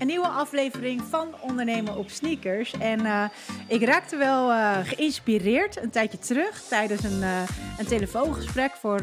een 0.00 0.06
nieuwe 0.06 0.28
aflevering 0.28 1.02
van 1.10 1.34
Ondernemen 1.40 1.96
op 1.96 2.10
Sneakers. 2.10 2.72
En 2.78 3.00
uh, 3.00 3.24
ik 3.66 3.84
raakte 3.84 4.16
wel 4.16 4.50
uh, 4.50 4.78
geïnspireerd 4.82 5.82
een 5.82 5.90
tijdje 5.90 6.18
terug 6.18 6.62
tijdens 6.68 7.04
een, 7.04 7.20
uh, 7.20 7.40
een 7.78 7.86
telefoongesprek 7.86 8.72
voor, 8.72 9.00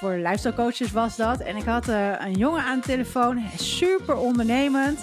voor 0.00 0.12
lifestyle 0.12 0.54
coaches 0.54 0.92
was 0.92 1.16
dat. 1.16 1.40
En 1.40 1.56
ik 1.56 1.64
had 1.64 1.88
een 1.88 2.32
jongen 2.32 2.62
aan 2.62 2.80
de 2.80 2.86
telefoon, 2.86 3.42
super 3.56 4.16
ondernemend. 4.16 5.00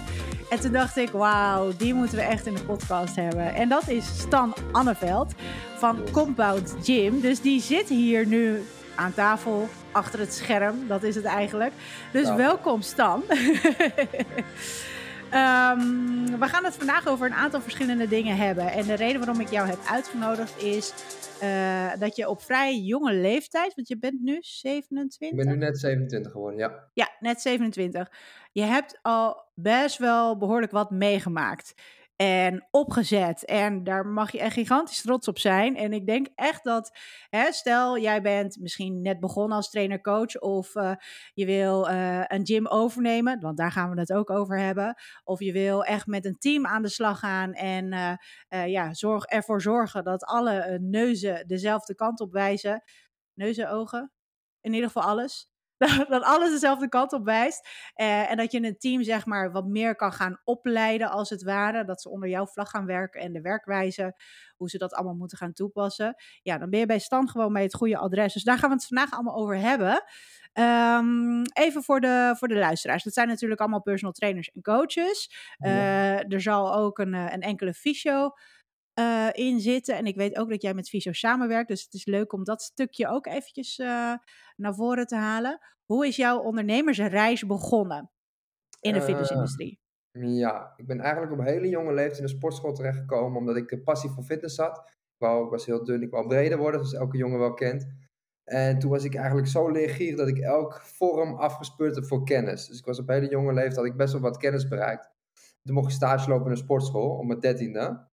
En 0.49 0.59
toen 0.59 0.71
dacht 0.71 0.97
ik, 0.97 1.09
wauw, 1.09 1.71
die 1.77 1.93
moeten 1.93 2.17
we 2.17 2.23
echt 2.23 2.45
in 2.45 2.53
de 2.53 2.63
podcast 2.63 3.15
hebben. 3.15 3.53
En 3.53 3.69
dat 3.69 3.89
is 3.89 4.05
Stan 4.19 4.53
Anneveld 4.71 5.33
van 5.77 5.97
Compound 6.11 6.75
Gym. 6.83 7.21
Dus 7.21 7.41
die 7.41 7.61
zit 7.61 7.89
hier 7.89 8.27
nu 8.27 8.63
aan 8.95 9.13
tafel, 9.13 9.69
achter 9.91 10.19
het 10.19 10.33
scherm. 10.33 10.87
Dat 10.87 11.03
is 11.03 11.15
het 11.15 11.25
eigenlijk. 11.25 11.73
Dus 12.11 12.35
welkom 12.35 12.81
Stan. 12.81 13.23
um, 15.31 16.39
we 16.43 16.47
gaan 16.47 16.63
het 16.63 16.75
vandaag 16.75 17.07
over 17.07 17.25
een 17.25 17.33
aantal 17.33 17.61
verschillende 17.61 18.07
dingen 18.07 18.37
hebben. 18.37 18.71
En 18.71 18.85
de 18.85 18.93
reden 18.93 19.17
waarom 19.17 19.39
ik 19.39 19.49
jou 19.49 19.67
heb 19.67 19.79
uitgenodigd 19.89 20.63
is 20.63 20.93
uh, 21.43 21.91
dat 21.99 22.15
je 22.15 22.29
op 22.29 22.41
vrij 22.41 22.79
jonge 22.79 23.13
leeftijd, 23.13 23.75
want 23.75 23.87
je 23.87 23.97
bent 23.97 24.21
nu 24.21 24.37
27. 24.39 25.39
Ik 25.39 25.45
ben 25.45 25.53
nu 25.53 25.65
net 25.65 25.79
27 25.79 26.31
geworden, 26.31 26.59
ja. 26.59 26.89
Ja, 26.93 27.09
net 27.19 27.41
27. 27.41 28.11
Je 28.51 28.61
hebt 28.61 28.99
al 29.01 29.41
best 29.53 29.97
wel 29.97 30.37
behoorlijk 30.37 30.71
wat 30.71 30.91
meegemaakt 30.91 31.73
en 32.15 32.67
opgezet. 32.71 33.45
En 33.45 33.83
daar 33.83 34.05
mag 34.05 34.31
je 34.31 34.39
echt 34.39 34.53
gigantisch 34.53 35.01
trots 35.01 35.27
op 35.27 35.39
zijn. 35.39 35.75
En 35.75 35.93
ik 35.93 36.05
denk 36.05 36.27
echt 36.35 36.63
dat, 36.63 36.97
hè, 37.29 37.51
stel 37.51 37.97
jij 37.97 38.21
bent 38.21 38.57
misschien 38.59 39.01
net 39.01 39.19
begonnen 39.19 39.57
als 39.57 39.69
trainer-coach 39.69 40.39
of 40.39 40.75
uh, 40.75 40.93
je 41.33 41.45
wil 41.45 41.89
uh, 41.89 42.23
een 42.27 42.45
gym 42.45 42.67
overnemen, 42.67 43.39
want 43.39 43.57
daar 43.57 43.71
gaan 43.71 43.93
we 43.93 43.99
het 43.99 44.13
ook 44.13 44.29
over 44.29 44.59
hebben. 44.59 44.95
Of 45.23 45.39
je 45.39 45.51
wil 45.51 45.83
echt 45.83 46.07
met 46.07 46.25
een 46.25 46.37
team 46.37 46.65
aan 46.65 46.81
de 46.81 46.89
slag 46.89 47.19
gaan 47.19 47.53
en 47.53 47.93
uh, 48.49 48.67
ja, 48.67 48.93
zorg, 48.93 49.25
ervoor 49.25 49.61
zorgen 49.61 50.03
dat 50.03 50.23
alle 50.25 50.79
neuzen 50.81 51.47
dezelfde 51.47 51.95
kant 51.95 52.19
op 52.19 52.31
wijzen. 52.31 52.83
Neuzen, 53.33 53.69
ogen, 53.69 54.11
in 54.61 54.73
ieder 54.73 54.89
geval 54.89 55.09
alles. 55.09 55.52
dat 56.09 56.23
alles 56.23 56.49
dezelfde 56.49 56.89
kant 56.89 57.13
op 57.13 57.25
wijst. 57.25 57.67
Uh, 57.95 58.31
en 58.31 58.37
dat 58.37 58.51
je 58.51 58.63
een 58.63 58.77
team, 58.77 59.03
zeg 59.03 59.25
maar, 59.25 59.51
wat 59.51 59.65
meer 59.65 59.95
kan 59.95 60.13
gaan 60.13 60.39
opleiden, 60.43 61.09
als 61.09 61.29
het 61.29 61.43
ware. 61.43 61.85
Dat 61.85 62.01
ze 62.01 62.09
onder 62.09 62.29
jouw 62.29 62.45
vlag 62.45 62.69
gaan 62.69 62.85
werken 62.85 63.21
en 63.21 63.33
de 63.33 63.41
werkwijze, 63.41 64.15
hoe 64.55 64.69
ze 64.69 64.77
dat 64.77 64.93
allemaal 64.93 65.15
moeten 65.15 65.37
gaan 65.37 65.53
toepassen. 65.53 66.15
Ja, 66.41 66.57
dan 66.57 66.69
ben 66.69 66.79
je 66.79 66.85
bij 66.85 66.99
stand 66.99 67.31
gewoon 67.31 67.53
bij 67.53 67.63
het 67.63 67.73
goede 67.73 67.97
adres. 67.97 68.33
Dus 68.33 68.43
daar 68.43 68.57
gaan 68.57 68.69
we 68.69 68.75
het 68.75 68.87
vandaag 68.87 69.11
allemaal 69.11 69.35
over 69.35 69.57
hebben. 69.57 70.03
Um, 70.53 71.41
even 71.53 71.83
voor 71.83 71.99
de, 71.99 72.35
voor 72.37 72.47
de 72.47 72.55
luisteraars. 72.55 73.03
Dat 73.03 73.13
zijn 73.13 73.27
natuurlijk 73.27 73.59
allemaal 73.61 73.81
personal 73.81 74.13
trainers 74.13 74.51
en 74.51 74.61
coaches. 74.61 75.35
Uh, 75.59 76.31
er 76.31 76.41
zal 76.41 76.75
ook 76.75 76.99
een, 76.99 77.13
een 77.13 77.41
enkele 77.41 77.73
fysio 77.73 78.31
uh, 78.99 79.29
in 79.31 79.59
zitten. 79.59 79.95
En 79.95 80.05
ik 80.05 80.15
weet 80.15 80.37
ook 80.37 80.49
dat 80.49 80.61
jij 80.61 80.73
met 80.73 80.89
Fysio 80.89 81.11
samenwerkt. 81.11 81.67
Dus 81.67 81.83
het 81.83 81.93
is 81.93 82.05
leuk 82.05 82.33
om 82.33 82.43
dat 82.43 82.61
stukje 82.61 83.07
ook 83.07 83.25
eventjes 83.25 83.77
uh, 83.77 84.13
naar 84.55 84.75
voren 84.75 85.07
te 85.07 85.15
halen. 85.15 85.59
Hoe 85.85 86.07
is 86.07 86.15
jouw 86.15 86.39
ondernemersreis 86.39 87.45
begonnen 87.45 88.11
in 88.79 88.93
de 88.93 89.01
fitnessindustrie? 89.01 89.81
Ja, 90.11 90.73
ik 90.75 90.87
ben 90.87 90.99
eigenlijk 90.99 91.31
op 91.31 91.45
hele 91.45 91.69
jonge 91.69 91.93
leeftijd 91.93 92.17
in 92.17 92.25
de 92.25 92.31
sportschool 92.31 92.73
terechtgekomen. 92.73 93.37
Omdat 93.37 93.55
ik 93.55 93.83
passie 93.83 94.09
voor 94.09 94.23
fitness 94.23 94.57
had. 94.57 94.77
Ik, 95.17 95.27
ik 95.27 95.49
was 95.49 95.65
heel 95.65 95.83
dun, 95.83 96.01
ik 96.01 96.11
wou 96.11 96.27
breder 96.27 96.57
worden. 96.57 96.79
Zoals 96.79 97.03
elke 97.03 97.17
jongen 97.17 97.39
wel 97.39 97.53
kent. 97.53 97.87
En 98.43 98.79
toen 98.79 98.89
was 98.89 99.03
ik 99.03 99.15
eigenlijk 99.15 99.47
zo 99.47 99.69
leergierig 99.69 100.17
dat 100.17 100.27
ik 100.27 100.37
elk 100.37 100.81
vorm 100.81 101.35
afgespeurd 101.35 101.95
heb 101.95 102.05
voor 102.05 102.23
kennis. 102.23 102.67
Dus 102.67 102.79
ik 102.79 102.85
was 102.85 102.99
op 102.99 103.07
hele 103.07 103.29
jonge 103.29 103.53
leeftijd, 103.53 103.75
had 103.75 103.85
ik 103.85 103.97
best 103.97 104.13
wel 104.13 104.21
wat 104.21 104.37
kennis 104.37 104.67
bereikt. 104.67 105.11
Toen 105.63 105.75
mocht 105.75 105.87
ik 105.87 105.93
stage 105.93 106.29
lopen 106.29 106.45
in 106.45 106.51
een 106.51 106.57
sportschool 106.57 107.17
om 107.17 107.27
mijn 107.27 107.39
dertiende. 107.39 108.11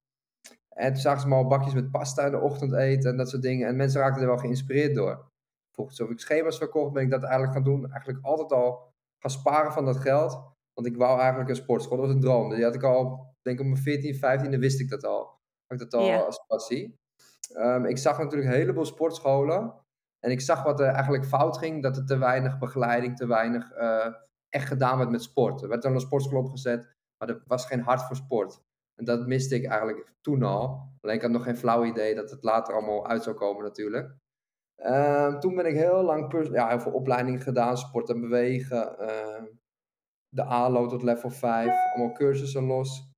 En 0.81 0.93
toen 0.93 1.03
zagen 1.03 1.21
ze 1.21 1.29
me 1.29 1.35
al 1.35 1.47
bakjes 1.47 1.75
met 1.75 1.91
pasta 1.91 2.25
in 2.25 2.31
de 2.31 2.41
ochtend 2.41 2.73
eten 2.73 3.11
en 3.11 3.17
dat 3.17 3.29
soort 3.29 3.43
dingen. 3.43 3.69
En 3.69 3.77
mensen 3.77 4.01
raakten 4.01 4.23
er 4.23 4.29
wel 4.29 4.39
geïnspireerd 4.39 4.95
door. 4.95 5.29
Volgens 5.75 6.01
of 6.01 6.11
ik 6.11 6.21
schema's 6.21 6.59
verkocht, 6.59 6.93
ben 6.93 7.03
ik 7.03 7.11
dat 7.11 7.23
eigenlijk 7.23 7.53
gaan 7.53 7.65
doen. 7.65 7.91
Eigenlijk 7.91 8.25
altijd 8.25 8.53
al 8.53 8.93
gaan 9.19 9.31
sparen 9.31 9.73
van 9.73 9.85
dat 9.85 9.97
geld. 9.97 10.33
Want 10.75 10.87
ik 10.87 10.97
wou 10.97 11.19
eigenlijk 11.19 11.49
een 11.49 11.57
sportschool. 11.57 11.97
Dat 11.97 12.07
was 12.07 12.15
een 12.15 12.21
droom. 12.21 12.55
Die 12.55 12.65
had 12.65 12.75
ik 12.75 12.83
al, 12.83 13.35
denk 13.43 13.59
ik 13.59 13.65
op 13.65 13.71
mijn 13.71 13.83
14, 13.83 14.15
15e 14.15 14.59
wist 14.59 14.81
ik 14.81 14.89
dat 14.89 15.05
al. 15.05 15.39
Had 15.67 15.81
ik 15.81 15.91
dat 15.91 16.01
al 16.01 16.25
als 16.25 16.45
passie. 16.47 16.99
Um, 17.57 17.85
ik 17.85 17.99
zag 17.99 18.19
natuurlijk 18.19 18.51
een 18.51 18.57
heleboel 18.57 18.85
sportscholen. 18.85 19.75
En 20.19 20.31
ik 20.31 20.41
zag 20.41 20.63
wat 20.63 20.81
er 20.81 20.87
eigenlijk 20.87 21.25
fout 21.25 21.59
ging. 21.59 21.83
Dat 21.83 21.97
er 21.97 22.07
te 22.07 22.19
weinig 22.19 22.59
begeleiding, 22.59 23.17
te 23.17 23.27
weinig 23.27 23.73
uh, 23.77 24.07
echt 24.49 24.69
gedaan 24.69 24.99
werd 24.99 25.11
met 25.11 25.23
sport. 25.23 25.63
Er 25.63 25.69
werd 25.69 25.83
dan 25.83 25.95
een 25.95 26.01
sportschool 26.01 26.41
opgezet, 26.41 26.97
maar 27.19 27.29
er 27.29 27.43
was 27.47 27.67
geen 27.67 27.81
hart 27.81 28.03
voor 28.03 28.17
sport. 28.17 28.63
En 29.01 29.07
dat 29.07 29.27
miste 29.27 29.55
ik 29.55 29.65
eigenlijk 29.65 30.13
toen 30.21 30.43
al. 30.43 30.89
Alleen 31.01 31.17
ik 31.17 31.23
had 31.23 31.31
nog 31.31 31.45
geen 31.45 31.57
flauw 31.57 31.85
idee 31.85 32.15
dat 32.15 32.31
het 32.31 32.43
later 32.43 32.75
allemaal 32.75 33.07
uit 33.07 33.23
zou 33.23 33.37
komen 33.37 33.63
natuurlijk. 33.63 34.15
Uh, 34.77 35.39
toen 35.39 35.55
ben 35.55 35.67
ik 35.67 35.75
heel 35.75 36.03
lang 36.03 36.49
ja, 36.53 36.69
heel 36.69 36.81
veel 36.81 36.93
opleidingen 36.93 37.41
gedaan, 37.41 37.79
sport 37.79 38.09
en 38.11 38.21
bewegen. 38.21 38.97
Uh, 39.01 39.43
de 40.29 40.45
ALO 40.45 40.87
tot 40.87 41.03
level 41.03 41.31
5, 41.31 41.71
allemaal 41.95 42.15
cursussen 42.15 42.65
los. 42.65 43.13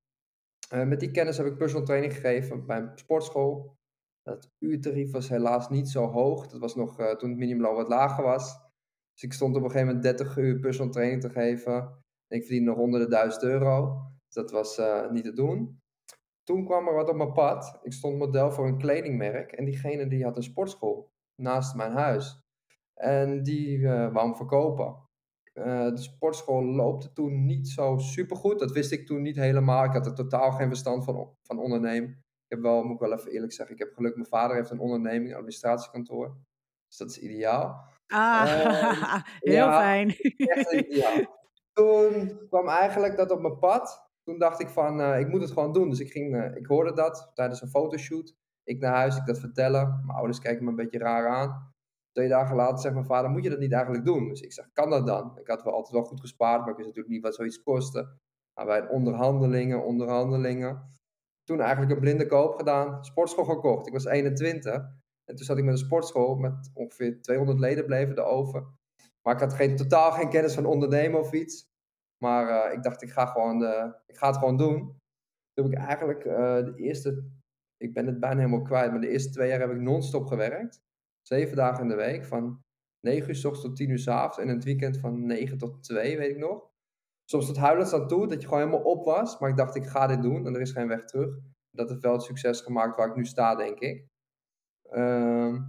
Uh, 0.73 0.83
met 0.83 0.99
die 0.99 1.11
kennis 1.11 1.37
heb 1.37 1.45
ik 1.45 1.57
personal 1.57 1.85
training 1.85 2.13
gegeven 2.13 2.65
bij 2.65 2.77
een 2.77 2.91
sportschool. 2.97 3.75
Dat 4.21 4.49
uurtarief 4.59 5.11
was 5.11 5.29
helaas 5.29 5.69
niet 5.69 5.89
zo 5.89 6.05
hoog. 6.05 6.47
Dat 6.47 6.59
was 6.59 6.75
nog 6.75 6.95
toen 6.95 7.29
het 7.29 7.39
minimumloon 7.39 7.75
wat 7.75 7.87
lager 7.87 8.23
was. 8.23 8.57
Dus 9.13 9.23
ik 9.23 9.33
stond 9.33 9.55
op 9.55 9.63
een 9.63 9.71
gegeven 9.71 9.95
moment 9.95 10.03
30 10.03 10.37
uur 10.37 10.59
personal 10.59 10.91
training 10.91 11.21
te 11.21 11.29
geven. 11.29 11.73
En 12.27 12.37
ik 12.37 12.41
verdiende 12.41 12.69
nog 12.69 12.79
honderden 12.79 13.09
duizend 13.09 13.43
euro. 13.43 14.01
Dus 14.33 14.43
dat 14.43 14.51
was 14.51 14.79
uh, 14.79 15.09
niet 15.09 15.23
te 15.23 15.33
doen. 15.33 15.81
Toen 16.43 16.65
kwam 16.65 16.87
er 16.87 16.93
wat 16.93 17.09
op 17.09 17.15
mijn 17.15 17.31
pad. 17.31 17.79
Ik 17.81 17.93
stond 17.93 18.17
model 18.17 18.51
voor 18.51 18.67
een 18.67 18.77
kledingmerk. 18.77 19.51
En 19.51 19.65
diegene 19.65 20.07
die 20.07 20.23
had 20.23 20.37
een 20.37 20.43
sportschool 20.43 21.11
naast 21.35 21.75
mijn 21.75 21.91
huis. 21.91 22.41
En 22.93 23.43
die 23.43 23.77
uh, 23.77 24.13
wou 24.13 24.25
hem 24.25 24.35
verkopen. 24.35 25.01
Uh, 25.53 25.89
de 25.89 26.01
sportschool 26.01 26.63
loopte 26.63 27.13
toen 27.13 27.45
niet 27.45 27.67
zo 27.67 27.97
supergoed. 27.97 28.59
Dat 28.59 28.71
wist 28.71 28.91
ik 28.91 29.05
toen 29.05 29.21
niet 29.21 29.35
helemaal. 29.35 29.83
Ik 29.83 29.91
had 29.91 30.05
er 30.05 30.13
totaal 30.13 30.51
geen 30.51 30.67
verstand 30.67 31.03
van, 31.03 31.35
van 31.41 31.59
ondernemen. 31.59 32.09
Ik 32.09 32.49
heb 32.55 32.61
wel, 32.61 32.83
moet 32.83 32.93
ik 32.93 33.07
wel 33.07 33.13
even 33.13 33.31
eerlijk 33.31 33.53
zeggen, 33.53 33.75
ik 33.75 33.81
heb 33.81 33.93
geluk. 33.93 34.15
Mijn 34.15 34.27
vader 34.27 34.55
heeft 34.55 34.69
een 34.69 34.79
onderneming, 34.79 35.29
een 35.29 35.35
administratiekantoor. 35.35 36.37
Dus 36.87 36.97
dat 36.97 37.09
is 37.09 37.19
ideaal. 37.19 37.91
Ah, 38.07 38.45
heel 39.39 39.53
ja, 39.53 39.79
fijn. 39.79 40.09
Echt 40.37 40.71
ideaal. 40.71 41.41
Toen 41.73 42.39
kwam 42.49 42.67
eigenlijk 42.67 43.17
dat 43.17 43.31
op 43.31 43.41
mijn 43.41 43.59
pad 43.59 44.11
toen 44.23 44.39
dacht 44.39 44.59
ik 44.59 44.69
van, 44.69 44.99
uh, 44.99 45.19
ik 45.19 45.27
moet 45.27 45.41
het 45.41 45.51
gewoon 45.51 45.73
doen. 45.73 45.89
Dus 45.89 45.99
ik, 45.99 46.11
ging, 46.11 46.35
uh, 46.35 46.55
ik 46.55 46.65
hoorde 46.65 46.93
dat 46.93 47.31
tijdens 47.33 47.61
een 47.61 47.69
fotoshoot. 47.69 48.35
Ik 48.63 48.79
naar 48.79 48.95
huis, 48.95 49.17
ik 49.17 49.25
dat 49.25 49.39
vertellen. 49.39 50.01
Mijn 50.05 50.17
ouders 50.17 50.39
kijken 50.39 50.63
me 50.63 50.69
een 50.69 50.75
beetje 50.75 50.99
raar 50.99 51.27
aan. 51.27 51.71
Twee 52.11 52.27
dagen 52.27 52.55
later 52.55 52.79
zegt 52.79 52.93
mijn 52.93 53.05
vader, 53.05 53.29
moet 53.29 53.43
je 53.43 53.49
dat 53.49 53.59
niet 53.59 53.71
eigenlijk 53.71 54.05
doen? 54.05 54.27
Dus 54.27 54.41
ik 54.41 54.53
zeg, 54.53 54.69
kan 54.73 54.89
dat 54.89 55.07
dan? 55.07 55.39
Ik 55.39 55.47
had 55.47 55.63
wel 55.63 55.73
altijd 55.73 55.93
wel 55.93 56.03
goed 56.03 56.19
gespaard, 56.19 56.59
maar 56.59 56.69
ik 56.69 56.75
wist 56.75 56.87
natuurlijk 56.87 57.13
niet 57.13 57.23
wat 57.23 57.35
zoiets 57.35 57.63
kostte. 57.63 58.17
Maar 58.53 58.65
bij 58.65 58.87
onderhandelingen, 58.87 59.83
onderhandelingen. 59.83 60.83
Toen 61.43 61.59
eigenlijk 61.59 61.91
een 61.91 61.99
blinde 61.99 62.25
koop 62.25 62.55
gedaan, 62.55 63.05
sportschool 63.05 63.45
gekocht. 63.45 63.87
Ik 63.87 63.93
was 63.93 64.05
21. 64.05 64.73
En 65.25 65.35
toen 65.35 65.45
zat 65.45 65.57
ik 65.57 65.63
met 65.63 65.73
een 65.73 65.85
sportschool 65.85 66.35
met 66.35 66.71
ongeveer 66.73 67.21
200 67.21 67.59
leden 67.59 67.85
bleven 67.85 68.15
er 68.15 68.23
over. 68.23 68.67
Maar 69.21 69.33
ik 69.33 69.39
had 69.39 69.53
geen, 69.53 69.75
totaal 69.75 70.11
geen 70.11 70.29
kennis 70.29 70.53
van 70.53 70.65
ondernemen 70.65 71.19
of 71.19 71.31
iets. 71.31 71.71
Maar 72.23 72.67
uh, 72.67 72.73
ik 72.73 72.83
dacht, 72.83 73.01
ik 73.01 73.11
ga, 73.11 73.25
gewoon 73.25 73.63
ik 74.05 74.17
ga 74.17 74.27
het 74.27 74.37
gewoon 74.37 74.57
doen. 74.57 74.77
Toen 75.53 75.65
heb 75.65 75.73
ik 75.73 75.87
eigenlijk 75.87 76.25
uh, 76.25 76.35
de 76.65 76.73
eerste, 76.75 77.29
ik 77.77 77.93
ben 77.93 78.05
het 78.05 78.19
bijna 78.19 78.37
helemaal 78.37 78.61
kwijt, 78.61 78.91
maar 78.91 79.01
de 79.01 79.09
eerste 79.09 79.29
twee 79.29 79.49
jaar 79.49 79.59
heb 79.59 79.71
ik 79.71 79.79
non-stop 79.79 80.25
gewerkt. 80.25 80.81
Zeven 81.21 81.55
dagen 81.55 81.81
in 81.81 81.89
de 81.89 81.95
week, 81.95 82.25
van 82.25 82.63
9 82.99 83.29
uur 83.29 83.35
s 83.35 83.45
ochtends 83.45 83.65
tot 83.67 83.75
10 83.75 83.89
uur 83.89 83.99
s 83.99 84.07
avonds. 84.07 84.37
En 84.37 84.47
het 84.47 84.63
weekend 84.63 84.97
van 84.97 85.25
9 85.25 85.57
tot 85.57 85.83
2, 85.83 86.17
weet 86.17 86.31
ik 86.31 86.37
nog. 86.37 86.71
Soms 87.29 87.45
tot 87.45 87.57
huilend 87.57 87.93
aan 87.93 88.07
toe, 88.07 88.27
dat 88.27 88.41
je 88.41 88.47
gewoon 88.47 88.63
helemaal 88.63 88.91
op 88.91 89.05
was. 89.05 89.39
Maar 89.39 89.49
ik 89.49 89.57
dacht, 89.57 89.75
ik 89.75 89.85
ga 89.85 90.07
dit 90.07 90.21
doen 90.21 90.47
en 90.47 90.55
er 90.55 90.61
is 90.61 90.71
geen 90.71 90.87
weg 90.87 91.05
terug. 91.05 91.37
Dat 91.71 91.89
heeft 91.89 92.01
wel 92.01 92.13
het 92.13 92.21
succes 92.21 92.61
gemaakt 92.61 92.95
waar 92.95 93.07
ik 93.07 93.15
nu 93.15 93.25
sta, 93.25 93.55
denk 93.55 93.79
ik. 93.79 94.07
Uh, 94.91 95.61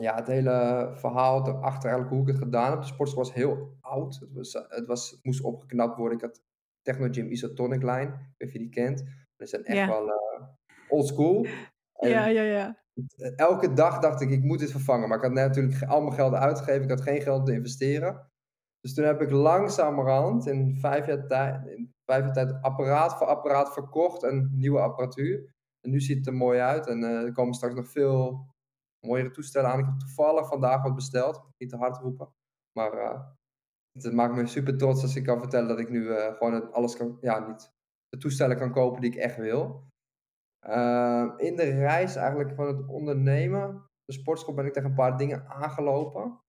ja, 0.00 0.14
het 0.14 0.26
hele 0.26 0.90
verhaal 0.94 1.48
erachter 1.48 1.90
eigenlijk 1.90 2.10
hoe 2.10 2.20
ik 2.20 2.26
het 2.26 2.42
gedaan 2.42 2.70
heb. 2.70 2.80
De 2.80 2.86
sportschool 2.86 3.22
was 3.22 3.32
heel 3.32 3.76
oud. 3.80 4.18
Het, 4.20 4.32
was, 4.32 4.52
het, 4.68 4.86
was, 4.86 5.10
het 5.10 5.24
moest 5.24 5.42
opgeknapt 5.42 5.96
worden. 5.96 6.18
Ik 6.18 6.24
had 6.24 6.42
Technogym 6.82 7.30
Isotonic 7.30 7.82
Line, 7.82 8.02
ik 8.02 8.08
weet 8.08 8.38
niet 8.38 8.46
of 8.48 8.52
je 8.52 8.58
die 8.58 8.68
kent. 8.68 9.04
Dat 9.36 9.48
zijn 9.48 9.64
echt 9.64 9.76
ja. 9.76 9.88
wel 9.88 10.06
uh, 10.06 10.46
old 10.88 11.06
school. 11.06 11.46
En 11.92 12.08
ja, 12.08 12.26
ja, 12.26 12.42
ja. 12.42 12.80
Elke 13.36 13.72
dag 13.72 13.98
dacht 13.98 14.20
ik, 14.20 14.30
ik 14.30 14.42
moet 14.42 14.58
dit 14.58 14.70
vervangen. 14.70 15.08
Maar 15.08 15.16
ik 15.16 15.24
had 15.24 15.32
natuurlijk 15.32 15.82
al 15.82 16.00
mijn 16.00 16.14
geld 16.14 16.34
uitgegeven. 16.34 16.82
Ik 16.82 16.90
had 16.90 17.00
geen 17.00 17.20
geld 17.20 17.46
te 17.46 17.52
investeren. 17.52 18.30
Dus 18.80 18.94
toen 18.94 19.04
heb 19.04 19.20
ik 19.20 19.30
langzamerhand 19.30 20.46
in 20.46 20.76
vijf 20.80 21.06
jaar 21.06 21.26
tijd, 21.26 21.66
in 21.66 21.94
vijf 22.04 22.24
jaar 22.24 22.32
tijd 22.32 22.62
apparaat 22.62 23.16
voor 23.16 23.26
apparaat 23.26 23.72
verkocht 23.72 24.22
en 24.22 24.50
nieuwe 24.52 24.80
apparatuur. 24.80 25.54
En 25.80 25.90
nu 25.90 26.00
ziet 26.00 26.16
het 26.16 26.26
er 26.26 26.34
mooi 26.34 26.58
uit. 26.58 26.86
En 26.86 27.00
uh, 27.00 27.22
er 27.22 27.32
komen 27.32 27.54
straks 27.54 27.74
nog 27.74 27.90
veel 27.90 28.46
mooiere 29.06 29.30
toestellen 29.30 29.70
aan. 29.70 29.78
Ik 29.78 29.84
heb 29.84 29.98
toevallig 29.98 30.48
vandaag 30.48 30.82
wat 30.82 30.94
besteld. 30.94 31.42
Niet 31.58 31.70
te 31.70 31.76
hard 31.76 31.96
roepen. 31.96 32.32
Maar 32.78 32.94
uh, 32.94 33.20
Het 33.98 34.12
maakt 34.12 34.34
me 34.34 34.46
super 34.46 34.76
trots 34.76 35.02
als 35.02 35.16
ik 35.16 35.24
kan 35.24 35.38
vertellen 35.38 35.68
dat 35.68 35.78
ik 35.78 35.90
nu 35.90 36.02
uh, 36.02 36.34
gewoon 36.36 36.72
alles 36.72 36.96
kan, 36.96 37.18
ja, 37.20 37.48
niet 37.48 37.72
de 38.08 38.18
toestellen 38.18 38.56
kan 38.56 38.72
kopen 38.72 39.00
die 39.00 39.10
ik 39.10 39.16
echt 39.16 39.36
wil. 39.36 39.88
Uh, 40.66 41.32
in 41.36 41.56
de 41.56 41.62
reis 41.62 42.16
eigenlijk 42.16 42.54
van 42.54 42.66
het 42.66 42.88
ondernemen, 42.88 43.90
de 44.04 44.12
sportschool, 44.12 44.54
ben 44.54 44.66
ik 44.66 44.72
tegen 44.72 44.88
een 44.88 44.94
paar 44.96 45.16
dingen 45.16 45.46
aangelopen. 45.48 46.40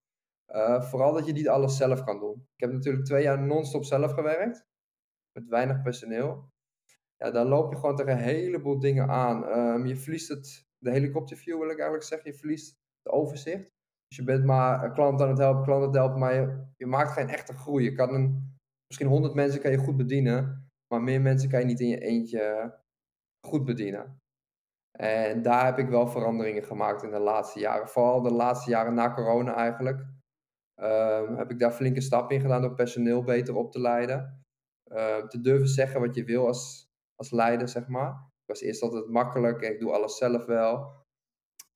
Vooral 0.80 1.12
dat 1.12 1.26
je 1.26 1.32
niet 1.32 1.48
alles 1.48 1.76
zelf 1.76 2.04
kan 2.04 2.20
doen. 2.20 2.34
Ik 2.34 2.60
heb 2.60 2.72
natuurlijk 2.72 3.04
twee 3.04 3.22
jaar 3.22 3.42
non-stop 3.42 3.84
zelf 3.84 4.12
gewerkt, 4.12 4.66
met 5.32 5.48
weinig 5.48 5.82
personeel. 5.82 6.48
Ja, 7.16 7.30
dan 7.30 7.46
loop 7.46 7.72
je 7.72 7.78
gewoon 7.78 7.96
tegen 7.96 8.12
een 8.12 8.18
heleboel 8.18 8.80
dingen 8.80 9.08
aan. 9.08 9.58
Um, 9.58 9.86
je 9.86 9.96
verliest 9.96 10.28
het, 10.28 10.63
de 10.84 10.90
helikopterview 10.90 11.58
wil 11.58 11.70
ik 11.70 11.78
eigenlijk 11.78 12.04
zeggen, 12.04 12.30
je 12.30 12.36
verliest 12.36 12.78
het 13.02 13.12
overzicht. 13.12 13.72
Dus 14.08 14.16
je 14.16 14.24
bent 14.24 14.44
maar 14.44 14.84
een 14.84 14.92
klant 14.92 15.20
aan 15.20 15.28
het 15.28 15.38
helpen, 15.38 15.64
klant 15.64 15.84
aan 15.84 15.94
helpen, 15.94 16.18
maar 16.18 16.34
je, 16.34 16.66
je 16.76 16.86
maakt 16.86 17.10
geen 17.10 17.28
echte 17.28 17.54
groei. 17.54 17.84
Je 17.84 17.92
kan 17.92 18.14
een, 18.14 18.58
misschien 18.86 19.08
100 19.08 19.34
mensen 19.34 19.60
kan 19.60 19.70
je 19.70 19.76
goed 19.76 19.96
bedienen, 19.96 20.68
maar 20.86 21.02
meer 21.02 21.20
mensen 21.20 21.48
kan 21.48 21.60
je 21.60 21.66
niet 21.66 21.80
in 21.80 21.88
je 21.88 21.98
eentje 21.98 22.74
goed 23.46 23.64
bedienen. 23.64 24.22
En 24.98 25.42
daar 25.42 25.64
heb 25.64 25.78
ik 25.78 25.88
wel 25.88 26.06
veranderingen 26.06 26.64
gemaakt 26.64 27.02
in 27.02 27.10
de 27.10 27.18
laatste 27.18 27.58
jaren. 27.58 27.88
Vooral 27.88 28.22
de 28.22 28.32
laatste 28.32 28.70
jaren 28.70 28.94
na 28.94 29.14
corona 29.14 29.54
eigenlijk. 29.54 29.98
Um, 30.82 31.36
heb 31.36 31.50
ik 31.50 31.58
daar 31.58 31.72
flinke 31.72 32.00
stappen 32.00 32.36
in 32.36 32.42
gedaan 32.42 32.62
door 32.62 32.74
personeel 32.74 33.22
beter 33.22 33.54
op 33.54 33.72
te 33.72 33.80
leiden. 33.80 34.44
Uh, 34.92 35.26
te 35.26 35.40
durven 35.40 35.68
zeggen 35.68 36.00
wat 36.00 36.14
je 36.14 36.24
wil 36.24 36.46
als, 36.46 36.90
als 37.14 37.30
leider, 37.30 37.68
zeg 37.68 37.88
maar. 37.88 38.32
Was 38.46 38.60
eerst 38.60 38.82
altijd 38.82 39.08
makkelijk 39.08 39.62
en 39.62 39.72
ik 39.72 39.80
doe 39.80 39.92
alles 39.92 40.16
zelf 40.16 40.44
wel. 40.44 41.02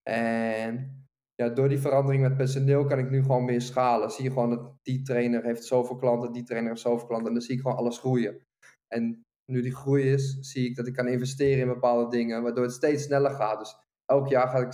En 0.03 0.99
ja, 1.35 1.49
door 1.49 1.69
die 1.69 1.79
verandering 1.79 2.23
met 2.23 2.37
personeel 2.37 2.85
kan 2.85 2.99
ik 2.99 3.11
nu 3.11 3.23
gewoon 3.23 3.45
meer 3.45 3.61
schalen. 3.61 4.11
Zie 4.11 4.25
je 4.25 4.31
gewoon 4.31 4.51
dat 4.51 4.77
die 4.83 5.03
trainer 5.03 5.45
heeft 5.45 5.65
zoveel 5.65 5.97
klanten, 5.97 6.33
die 6.33 6.43
trainer 6.43 6.71
heeft 6.71 6.83
zoveel 6.83 7.07
klanten. 7.07 7.29
En 7.29 7.35
dan 7.35 7.43
zie 7.43 7.55
ik 7.55 7.61
gewoon 7.61 7.77
alles 7.77 7.99
groeien. 7.99 8.47
En 8.95 9.23
nu 9.53 9.63
die 9.63 9.75
groei 9.75 10.13
is, 10.13 10.39
zie 10.41 10.69
ik 10.69 10.77
dat 10.77 10.87
ik 10.87 10.95
kan 10.95 11.09
investeren 11.09 11.61
in 11.61 11.75
bepaalde 11.75 12.17
dingen, 12.17 12.43
waardoor 12.43 12.65
het 12.65 12.73
steeds 12.73 13.03
sneller 13.03 13.31
gaat. 13.31 13.59
Dus 13.59 13.77
elk 14.05 14.29
jaar 14.29 14.49
ga 14.49 14.59
ik, 14.59 14.73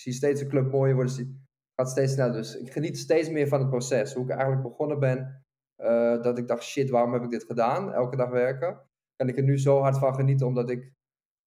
zie 0.00 0.12
steeds 0.12 0.40
een 0.40 0.48
club 0.48 0.70
mooier 0.70 0.94
worden, 0.94 1.12
zie, 1.12 1.40
gaat 1.80 1.90
steeds 1.90 2.12
sneller. 2.12 2.32
Dus 2.32 2.56
ik 2.56 2.72
geniet 2.72 2.98
steeds 2.98 3.30
meer 3.30 3.48
van 3.48 3.60
het 3.60 3.68
proces. 3.68 4.14
Hoe 4.14 4.24
ik 4.24 4.30
eigenlijk 4.30 4.62
begonnen 4.62 4.98
ben, 4.98 5.44
uh, 5.82 6.22
dat 6.22 6.38
ik 6.38 6.48
dacht, 6.48 6.62
shit, 6.62 6.90
waarom 6.90 7.12
heb 7.12 7.22
ik 7.22 7.30
dit 7.30 7.44
gedaan? 7.44 7.92
Elke 7.92 8.16
dag 8.16 8.30
werken. 8.30 8.80
Kan 9.16 9.28
ik 9.28 9.36
er 9.36 9.42
nu 9.42 9.58
zo 9.58 9.80
hard 9.80 9.98
van 9.98 10.14
genieten, 10.14 10.46
omdat 10.46 10.70
ik 10.70 10.92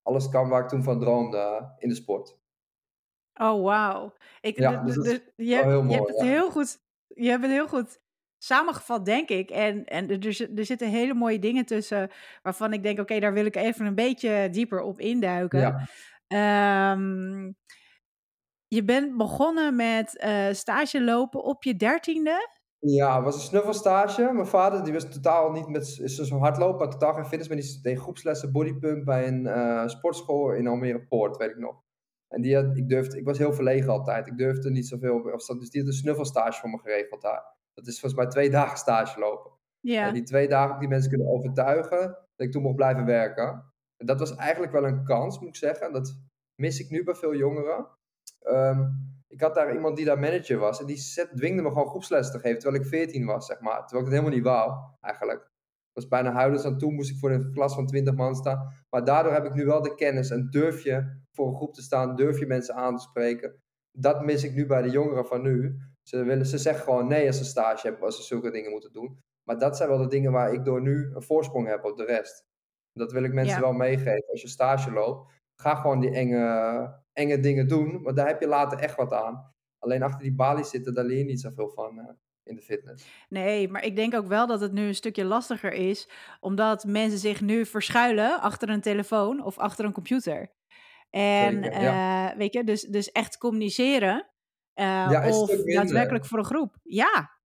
alles 0.03 0.29
kan 0.29 0.49
waar 0.49 0.63
ik 0.63 0.69
toen 0.69 0.83
van 0.83 0.99
droomde 0.99 1.73
in 1.77 1.89
de 1.89 1.95
sport. 1.95 2.37
Oh, 3.33 3.63
wauw. 3.63 4.13
Ja, 4.41 4.83
dus 4.83 4.95
je, 4.95 5.33
je 5.35 5.55
hebt 5.55 6.07
het 6.07 6.21
heel 6.21 6.51
goed, 6.51 6.77
je 7.07 7.29
hebt 7.29 7.41
het 7.41 7.51
heel 7.51 7.67
goed 7.67 7.99
samengevat, 8.37 9.05
denk 9.05 9.29
ik. 9.29 9.49
En, 9.49 9.85
en 9.85 10.09
er, 10.09 10.57
er 10.57 10.65
zitten 10.65 10.89
hele 10.89 11.13
mooie 11.13 11.39
dingen 11.39 11.65
tussen 11.65 12.09
waarvan 12.41 12.73
ik 12.73 12.83
denk, 12.83 12.99
oké, 12.99 13.19
daar 13.19 13.33
wil 13.33 13.45
ik 13.45 13.55
even 13.55 13.85
een 13.85 13.95
beetje 13.95 14.49
dieper 14.51 14.81
op 14.81 14.99
induiken. 14.99 15.87
Ja. 16.27 16.91
Um, 16.91 17.57
je 18.67 18.83
bent 18.83 19.17
begonnen 19.17 19.75
met 19.75 20.23
uh, 20.25 20.53
stage 20.53 21.03
lopen 21.03 21.43
op 21.43 21.63
je 21.63 21.75
dertiende. 21.75 22.57
Ja, 22.79 23.15
het 23.15 23.23
was 23.23 23.35
een 23.35 23.41
snuffelstage. 23.41 24.31
Mijn 24.33 24.47
vader 24.47 24.83
die 24.83 24.93
was 24.93 25.11
totaal 25.11 25.51
niet 25.51 25.67
met 25.67 25.99
is 26.01 26.15
zo 26.15 26.37
hardlopen, 26.37 26.77
maar 26.77 26.89
totaal 26.89 27.13
geen 27.13 27.25
fitness. 27.25 27.49
Maar 27.49 27.57
die 27.57 27.81
deed 27.81 27.99
groepslessen 27.99 28.51
bodypump 28.51 29.05
bij 29.05 29.27
een 29.27 29.45
uh, 29.45 29.87
sportschool 29.87 30.53
in 30.53 30.67
Almere 30.67 31.01
Poort, 31.01 31.37
weet 31.37 31.49
ik 31.49 31.57
nog. 31.57 31.81
En 32.27 32.41
die 32.41 32.55
had, 32.55 32.77
ik, 32.77 32.89
durfde, 32.89 33.17
ik 33.17 33.25
was 33.25 33.37
heel 33.37 33.53
verlegen 33.53 33.89
altijd. 33.89 34.27
Ik 34.27 34.37
durfde 34.37 34.69
niet 34.69 34.87
zoveel. 34.87 35.19
Of, 35.19 35.45
dus 35.45 35.69
die 35.69 35.81
had 35.81 35.89
een 35.89 35.97
snuffelstage 35.97 36.59
voor 36.59 36.69
me 36.69 36.77
geregeld 36.77 37.21
daar. 37.21 37.43
Dat 37.73 37.87
is 37.87 37.99
volgens 37.99 38.21
mij 38.21 38.29
twee 38.29 38.49
dagen 38.59 38.77
stage 38.77 39.19
lopen. 39.19 39.51
Ja. 39.79 40.07
En 40.07 40.13
die 40.13 40.23
twee 40.23 40.47
dagen 40.47 40.69
heb 40.69 40.79
die 40.79 40.89
mensen 40.89 41.09
kunnen 41.09 41.27
overtuigen 41.27 41.99
dat 42.35 42.47
ik 42.47 42.51
toen 42.51 42.61
mocht 42.61 42.75
blijven 42.75 43.05
werken. 43.05 43.73
En 43.97 44.05
dat 44.05 44.19
was 44.19 44.35
eigenlijk 44.35 44.71
wel 44.71 44.85
een 44.85 45.03
kans, 45.03 45.39
moet 45.39 45.47
ik 45.47 45.55
zeggen. 45.55 45.93
Dat 45.93 46.21
mis 46.55 46.79
ik 46.79 46.89
nu 46.89 47.03
bij 47.03 47.15
veel 47.15 47.35
jongeren. 47.35 47.87
Um, 48.47 49.18
ik 49.29 49.41
had 49.41 49.55
daar 49.55 49.73
iemand 49.73 49.95
die 49.95 50.05
daar 50.05 50.19
manager 50.19 50.57
was. 50.57 50.79
En 50.79 50.85
die 50.85 51.27
dwingde 51.35 51.61
me 51.61 51.69
gewoon 51.69 51.87
groepsles 51.87 52.31
te 52.31 52.39
geven. 52.39 52.59
Terwijl 52.59 52.83
ik 52.83 52.89
14 52.89 53.25
was, 53.25 53.45
zeg 53.45 53.59
maar. 53.59 53.79
Terwijl 53.79 53.99
ik 53.99 54.11
het 54.11 54.19
helemaal 54.19 54.35
niet 54.35 54.43
wou, 54.43 54.73
eigenlijk. 55.01 55.41
Ik 55.41 55.95
was 55.95 56.07
bijna 56.07 56.31
huilend 56.31 56.65
aan 56.65 56.77
toe. 56.77 56.91
Moest 56.91 57.09
ik 57.09 57.17
voor 57.17 57.31
een 57.31 57.51
klas 57.51 57.73
van 57.73 57.85
20 57.85 58.15
man 58.15 58.35
staan. 58.35 58.73
Maar 58.89 59.03
daardoor 59.03 59.33
heb 59.33 59.45
ik 59.45 59.53
nu 59.53 59.65
wel 59.65 59.81
de 59.81 59.95
kennis. 59.95 60.29
En 60.29 60.47
durf 60.49 60.83
je 60.83 61.21
voor 61.31 61.47
een 61.47 61.55
groep 61.55 61.73
te 61.73 61.81
staan. 61.81 62.15
Durf 62.15 62.39
je 62.39 62.45
mensen 62.45 62.75
aan 62.75 62.95
te 62.95 63.01
spreken. 63.01 63.61
Dat 63.91 64.25
mis 64.25 64.43
ik 64.43 64.53
nu 64.53 64.65
bij 64.65 64.81
de 64.81 64.89
jongeren 64.89 65.25
van 65.25 65.41
nu. 65.41 65.79
Ze, 66.01 66.23
willen, 66.23 66.45
ze 66.45 66.57
zeggen 66.57 66.83
gewoon 66.83 67.07
nee 67.07 67.27
als 67.27 67.37
ze 67.37 67.45
stage 67.45 67.87
hebben, 67.87 68.05
als 68.05 68.15
ze 68.15 68.23
zulke 68.23 68.51
dingen 68.51 68.71
moeten 68.71 68.93
doen. 68.93 69.19
Maar 69.43 69.59
dat 69.59 69.77
zijn 69.77 69.89
wel 69.89 69.97
de 69.97 70.07
dingen 70.07 70.31
waar 70.31 70.53
ik 70.53 70.65
door 70.65 70.81
nu 70.81 71.11
een 71.13 71.23
voorsprong 71.23 71.67
heb 71.67 71.83
op 71.85 71.97
de 71.97 72.05
rest. 72.05 72.45
Dat 72.93 73.11
wil 73.11 73.23
ik 73.23 73.33
mensen 73.33 73.61
wel 73.61 73.73
meegeven. 73.73 74.27
Als 74.27 74.41
je 74.41 74.47
stage 74.47 74.91
loopt, 74.91 75.31
ga 75.55 75.75
gewoon 75.75 75.99
die 75.99 76.11
enge, 76.11 77.01
enge 77.19 77.39
dingen 77.39 77.67
doen, 77.67 78.03
want 78.03 78.15
daar 78.15 78.27
heb 78.27 78.41
je 78.41 78.47
later 78.47 78.79
echt 78.79 78.95
wat 78.95 79.13
aan. 79.13 79.53
Alleen 79.79 80.03
achter 80.03 80.21
die 80.21 80.35
balie 80.35 80.63
zitten, 80.63 80.93
daar 80.93 81.05
leer 81.05 81.17
je 81.17 81.23
niet 81.23 81.41
zoveel 81.41 81.69
van 81.69 81.97
uh, 81.97 82.05
in 82.43 82.55
de 82.55 82.61
fitness. 82.61 83.05
Nee, 83.29 83.67
maar 83.69 83.83
ik 83.83 83.95
denk 83.95 84.13
ook 84.13 84.27
wel 84.27 84.47
dat 84.47 84.61
het 84.61 84.71
nu 84.71 84.87
een 84.87 84.95
stukje 84.95 85.25
lastiger 85.25 85.73
is, 85.73 86.09
omdat 86.39 86.83
mensen 86.83 87.19
zich 87.19 87.41
nu 87.41 87.65
verschuilen 87.65 88.41
achter 88.41 88.69
een 88.69 88.81
telefoon 88.81 89.43
of 89.43 89.57
achter 89.57 89.85
een 89.85 89.91
computer. 89.91 90.51
En 91.09 91.63
Zeker, 91.63 91.81
ja. 91.81 92.31
uh, 92.31 92.37
weet 92.37 92.53
je, 92.53 92.63
dus, 92.63 92.81
dus 92.81 93.11
echt 93.11 93.37
communiceren 93.37 94.15
uh, 94.75 94.85
ja, 94.85 95.29
of 95.29 95.63
daadwerkelijk 95.63 96.25
voor 96.25 96.37
een 96.39 96.45
groep. 96.45 96.77
Ja, 96.83 97.38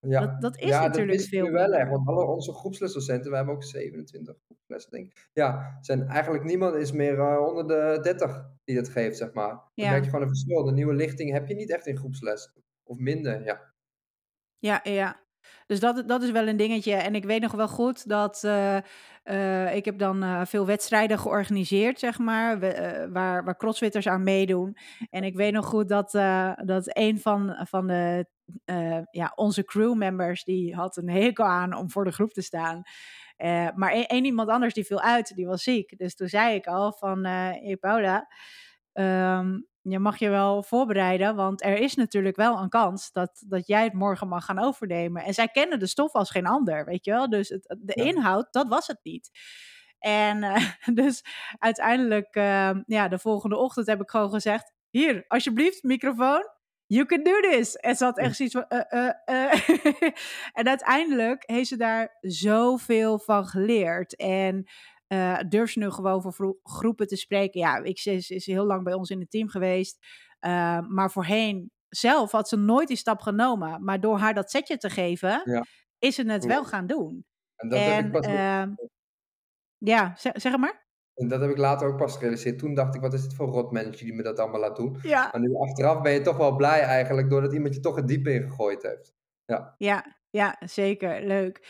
ja. 0.00 0.20
Dat, 0.20 0.40
dat 0.40 0.56
is 0.56 0.68
ja, 0.68 0.86
natuurlijk 0.86 1.18
dat 1.18 1.26
veel. 1.26 1.50
wel 1.50 1.72
echt, 1.72 1.90
want 1.90 2.08
alle 2.08 2.24
onze 2.24 2.52
groepslesdocenten, 2.52 3.30
we 3.30 3.36
hebben 3.36 3.54
ook 3.54 3.64
27 3.64 4.36
groepslessen, 4.44 4.90
denk 4.90 5.06
ik. 5.06 5.28
Ja, 5.32 5.78
zijn 5.80 6.06
eigenlijk 6.06 6.44
niemand 6.44 6.74
is 6.74 6.92
meer 6.92 7.18
uh, 7.18 7.46
onder 7.46 7.66
de 7.66 7.98
30 8.02 8.44
die 8.64 8.76
dat 8.76 8.88
geeft, 8.88 9.16
zeg 9.16 9.32
maar. 9.32 9.48
Dan 9.48 9.90
merk 9.90 10.04
je 10.04 10.10
gewoon 10.10 10.24
een 10.24 10.32
verschil. 10.32 10.64
De 10.64 10.72
nieuwe 10.72 10.94
lichting 10.94 11.32
heb 11.32 11.48
je 11.48 11.54
niet 11.54 11.70
echt 11.70 11.86
in 11.86 11.96
groepsles. 11.96 12.52
Of 12.82 12.98
minder, 12.98 13.44
ja. 13.44 13.72
Ja, 14.58 14.80
ja. 14.82 15.20
Dus 15.66 15.80
dat, 15.80 16.08
dat 16.08 16.22
is 16.22 16.30
wel 16.30 16.48
een 16.48 16.56
dingetje. 16.56 16.94
En 16.94 17.14
ik 17.14 17.24
weet 17.24 17.40
nog 17.40 17.52
wel 17.52 17.68
goed 17.68 18.08
dat 18.08 18.42
uh, 18.44 18.76
uh, 19.24 19.74
ik 19.74 19.84
heb 19.84 19.98
dan 19.98 20.24
uh, 20.24 20.44
veel 20.44 20.66
wedstrijden 20.66 21.18
georganiseerd, 21.18 21.98
zeg 21.98 22.18
maar, 22.18 22.58
we, 22.58 23.08
waar, 23.12 23.44
waar 23.44 23.56
crossfitters 23.56 24.08
aan 24.08 24.22
meedoen. 24.22 24.76
En 25.10 25.24
ik 25.24 25.36
weet 25.36 25.52
nog 25.52 25.66
goed 25.66 25.88
dat, 25.88 26.10
dat 26.64 26.96
een 26.96 27.20
van, 27.20 27.66
van 27.68 27.86
de, 27.86 28.26
ja, 29.10 29.32
onze 29.34 29.64
crewmembers, 29.64 30.44
die 30.44 30.74
had 30.74 30.96
een 30.96 31.08
hekel 31.08 31.44
aan 31.44 31.74
om 31.74 31.90
voor 31.90 32.04
de 32.04 32.12
groep 32.12 32.32
te 32.32 32.42
staan. 32.42 32.82
maar 33.74 33.92
één 33.92 34.24
iemand 34.24 34.48
anders 34.48 34.74
die 34.74 34.84
viel 34.84 35.00
uit, 35.00 35.34
die 35.34 35.46
was 35.46 35.62
ziek. 35.62 35.98
Dus 35.98 36.14
toen 36.14 36.28
zei 36.28 36.54
ik 36.54 36.66
al 36.66 36.92
van, 36.92 37.24
hey 37.24 37.76
Paula, 37.80 38.28
um, 38.92 39.68
je 39.82 39.98
mag 39.98 40.18
je 40.18 40.28
wel 40.28 40.62
voorbereiden, 40.62 41.36
want 41.36 41.64
er 41.64 41.78
is 41.78 41.94
natuurlijk 41.94 42.36
wel 42.36 42.58
een 42.58 42.68
kans 42.68 43.12
dat, 43.12 43.44
dat 43.46 43.66
jij 43.66 43.84
het 43.84 43.92
morgen 43.92 44.28
mag 44.28 44.44
gaan 44.44 44.58
overnemen. 44.58 45.24
En 45.24 45.34
zij 45.34 45.48
kennen 45.48 45.78
de 45.78 45.86
stof 45.86 46.12
als 46.12 46.30
geen 46.30 46.46
ander, 46.46 46.84
weet 46.84 47.04
je 47.04 47.10
wel. 47.10 47.30
Dus 47.30 47.48
het, 47.48 47.76
de 47.80 47.94
inhoud, 47.94 48.46
dat 48.50 48.68
was 48.68 48.86
het 48.86 48.98
niet. 49.02 49.30
En 49.98 50.42
uh, 50.42 50.70
dus 51.04 51.24
uiteindelijk, 51.58 52.36
uh, 52.36 52.70
ja, 52.86 53.08
de 53.08 53.18
volgende 53.18 53.56
ochtend 53.56 53.86
heb 53.86 54.00
ik 54.00 54.10
gewoon 54.10 54.30
gezegd: 54.30 54.72
Hier, 54.90 55.24
alsjeblieft, 55.28 55.82
microfoon. 55.82 56.48
You 56.90 57.06
can 57.06 57.22
do 57.22 57.40
this. 57.40 57.76
En 57.76 57.96
ze 57.96 58.04
had 58.04 58.18
echt 58.18 58.36
zoiets 58.36 58.54
van. 58.54 58.64
Uh, 58.68 59.12
en 60.60 60.68
uiteindelijk 60.68 61.42
heeft 61.46 61.68
ze 61.68 61.76
daar 61.76 62.16
zoveel 62.20 63.18
van 63.18 63.46
geleerd. 63.46 64.16
En 64.16 64.64
durf 65.48 65.70
ze 65.70 65.78
nu 65.78 65.90
gewoon 65.90 66.22
voor 66.22 66.58
groepen 66.62 67.06
te 67.06 67.16
spreken. 67.16 67.60
Ja, 67.60 67.76
ik 67.76 68.04
is, 68.04 68.30
is 68.30 68.46
heel 68.46 68.64
lang 68.64 68.84
bij 68.84 68.92
ons 68.92 69.10
in 69.10 69.20
het 69.20 69.30
team 69.30 69.48
geweest. 69.48 69.98
Uh, 70.40 70.80
maar 70.88 71.10
voorheen 71.10 71.70
zelf 71.88 72.30
had 72.30 72.48
ze 72.48 72.56
nooit 72.56 72.88
die 72.88 72.96
stap 72.96 73.20
genomen. 73.20 73.84
Maar 73.84 74.00
door 74.00 74.18
haar 74.18 74.34
dat 74.34 74.50
setje 74.50 74.76
te 74.76 74.90
geven, 74.90 75.42
ja. 75.44 75.64
is 75.98 76.14
ze 76.14 76.30
het 76.30 76.44
wel 76.44 76.64
gaan 76.64 76.86
doen. 76.86 77.24
En 77.56 77.68
dat 77.68 77.78
en, 77.78 77.94
heb 77.94 78.04
ik 78.04 78.12
pas... 78.12 78.26
Uh, 78.26 78.62
ja, 79.78 80.14
zeg, 80.16 80.32
zeg 80.34 80.56
maar. 80.56 80.88
En 81.20 81.28
dat 81.28 81.40
heb 81.40 81.50
ik 81.50 81.56
later 81.56 81.88
ook 81.88 81.96
pas 81.96 82.14
gerealiseerd. 82.14 82.58
Toen 82.58 82.74
dacht 82.74 82.94
ik, 82.94 83.00
wat 83.00 83.12
is 83.12 83.22
dit 83.22 83.34
voor 83.34 83.48
rotmanager 83.48 84.04
die 84.04 84.14
me 84.14 84.22
dat 84.22 84.38
allemaal 84.38 84.60
laat 84.60 84.76
doen? 84.76 84.96
Ja. 85.02 85.28
Maar 85.32 85.40
nu 85.40 85.54
achteraf 85.54 86.00
ben 86.02 86.12
je 86.12 86.20
toch 86.20 86.36
wel 86.36 86.56
blij 86.56 86.80
eigenlijk, 86.80 87.30
doordat 87.30 87.52
iemand 87.52 87.74
je 87.74 87.80
toch 87.80 87.96
het 87.96 88.08
diepe 88.08 88.32
ingegooid 88.32 88.82
heeft. 88.82 89.14
Ja. 89.44 89.74
ja, 89.78 90.16
ja, 90.30 90.56
zeker. 90.64 91.26
Leuk. 91.26 91.66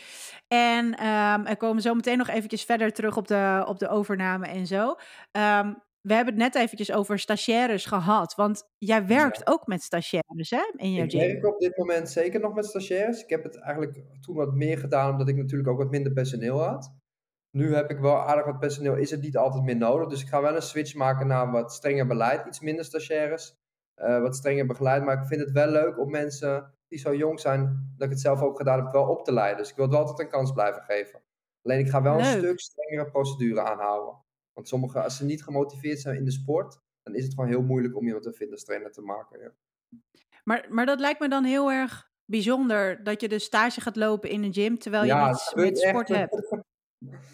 En 0.47 0.85
um, 0.85 1.45
er 1.45 1.57
komen 1.57 1.81
zo 1.81 1.93
meteen 1.93 2.17
nog 2.17 2.29
eventjes 2.29 2.63
verder 2.63 2.91
terug 2.93 3.17
op 3.17 3.27
de, 3.27 3.63
op 3.67 3.79
de 3.79 3.89
overname 3.89 4.47
en 4.47 4.67
zo. 4.67 4.95
Um, 5.31 5.75
we 6.01 6.13
hebben 6.13 6.33
het 6.33 6.43
net 6.43 6.55
eventjes 6.55 6.91
over 6.91 7.19
stagiaires 7.19 7.85
gehad. 7.85 8.35
Want 8.35 8.63
jij 8.77 9.07
werkt 9.07 9.37
ja. 9.37 9.51
ook 9.51 9.67
met 9.67 9.81
stagiaires, 9.81 10.49
hè? 10.49 10.71
In 10.75 10.91
je 10.91 11.03
ik 11.03 11.11
werk 11.11 11.45
op 11.45 11.59
dit 11.59 11.77
moment 11.77 12.09
zeker 12.09 12.39
nog 12.39 12.53
met 12.53 12.65
stagiaires. 12.65 13.23
Ik 13.23 13.29
heb 13.29 13.43
het 13.43 13.59
eigenlijk 13.59 14.03
toen 14.21 14.35
wat 14.35 14.53
meer 14.53 14.77
gedaan, 14.77 15.11
omdat 15.11 15.27
ik 15.27 15.35
natuurlijk 15.35 15.69
ook 15.69 15.77
wat 15.77 15.91
minder 15.91 16.13
personeel 16.13 16.59
had. 16.63 17.00
Nu 17.51 17.75
heb 17.75 17.89
ik 17.89 17.99
wel 17.99 18.17
aardig 18.17 18.45
wat 18.45 18.59
personeel, 18.59 18.95
is 18.95 19.11
het 19.11 19.21
niet 19.21 19.37
altijd 19.37 19.63
meer 19.63 19.77
nodig. 19.77 20.07
Dus 20.07 20.21
ik 20.21 20.27
ga 20.27 20.41
wel 20.41 20.55
een 20.55 20.61
switch 20.61 20.95
maken 20.95 21.27
naar 21.27 21.51
wat 21.51 21.73
strenger 21.73 22.07
beleid. 22.07 22.47
Iets 22.47 22.59
minder 22.59 22.85
stagiaires, 22.85 23.57
uh, 23.97 24.21
wat 24.21 24.35
strenger 24.35 24.65
begeleid. 24.65 25.03
Maar 25.03 25.21
ik 25.21 25.27
vind 25.27 25.41
het 25.41 25.51
wel 25.51 25.67
leuk 25.67 25.99
om 25.99 26.11
mensen 26.11 26.73
die 26.87 26.99
zo 26.99 27.15
jong 27.15 27.39
zijn, 27.39 27.93
dat 27.97 28.07
ik 28.07 28.13
het 28.13 28.21
zelf 28.21 28.41
ook 28.41 28.57
gedaan 28.57 28.83
heb, 28.83 28.91
wel 28.91 29.09
op 29.09 29.23
te 29.23 29.33
leiden. 29.33 29.57
Dus 29.57 29.69
ik 29.69 29.75
wil 29.75 29.85
het 29.85 29.93
wel 29.93 30.03
altijd 30.03 30.19
een 30.19 30.33
kans 30.33 30.51
blijven 30.51 30.81
geven. 30.81 31.21
Alleen 31.63 31.79
ik 31.79 31.89
ga 31.89 32.01
wel 32.01 32.19
een 32.19 32.25
stuk 32.25 32.59
strengere 32.59 33.09
procedure 33.09 33.61
aanhouden. 33.61 34.23
Want 34.53 34.67
sommigen, 34.67 35.03
als 35.03 35.17
ze 35.17 35.25
niet 35.25 35.43
gemotiveerd 35.43 35.99
zijn 35.99 36.15
in 36.15 36.25
de 36.25 36.31
sport, 36.31 36.79
dan 37.03 37.15
is 37.15 37.23
het 37.23 37.33
gewoon 37.33 37.49
heel 37.49 37.61
moeilijk 37.61 37.95
om 37.95 38.05
iemand 38.05 38.25
een 38.25 38.33
fitness 38.33 38.63
trainer 38.63 38.91
te 38.91 39.01
maken. 39.01 39.39
Ja. 39.39 39.51
Maar, 40.43 40.65
maar 40.69 40.85
dat 40.85 40.99
lijkt 40.99 41.19
me 41.19 41.29
dan 41.29 41.43
heel 41.43 41.71
erg 41.71 42.09
bijzonder 42.25 43.03
dat 43.03 43.21
je 43.21 43.27
de 43.27 43.39
stage 43.39 43.81
gaat 43.81 43.95
lopen 43.95 44.29
in 44.29 44.43
een 44.43 44.53
gym 44.53 44.77
terwijl 44.77 45.03
je 45.03 45.25
niets 45.25 45.53
met 45.53 45.79
sport 45.79 46.07
hebt. 46.07 46.49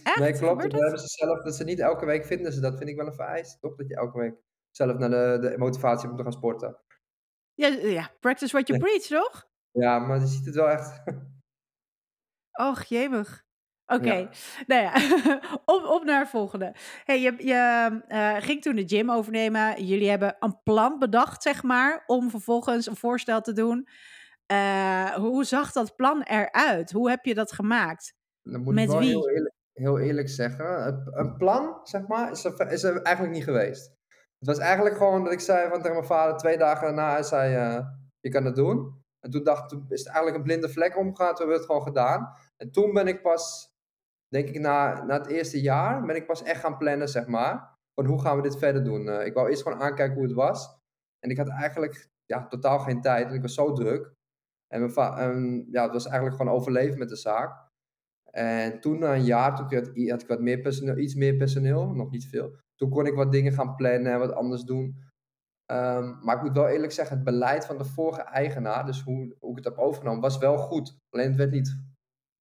Echt? 0.03 0.19
Nee, 0.19 0.33
klopt. 0.33 0.61
Dat 0.61 0.81
hebben 0.81 0.99
ze 0.99 1.07
zelf 1.07 1.43
dat 1.43 1.55
ze 1.55 1.63
niet 1.63 1.79
elke 1.79 2.05
week 2.05 2.25
fitnessen. 2.25 2.61
Dat 2.61 2.77
vind 2.77 2.89
ik 2.89 2.95
wel 2.95 3.07
een 3.07 3.13
vereist, 3.13 3.61
toch? 3.61 3.75
Dat 3.75 3.87
je 3.87 3.95
elke 3.95 4.19
week 4.19 4.35
zelf 4.71 4.97
naar 4.97 5.09
de, 5.09 5.37
de 5.41 5.57
motivatie 5.57 6.13
te 6.13 6.23
gaan 6.23 6.31
sporten. 6.31 6.77
Ja, 7.53 7.67
ja, 7.67 8.11
practice 8.19 8.51
what 8.51 8.67
you 8.67 8.79
preach, 8.79 9.01
toch? 9.01 9.49
Ja, 9.71 9.99
maar 9.99 10.19
je 10.19 10.25
ziet 10.25 10.45
het 10.45 10.55
wel 10.55 10.69
echt. 10.69 11.03
Och, 12.69 12.83
jemig. 12.83 13.45
Oké, 13.85 14.29
nou 14.67 14.81
ja, 14.81 14.93
op, 15.75 15.83
op 15.83 16.03
naar 16.03 16.19
het 16.19 16.29
volgende. 16.29 16.75
Hey, 17.03 17.21
je 17.21 17.33
je 17.37 18.01
uh, 18.07 18.35
ging 18.39 18.61
toen 18.61 18.75
de 18.75 18.87
gym 18.87 19.11
overnemen. 19.11 19.85
Jullie 19.85 20.09
hebben 20.09 20.35
een 20.39 20.61
plan 20.63 20.99
bedacht, 20.99 21.43
zeg 21.43 21.63
maar, 21.63 22.03
om 22.05 22.29
vervolgens 22.29 22.87
een 22.87 22.95
voorstel 22.95 23.41
te 23.41 23.53
doen. 23.53 23.87
Uh, 24.51 25.09
hoe 25.09 25.43
zag 25.43 25.71
dat 25.71 25.95
plan 25.95 26.21
eruit? 26.21 26.91
Hoe 26.91 27.09
heb 27.09 27.25
je 27.25 27.33
dat 27.33 27.51
gemaakt? 27.51 28.15
Dan 28.41 28.61
moet 28.61 28.73
Met 28.73 28.83
ik 28.83 28.89
wel 28.89 28.99
wie? 28.99 29.09
Heel 29.09 29.29
eerlijk, 29.29 29.53
heel 29.77 29.99
eerlijk 29.99 30.29
zeggen. 30.29 31.03
Een 31.11 31.37
plan, 31.37 31.79
zeg 31.83 32.07
maar, 32.07 32.31
is 32.31 32.43
er, 32.43 32.71
is 32.71 32.83
eigenlijk 32.83 33.35
niet 33.35 33.43
geweest. 33.43 33.95
Het 34.39 34.47
was 34.47 34.57
eigenlijk 34.57 34.97
gewoon 34.97 35.23
dat 35.23 35.33
ik 35.33 35.39
zei 35.39 35.69
van 35.69 35.81
tegen 35.81 35.95
mijn 35.95 36.07
vader 36.07 36.37
twee 36.37 36.57
dagen 36.57 36.81
daarna, 36.81 37.11
hij 37.11 37.23
zei, 37.23 37.77
uh, 37.77 37.85
je 38.19 38.29
kan 38.29 38.45
het 38.45 38.55
doen. 38.55 39.05
En 39.19 39.31
toen 39.31 39.43
dacht 39.43 39.71
is 39.71 39.99
het 39.99 40.07
eigenlijk 40.07 40.37
een 40.37 40.43
blinde 40.43 40.69
vlek 40.69 40.97
omgegaan, 40.97 41.35
toen 41.35 41.37
hebben 41.37 41.55
we 41.55 41.61
het 41.61 41.65
gewoon 41.65 41.81
gedaan. 41.81 42.33
En 42.57 42.71
toen 42.71 42.93
ben 42.93 43.07
ik 43.07 43.21
pas, 43.21 43.73
denk 44.27 44.47
ik 44.47 44.59
na, 44.59 45.03
na 45.03 45.17
het 45.17 45.27
eerste 45.27 45.61
jaar, 45.61 46.05
ben 46.05 46.15
ik 46.15 46.25
pas 46.25 46.43
echt 46.43 46.59
gaan 46.59 46.77
plannen, 46.77 47.09
zeg 47.09 47.27
maar. 47.27 47.75
Van 47.93 48.05
hoe 48.05 48.21
gaan 48.21 48.35
we 48.35 48.41
dit 48.41 48.57
verder 48.57 48.83
doen? 48.83 49.07
Uh, 49.07 49.25
ik 49.25 49.33
wou 49.33 49.49
eerst 49.49 49.61
gewoon 49.61 49.81
aankijken 49.81 50.15
hoe 50.15 50.23
het 50.23 50.33
was. 50.33 50.79
En 51.19 51.29
ik 51.29 51.37
had 51.37 51.49
eigenlijk 51.49 52.09
ja, 52.25 52.47
totaal 52.47 52.79
geen 52.79 53.01
tijd, 53.01 53.27
en 53.27 53.33
ik 53.33 53.41
was 53.41 53.53
zo 53.53 53.73
druk. 53.73 54.15
En, 54.67 54.93
mijn 54.95 55.67
ja, 55.71 55.83
het 55.83 55.93
was 55.93 56.05
eigenlijk 56.05 56.35
gewoon 56.35 56.53
overleven 56.53 56.99
met 56.99 57.09
de 57.09 57.15
zaak. 57.15 57.66
En 58.37 58.79
toen 58.79 58.99
na 58.99 59.15
een 59.15 59.23
jaar, 59.23 59.55
toen 59.55 59.79
had, 60.09 60.21
ik 60.21 60.27
wat 60.27 60.41
meer 60.41 60.59
personeel, 60.59 60.97
iets 60.97 61.15
meer 61.15 61.35
personeel, 61.35 61.89
nog 61.89 62.11
niet 62.11 62.27
veel. 62.27 62.55
Toen 62.75 62.89
kon 62.89 63.05
ik 63.05 63.13
wat 63.13 63.31
dingen 63.31 63.53
gaan 63.53 63.75
plannen 63.75 64.11
en 64.11 64.19
wat 64.19 64.33
anders 64.33 64.63
doen. 64.63 64.85
Um, 65.71 66.19
maar 66.23 66.35
ik 66.35 66.41
moet 66.41 66.55
wel 66.55 66.67
eerlijk 66.67 66.91
zeggen, 66.91 67.15
het 67.15 67.25
beleid 67.25 67.65
van 67.65 67.77
de 67.77 67.85
vorige 67.85 68.21
eigenaar, 68.21 68.85
dus 68.85 69.01
hoe, 69.01 69.35
hoe 69.39 69.49
ik 69.49 69.55
het 69.55 69.65
heb 69.65 69.77
overgenomen, 69.77 70.21
was 70.21 70.37
wel 70.37 70.57
goed. 70.57 70.97
Alleen 71.09 71.27
het 71.27 71.37
werd 71.37 71.51
niet, 71.51 71.67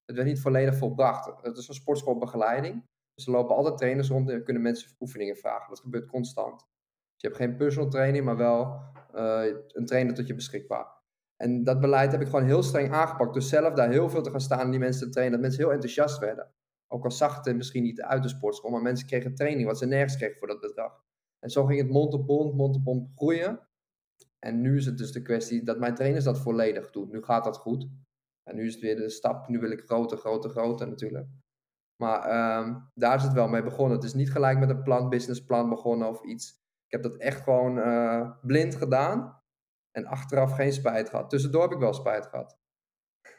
het 0.05 0.15
werd 0.15 0.27
niet 0.27 0.41
volledig 0.41 0.75
volbracht. 0.75 1.41
Het 1.41 1.57
is 1.57 1.67
een 1.67 1.73
sportschoolbegeleiding. 1.73 2.83
Dus 3.13 3.25
er 3.25 3.31
lopen 3.31 3.55
altijd 3.55 3.77
trainers 3.77 4.09
rond 4.09 4.29
en 4.29 4.43
kunnen 4.43 4.63
mensen 4.63 4.95
oefeningen 4.99 5.37
vragen. 5.37 5.69
Dat 5.69 5.79
gebeurt 5.79 6.07
constant. 6.07 6.59
Dus 6.59 7.21
je 7.21 7.27
hebt 7.27 7.39
geen 7.39 7.55
personal 7.55 7.89
training, 7.89 8.25
maar 8.25 8.37
wel 8.37 8.81
uh, 9.15 9.45
een 9.67 9.85
trainer 9.85 10.13
tot 10.13 10.27
je 10.27 10.35
beschikbaar. 10.35 10.96
En 11.37 11.63
dat 11.63 11.79
beleid 11.79 12.11
heb 12.11 12.21
ik 12.21 12.27
gewoon 12.27 12.45
heel 12.45 12.63
streng 12.63 12.91
aangepakt. 12.91 13.33
Dus 13.33 13.49
zelf 13.49 13.73
daar 13.73 13.89
heel 13.89 14.09
veel 14.09 14.21
te 14.21 14.31
gaan 14.31 14.41
staan 14.41 14.59
en 14.59 14.71
die 14.71 14.79
mensen 14.79 15.05
te 15.05 15.09
trainen. 15.09 15.33
Dat 15.33 15.47
mensen 15.47 15.63
heel 15.63 15.73
enthousiast 15.73 16.19
werden. 16.19 16.51
Ook 16.87 17.03
al 17.03 17.11
zag 17.11 17.43
het 17.43 17.55
misschien 17.55 17.83
niet 17.83 18.01
uit 18.01 18.23
de 18.23 18.29
sportschool, 18.29 18.71
maar 18.71 18.81
mensen 18.81 19.07
kregen 19.07 19.35
training 19.35 19.67
wat 19.67 19.77
ze 19.77 19.85
nergens 19.85 20.15
kregen 20.15 20.37
voor 20.37 20.47
dat 20.47 20.59
bedrag. 20.59 21.03
En 21.39 21.49
zo 21.49 21.65
ging 21.65 21.79
het 21.79 21.89
mond 21.89 22.13
op 22.13 22.27
mond, 22.27 22.53
mond 22.53 22.75
op 22.75 22.83
mond 22.83 23.09
groeien. 23.15 23.67
En 24.39 24.61
nu 24.61 24.77
is 24.77 24.85
het 24.85 24.97
dus 24.97 25.11
de 25.11 25.21
kwestie 25.21 25.63
dat 25.63 25.79
mijn 25.79 25.95
trainers 25.95 26.25
dat 26.25 26.39
volledig 26.39 26.89
doen. 26.89 27.09
Nu 27.09 27.23
gaat 27.23 27.43
dat 27.43 27.57
goed. 27.57 27.87
En 28.43 28.55
nu 28.55 28.65
is 28.65 28.73
het 28.73 28.81
weer 28.81 28.95
de 28.95 29.09
stap. 29.09 29.47
Nu 29.47 29.59
wil 29.59 29.71
ik 29.71 29.81
groter, 29.85 30.17
groter, 30.17 30.49
groter 30.49 30.87
natuurlijk. 30.87 31.27
Maar 32.01 32.21
ehm, 32.21 32.79
daar 32.93 33.15
is 33.15 33.23
het 33.23 33.33
wel 33.33 33.47
mee 33.47 33.63
begonnen. 33.63 33.95
Het 33.95 34.05
is 34.05 34.13
niet 34.13 34.31
gelijk 34.31 34.59
met 34.59 34.69
een 34.69 34.83
plan, 34.83 35.09
businessplan 35.09 35.69
begonnen 35.69 36.07
of 36.07 36.23
iets. 36.23 36.51
Ik 36.85 36.91
heb 36.91 37.03
dat 37.03 37.15
echt 37.15 37.41
gewoon 37.43 37.77
uh, 37.77 38.31
blind 38.41 38.75
gedaan. 38.75 39.36
En 39.97 40.05
achteraf 40.05 40.55
geen 40.55 40.73
spijt 40.73 41.09
gehad. 41.09 41.29
Tussendoor 41.29 41.61
heb 41.61 41.71
ik 41.71 41.79
wel 41.79 41.93
spijt 41.93 42.25
gehad. 42.25 42.57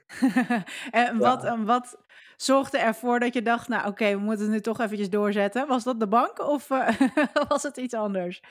en 0.90 1.18
wat, 1.18 1.42
ja. 1.42 1.64
wat 1.64 2.04
zorgde 2.36 2.78
ervoor 2.78 3.18
dat 3.18 3.34
je 3.34 3.42
dacht, 3.42 3.68
nou 3.68 3.88
oké, 3.88 4.10
we 4.10 4.20
moeten 4.20 4.44
het 4.44 4.54
nu 4.54 4.60
toch 4.60 4.80
eventjes 4.80 5.10
doorzetten? 5.10 5.66
Was 5.66 5.84
dat 5.84 6.00
de 6.00 6.08
bank 6.08 6.38
of 6.38 6.70
uh, 6.70 7.00
was 7.48 7.62
het 7.62 7.76
iets 7.76 7.94
anders? 7.94 8.42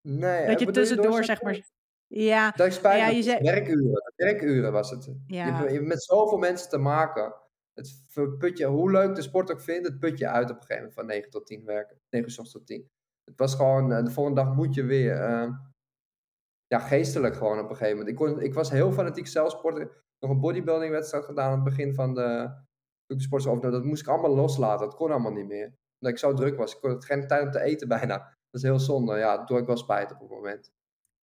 Nee. 0.00 0.46
Dat 0.46 0.60
je 0.60 0.70
tussendoor, 0.70 1.24
zeg 1.24 1.42
maar... 1.42 1.60
Ja, 2.06 2.50
dat 2.50 2.66
ik 2.66 2.72
spijt 2.72 3.00
ja, 3.00 3.08
je 3.08 3.22
zei... 3.22 3.42
werkuren. 3.42 4.12
Werkuren 4.16 4.72
was 4.72 4.90
het. 4.90 5.10
Ja. 5.26 5.62
Je, 5.62 5.72
hebt 5.72 5.86
met 5.86 6.02
zoveel 6.02 6.38
mensen 6.38 6.68
te 6.68 6.78
maken. 6.78 7.34
Het 7.74 8.04
putje, 8.38 8.66
hoe 8.66 8.90
leuk 8.90 9.14
de 9.14 9.22
sport 9.22 9.50
ook 9.50 9.60
vindt, 9.60 9.88
het 9.88 9.98
putje 9.98 10.28
uit 10.28 10.50
op 10.50 10.56
een 10.56 10.62
gegeven 10.62 10.76
moment 10.76 10.94
van 10.94 11.06
9 11.06 11.30
tot 11.30 11.46
10 11.46 11.64
werken. 11.64 12.00
9 12.10 12.30
uur 12.30 12.50
tot 12.50 12.66
10. 12.66 12.90
Het 13.24 13.38
was 13.38 13.54
gewoon, 13.54 13.92
uh, 13.92 14.04
de 14.04 14.10
volgende 14.10 14.42
dag 14.42 14.54
moet 14.54 14.74
je 14.74 14.84
weer. 14.84 15.30
Uh, 15.30 15.48
ja, 16.66 16.78
geestelijk 16.78 17.36
gewoon 17.36 17.58
op 17.58 17.70
een 17.70 17.76
gegeven 17.76 17.98
moment. 17.98 18.08
Ik, 18.08 18.16
kon, 18.16 18.40
ik 18.40 18.54
was 18.54 18.70
heel 18.70 18.92
fanatiek 18.92 19.26
zelfsporter. 19.26 20.04
Nog 20.18 20.30
een 20.30 20.40
bodybuilding 20.40 20.90
wedstrijd 20.90 21.24
gedaan 21.24 21.50
aan 21.50 21.54
het 21.54 21.64
begin 21.64 21.94
van 21.94 22.14
de, 22.14 22.50
de 23.06 23.20
sport. 23.20 23.62
Dat 23.62 23.84
moest 23.84 24.02
ik 24.02 24.08
allemaal 24.08 24.34
loslaten. 24.34 24.86
Dat 24.86 24.96
kon 24.96 25.10
allemaal 25.10 25.32
niet 25.32 25.46
meer. 25.46 25.66
Omdat 25.98 26.14
ik 26.14 26.18
zo 26.18 26.34
druk 26.34 26.56
was. 26.56 26.76
Ik 26.76 26.82
had 26.82 27.04
geen 27.04 27.26
tijd 27.26 27.42
om 27.42 27.50
te 27.50 27.60
eten 27.60 27.88
bijna. 27.98 28.16
Dat 28.16 28.62
is 28.62 28.62
heel 28.62 28.78
zonde. 28.78 29.16
Ja, 29.16 29.36
toen 29.36 29.46
had 29.46 29.58
ik 29.58 29.66
wel 29.66 29.76
spijt 29.76 30.12
op 30.12 30.20
het 30.20 30.30
moment. 30.30 30.72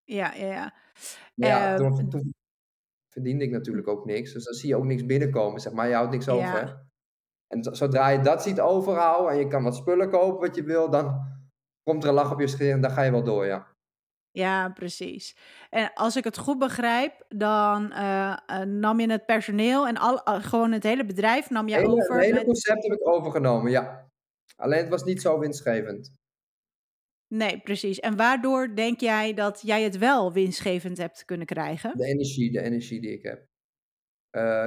Ja, 0.04 0.34
ja, 0.34 0.46
ja. 0.46 0.74
ja, 1.34 1.76
toen, 1.76 1.98
ehm, 1.98 2.10
toen, 2.10 2.34
verdiende 3.14 3.44
ik 3.44 3.52
natuurlijk 3.52 3.88
ook 3.88 4.06
niks. 4.06 4.34
Dus 4.34 4.44
dan 4.44 4.54
zie 4.54 4.70
je 4.70 4.76
ook 4.76 4.84
niks 4.84 5.06
binnenkomen, 5.06 5.62
zeg 5.62 5.74
maar. 5.74 5.88
Je 5.88 5.94
houdt 5.94 6.12
niks 6.12 6.30
over. 6.30 6.92
En 7.48 7.76
zodra 7.76 8.08
je 8.08 8.22
dat 8.22 8.44
ziet 8.44 8.60
overhouden 8.60 9.32
en 9.32 9.38
je 9.38 9.48
kan 9.48 9.64
wat 9.64 9.76
spullen 9.76 10.10
kopen 10.10 10.48
wat 10.48 10.56
je 10.56 10.64
wil, 10.64 10.90
dan 10.90 11.32
komt 11.84 12.04
er 12.04 12.10
een 12.10 12.16
lach 12.16 12.32
op 12.32 12.40
je 12.40 12.48
gezicht 12.48 12.72
en 12.72 12.82
dan 12.82 12.92
ga 12.92 13.02
je 13.02 13.12
wel 13.12 13.24
door, 13.24 13.46
ja. 13.46 13.73
Ja, 14.34 14.70
precies. 14.70 15.36
En 15.70 15.92
als 15.94 16.16
ik 16.16 16.24
het 16.24 16.38
goed 16.38 16.60
begrijp, 16.60 17.26
dan 17.28 17.92
uh, 17.92 18.38
nam 18.66 19.00
je 19.00 19.12
het 19.12 19.26
personeel 19.26 19.88
en 19.88 19.98
al, 19.98 20.14
uh, 20.14 20.44
gewoon 20.44 20.72
het 20.72 20.84
hele 20.84 21.06
bedrijf 21.06 21.50
nam 21.50 21.68
je 21.68 21.88
over. 21.88 22.14
Het 22.14 22.24
hele 22.24 22.34
met... 22.34 22.44
concept 22.44 22.84
heb 22.84 22.92
ik 22.92 23.08
overgenomen, 23.08 23.72
ja. 23.72 24.12
Alleen 24.56 24.80
het 24.80 24.90
was 24.90 25.04
niet 25.04 25.22
zo 25.22 25.40
winstgevend. 25.40 26.14
Nee, 27.28 27.60
precies. 27.60 28.00
En 28.00 28.16
waardoor 28.16 28.76
denk 28.76 29.00
jij 29.00 29.34
dat 29.34 29.62
jij 29.62 29.84
het 29.84 29.98
wel 29.98 30.34
winstgevend 30.34 30.98
hebt 30.98 31.26
kunnen 31.26 31.46
krijgen? 31.46 31.98
De 31.98 32.06
energie, 32.06 32.52
de 32.52 32.62
energie 32.62 33.02
die 33.02 33.12
ik 33.12 33.24
heb. 33.24 33.40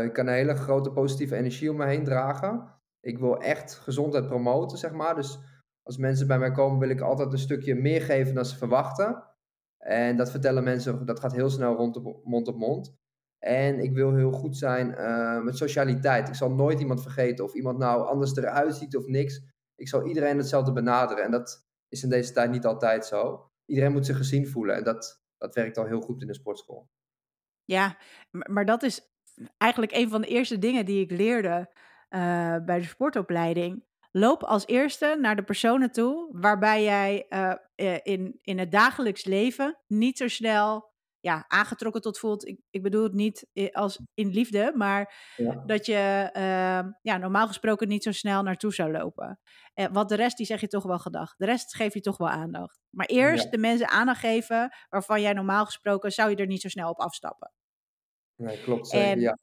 ik 0.04 0.12
kan 0.12 0.26
een 0.26 0.35
hele 0.35 0.54
grote 0.54 0.92
positieve 0.92 1.37
energie 1.37 1.70
om 1.70 1.76
me 1.76 1.87
heen 1.87 2.04
dragen. 2.04 2.75
Ik 3.00 3.18
wil 3.18 3.40
echt 3.40 3.75
gezondheid 3.75 4.26
promoten, 4.26 4.78
zeg 4.78 4.92
maar. 4.92 5.14
Dus 5.14 5.38
als 5.82 5.96
mensen 5.96 6.26
bij 6.26 6.38
mij 6.38 6.52
komen, 6.52 6.78
wil 6.78 6.90
ik 6.90 7.00
altijd 7.00 7.32
een 7.32 7.38
stukje 7.38 7.75
meer 7.75 8.02
geven 8.02 8.35
dan 8.35 8.44
ze 8.44 8.56
verwachten. 8.56 9.35
En 9.87 10.16
dat 10.16 10.31
vertellen 10.31 10.64
mensen, 10.64 11.07
dat 11.07 11.21
gaat 11.21 11.33
heel 11.33 11.50
snel 11.50 11.75
rond 11.75 11.97
op, 11.97 12.25
mond 12.25 12.49
op 12.49 12.57
mond. 12.57 12.95
En 13.38 13.78
ik 13.81 13.93
wil 13.93 14.14
heel 14.14 14.33
goed 14.33 14.57
zijn 14.57 14.90
uh, 14.90 15.43
met 15.43 15.57
socialiteit. 15.57 16.28
Ik 16.28 16.35
zal 16.35 16.50
nooit 16.50 16.81
iemand 16.81 17.02
vergeten 17.02 17.45
of 17.45 17.55
iemand 17.55 17.78
nou 17.78 18.07
anders 18.07 18.37
eruit 18.37 18.75
ziet 18.75 18.97
of 18.97 19.07
niks. 19.07 19.40
Ik 19.75 19.88
zal 19.88 20.07
iedereen 20.07 20.37
hetzelfde 20.37 20.73
benaderen. 20.73 21.25
En 21.25 21.31
dat 21.31 21.66
is 21.88 22.02
in 22.02 22.09
deze 22.09 22.33
tijd 22.33 22.50
niet 22.50 22.66
altijd 22.66 23.07
zo. 23.07 23.50
Iedereen 23.66 23.93
moet 23.93 24.07
zich 24.07 24.16
gezien 24.16 24.49
voelen. 24.49 24.76
En 24.76 24.85
dat, 24.85 25.23
dat 25.38 25.55
werkt 25.55 25.78
al 25.78 25.85
heel 25.87 26.00
goed 26.00 26.21
in 26.21 26.26
de 26.26 26.35
sportschool. 26.35 26.88
Ja, 27.64 27.99
maar 28.31 28.64
dat 28.64 28.83
is 28.83 29.00
eigenlijk 29.59 29.93
een 29.93 30.09
van 30.09 30.21
de 30.21 30.28
eerste 30.28 30.59
dingen 30.59 30.87
die 30.87 31.00
ik 31.00 31.11
leerde 31.11 31.71
uh, 32.11 32.57
bij 32.64 32.78
de 32.78 32.85
sportopleiding 32.85 33.85
loop 34.18 34.42
als 34.42 34.66
eerste 34.66 35.16
naar 35.20 35.37
de 35.37 35.42
personen 35.42 35.92
toe 35.92 36.28
waarbij 36.32 36.82
jij 36.82 37.26
uh, 37.28 37.99
in, 38.02 38.38
in 38.42 38.58
het 38.58 38.70
dagelijks 38.70 39.25
leven 39.25 39.78
niet 39.87 40.18
zo 40.18 40.28
snel 40.28 40.94
ja, 41.20 41.44
aangetrokken 41.49 42.00
tot 42.00 42.18
voelt. 42.18 42.46
Ik, 42.46 42.61
ik 42.70 42.82
bedoel 42.82 43.02
het 43.02 43.12
niet 43.12 43.46
als 43.73 44.00
in 44.14 44.28
liefde, 44.28 44.73
maar 44.75 45.14
dat 45.66 45.87
je 45.87 46.30
uh, 46.37 46.92
ja, 47.02 47.16
normaal 47.18 47.46
gesproken 47.46 47.88
niet 47.88 48.02
zo 48.02 48.12
snel 48.12 48.42
naartoe 48.42 48.75
zou 48.75 48.92
lopen. 48.92 49.40
Uh, 49.75 49.87
wat 49.92 50.08
de 50.08 50.14
rest, 50.14 50.37
die 50.37 50.46
zeg 50.46 50.61
je 50.61 50.68
toch 50.68 50.85
wel 50.85 50.99
gedag. 50.99 51.35
De 51.37 51.44
rest 51.44 51.75
geef 51.75 51.94
je 51.94 52.00
toch 52.00 52.16
wel 52.16 52.28
aandacht. 52.28 52.80
Maar 52.90 53.06
eerst 53.06 53.50
de 53.50 53.58
mensen 53.58 53.88
aandacht 53.88 54.20
geven 54.20 54.75
waarvan 54.88 55.20
jij 55.20 55.32
normaal 55.32 55.64
gesproken 55.64 56.12
zou 56.12 56.30
je 56.30 56.37
er 56.37 56.46
niet 56.46 56.61
zo 56.61 56.68
snel 56.68 56.90
op 56.90 57.00
afstappen. 57.00 57.52
Nee, 58.35 58.62
klopt 58.62 58.88
zeker, 58.88 59.18
ja 59.18 59.37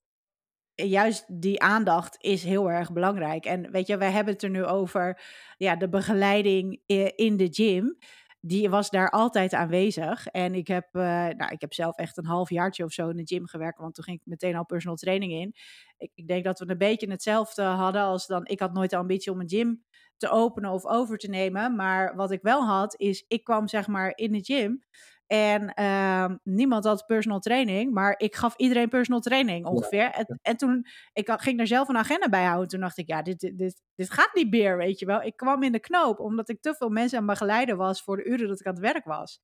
juist 0.75 1.41
die 1.41 1.61
aandacht 1.61 2.15
is 2.19 2.43
heel 2.43 2.69
erg 2.69 2.93
belangrijk. 2.93 3.45
En 3.45 3.71
weet 3.71 3.87
je, 3.87 3.97
wij 3.97 4.11
hebben 4.11 4.33
het 4.33 4.43
er 4.43 4.49
nu 4.49 4.65
over 4.65 5.21
ja, 5.57 5.75
de 5.75 5.89
begeleiding 5.89 6.81
in 7.15 7.37
de 7.37 7.47
gym. 7.51 7.97
Die 8.39 8.69
was 8.69 8.89
daar 8.89 9.09
altijd 9.09 9.53
aanwezig. 9.53 10.27
En 10.27 10.53
ik 10.53 10.67
heb, 10.67 10.87
uh, 10.91 11.03
nou, 11.27 11.51
ik 11.51 11.61
heb 11.61 11.73
zelf 11.73 11.97
echt 11.97 12.17
een 12.17 12.25
half 12.25 12.49
jaartje 12.49 12.83
of 12.83 12.91
zo 12.91 13.09
in 13.09 13.15
de 13.15 13.25
gym 13.25 13.47
gewerkt. 13.47 13.79
Want 13.79 13.95
toen 13.95 14.03
ging 14.03 14.19
ik 14.19 14.25
meteen 14.25 14.55
al 14.55 14.65
personal 14.65 14.97
training 14.97 15.31
in. 15.31 15.55
Ik, 15.97 16.11
ik 16.15 16.27
denk 16.27 16.43
dat 16.43 16.59
we 16.59 16.69
een 16.69 16.77
beetje 16.77 17.11
hetzelfde 17.11 17.63
hadden 17.63 18.01
als 18.01 18.27
dan. 18.27 18.45
Ik 18.45 18.59
had 18.59 18.73
nooit 18.73 18.89
de 18.89 18.97
ambitie 18.97 19.31
om 19.31 19.39
een 19.39 19.49
gym 19.49 19.83
te 20.17 20.29
openen 20.29 20.71
of 20.71 20.85
over 20.85 21.17
te 21.17 21.29
nemen. 21.29 21.75
Maar 21.75 22.15
wat 22.15 22.31
ik 22.31 22.41
wel 22.41 22.65
had, 22.65 22.99
is 22.99 23.25
ik 23.27 23.43
kwam 23.43 23.67
zeg 23.67 23.87
maar 23.87 24.11
in 24.15 24.31
de 24.31 24.43
gym. 24.43 24.83
En 25.27 25.73
ehm, 25.73 26.37
niemand 26.43 26.83
had 26.83 27.05
personal 27.05 27.39
training, 27.39 27.93
maar 27.93 28.13
ik 28.17 28.35
gaf 28.35 28.55
iedereen 28.55 28.89
personal 28.89 29.21
training 29.21 29.65
ongeveer. 29.65 30.11
En, 30.11 30.39
en, 30.41 30.57
toen, 30.57 30.85
ik 31.13 31.31
ging 31.35 31.59
er 31.59 31.67
zelf 31.67 31.87
een 31.87 31.97
agenda 31.97 32.29
bij 32.29 32.45
houden. 32.45 32.67
Toen 32.67 32.79
dacht 32.79 32.97
ik, 32.97 33.07
ja, 33.07 33.21
dit, 33.21 33.39
dit, 33.39 33.57
dit, 33.57 33.81
dit 33.95 34.11
gaat 34.11 34.33
niet 34.33 34.49
meer, 34.49 34.77
weet 34.77 34.99
je 34.99 35.05
wel. 35.05 35.21
Ik 35.21 35.35
kwam 35.35 35.63
in 35.63 35.71
de 35.71 35.79
knoop, 35.79 36.19
omdat 36.19 36.49
ik 36.49 36.61
te 36.61 36.75
veel 36.75 36.89
mensen 36.89 37.19
aan 37.19 37.25
begeleiden 37.25 37.77
was 37.77 38.03
voor 38.03 38.17
de 38.17 38.25
uren 38.25 38.47
dat 38.47 38.59
ik 38.59 38.65
aan 38.65 38.73
het 38.73 38.81
werk 38.81 39.05
was. 39.05 39.39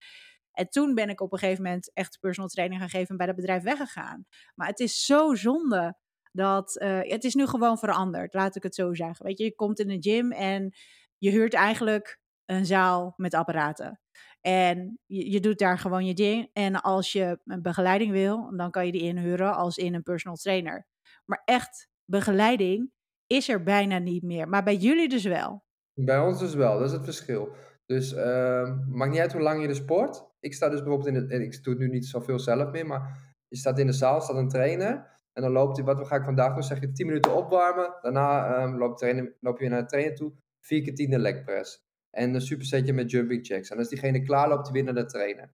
En 0.52 0.70
toen 0.70 0.94
ben 0.94 1.10
ik 1.10 1.22
op 1.22 1.34
een 1.34 1.40
gegeven 1.40 1.64
moment 1.64 1.92
echt 1.94 2.20
personal 2.20 2.50
training 2.50 2.80
gaan 2.80 2.90
geven 2.90 3.08
en 3.08 3.18
bij 3.18 3.26
dat 3.26 3.36
bedrijf 3.36 3.64
weggegaan. 3.64 4.26
Maar 4.56 4.68
het 4.68 4.80
is 4.80 5.06
zo 5.06 5.36
zonde 5.36 5.98
dat 6.32 6.82
uh, 6.82 7.00
het 7.02 7.24
is 7.24 7.34
nu 7.34 7.48
gewoon 7.48 7.78
veranderd, 7.78 8.34
laat 8.34 8.56
ik 8.56 8.64
het 8.64 8.76
zo 8.76 8.94
zeggen. 8.94 9.26
Weet 9.26 9.38
je, 9.38 9.44
je 9.44 9.56
komt 9.56 9.80
in 9.80 9.90
een 9.90 10.04
gym 10.04 10.32
en 10.32 10.74
je 11.18 11.30
huurt 11.30 11.54
eigenlijk 11.54 12.20
een 12.46 12.66
zaal 12.66 13.14
met 13.18 13.34
apparaten. 13.34 14.00
En 14.42 15.00
je, 15.06 15.32
je, 15.32 15.40
doet 15.40 15.60
daar 15.60 15.78
gewoon 15.78 16.06
je 16.06 16.14
ding. 16.14 16.50
En 16.54 16.82
als 16.82 17.12
je 17.12 17.40
een 17.46 17.62
begeleiding 17.62 18.12
wil, 18.12 18.56
dan 18.58 18.72
kan 18.72 18.86
je 18.86 18.92
die 18.92 19.02
inhuren 19.02 19.56
als 19.56 19.78
in 19.78 19.94
een 19.94 20.04
personal 20.04 20.38
trainer. 20.38 20.88
Maar 21.26 21.42
echt 21.46 21.90
begeleiding 22.06 22.92
is 23.28 23.50
er 23.50 23.64
bijna 23.64 23.98
niet 23.98 24.24
meer. 24.24 24.48
Maar 24.48 24.64
bij 24.64 24.76
jullie 24.76 25.10
dus 25.10 25.24
wel. 25.24 25.64
Bij 25.94 26.20
ons 26.20 26.40
dus 26.40 26.54
wel, 26.54 26.78
dat 26.80 26.88
is 26.88 26.94
het 26.94 27.04
verschil. 27.04 27.56
Dus 27.86 28.14
uh, 28.14 28.78
maakt 28.88 29.12
niet 29.12 29.20
uit 29.20 29.32
hoe 29.32 29.42
lang 29.42 29.62
je 29.62 29.68
de 29.68 29.74
sport. 29.74 30.24
Ik 30.40 30.54
sta 30.54 30.70
dus 30.70 30.80
bijvoorbeeld 30.80 31.08
in 31.08 31.16
het, 31.16 31.32
ik 31.32 31.64
doe 31.64 31.74
het 31.74 31.82
nu 31.82 31.90
niet 31.90 32.06
zoveel 32.06 32.40
zelf 32.40 32.72
meer, 32.72 32.86
maar 32.86 33.34
je 33.48 33.58
staat 33.58 33.80
in 33.80 33.86
de 33.86 33.94
zaal, 33.94 34.22
staat 34.22 34.36
een 34.36 34.50
trainer. 34.50 35.18
En 35.34 35.42
dan 35.42 35.52
loopt 35.52 35.78
hij, 35.78 35.86
wat 35.86 36.08
ga 36.08 36.16
ik 36.16 36.24
vandaag 36.24 36.54
doen? 36.54 36.64
Zeg 36.64 36.80
je 36.80 36.92
10 36.92 37.06
minuten 37.06 37.36
opwarmen. 37.36 37.98
Daarna 38.02 38.62
um, 38.64 38.78
loop, 38.78 38.98
trainen, 38.98 39.36
loop 39.40 39.60
je 39.60 39.70
naar 39.70 39.82
de 39.82 39.88
trainer 39.88 40.16
toe. 40.16 40.34
Vier 40.60 40.82
keer 40.82 40.96
tiende 40.96 41.20
leg 41.20 41.44
press. 41.44 41.89
En 42.12 42.34
een 42.34 42.42
supersetje 42.42 42.94
met 42.94 43.12
jumping 43.12 43.48
jacks. 43.48 43.70
En 43.70 43.78
als 43.78 43.90
diegene 43.90 44.24
klaar 44.24 44.50
loopt, 44.50 44.64
hij 44.64 44.74
weer 44.74 44.84
naar 44.84 45.04
de 45.04 45.06
trainer. 45.06 45.54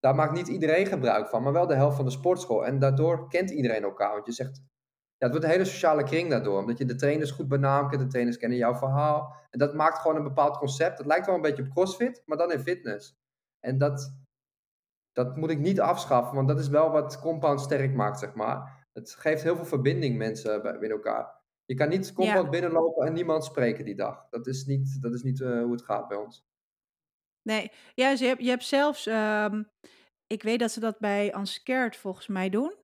Daar 0.00 0.14
maakt 0.14 0.32
niet 0.32 0.48
iedereen 0.48 0.86
gebruik 0.86 1.28
van, 1.28 1.42
maar 1.42 1.52
wel 1.52 1.66
de 1.66 1.74
helft 1.74 1.96
van 1.96 2.04
de 2.04 2.10
sportschool. 2.10 2.66
En 2.66 2.78
daardoor 2.78 3.28
kent 3.28 3.50
iedereen 3.50 3.82
elkaar. 3.82 4.12
Want 4.12 4.26
je 4.26 4.32
zegt, 4.32 4.62
ja, 5.16 5.26
het 5.26 5.30
wordt 5.30 5.44
een 5.44 5.50
hele 5.50 5.64
sociale 5.64 6.02
kring 6.02 6.30
daardoor. 6.30 6.58
Omdat 6.58 6.78
je 6.78 6.84
de 6.84 6.94
trainers 6.94 7.30
goed 7.30 7.48
benaamt, 7.48 7.98
de 7.98 8.06
trainers 8.06 8.36
kennen 8.36 8.58
jouw 8.58 8.74
verhaal. 8.74 9.36
En 9.50 9.58
dat 9.58 9.74
maakt 9.74 9.98
gewoon 9.98 10.16
een 10.16 10.22
bepaald 10.22 10.58
concept. 10.58 10.98
Het 10.98 11.06
lijkt 11.06 11.26
wel 11.26 11.34
een 11.34 11.40
beetje 11.40 11.62
op 11.62 11.70
CrossFit, 11.70 12.22
maar 12.26 12.38
dan 12.38 12.52
in 12.52 12.60
fitness. 12.60 13.16
En 13.60 13.78
dat, 13.78 14.14
dat 15.12 15.36
moet 15.36 15.50
ik 15.50 15.58
niet 15.58 15.80
afschaffen, 15.80 16.34
want 16.34 16.48
dat 16.48 16.58
is 16.58 16.68
wel 16.68 16.90
wat 16.90 17.20
compound 17.20 17.60
sterk 17.60 17.94
maakt, 17.94 18.18
zeg 18.18 18.34
maar. 18.34 18.86
Het 18.92 19.14
geeft 19.14 19.42
heel 19.42 19.56
veel 19.56 19.64
verbinding 19.64 20.16
mensen 20.16 20.62
binnen 20.62 20.90
elkaar. 20.90 21.43
Je 21.64 21.74
kan 21.74 21.88
niet 21.88 22.12
compound 22.12 22.50
binnenlopen 22.50 23.06
en 23.06 23.12
niemand 23.12 23.44
spreken 23.44 23.84
die 23.84 23.94
dag. 23.94 24.28
Dat 24.30 24.46
is 24.46 24.64
niet, 24.64 25.02
dat 25.02 25.14
is 25.14 25.22
niet 25.22 25.40
uh, 25.40 25.62
hoe 25.62 25.72
het 25.72 25.82
gaat 25.82 26.08
bij 26.08 26.16
ons. 26.16 26.46
Nee, 27.42 27.70
ja, 27.94 28.10
je, 28.10 28.24
hebt, 28.24 28.42
je 28.42 28.48
hebt 28.48 28.64
zelfs, 28.64 29.06
um, 29.06 29.70
ik 30.26 30.42
weet 30.42 30.58
dat 30.58 30.70
ze 30.70 30.80
dat 30.80 30.98
bij 30.98 31.34
Unscared 31.36 31.96
volgens 31.96 32.26
mij 32.26 32.48
doen. 32.48 32.74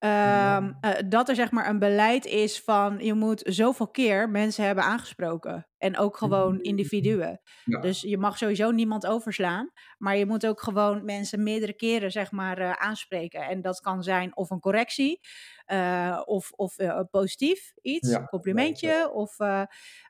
Um, 0.00 0.78
uh, 0.80 0.90
dat 1.08 1.28
er 1.28 1.34
zeg 1.34 1.50
maar 1.50 1.68
een 1.68 1.78
beleid 1.78 2.24
is 2.24 2.60
van 2.60 2.98
je 2.98 3.14
moet 3.14 3.42
zoveel 3.44 3.90
keer 3.90 4.30
mensen 4.30 4.64
hebben 4.64 4.84
aangesproken. 4.84 5.68
En 5.78 5.96
ook 5.96 6.16
gewoon 6.16 6.54
mm. 6.54 6.62
individuen. 6.62 7.40
Ja. 7.64 7.80
Dus 7.80 8.00
je 8.00 8.18
mag 8.18 8.38
sowieso 8.38 8.70
niemand 8.70 9.06
overslaan. 9.06 9.70
Maar 9.98 10.16
je 10.16 10.26
moet 10.26 10.46
ook 10.46 10.60
gewoon 10.60 11.04
mensen 11.04 11.42
meerdere 11.42 11.72
keren 11.72 12.10
zeg 12.10 12.30
maar 12.32 12.60
uh, 12.60 12.72
aanspreken. 12.72 13.40
En 13.40 13.62
dat 13.62 13.80
kan 13.80 14.02
zijn 14.02 14.36
of 14.36 14.50
een 14.50 14.60
correctie. 14.60 15.20
Uh, 15.66 16.22
of 16.24 16.50
of 16.50 16.76
positief 17.10 17.72
iets. 17.82 18.10
Ja, 18.10 18.24
complimentje. 18.24 19.10
Of, 19.12 19.36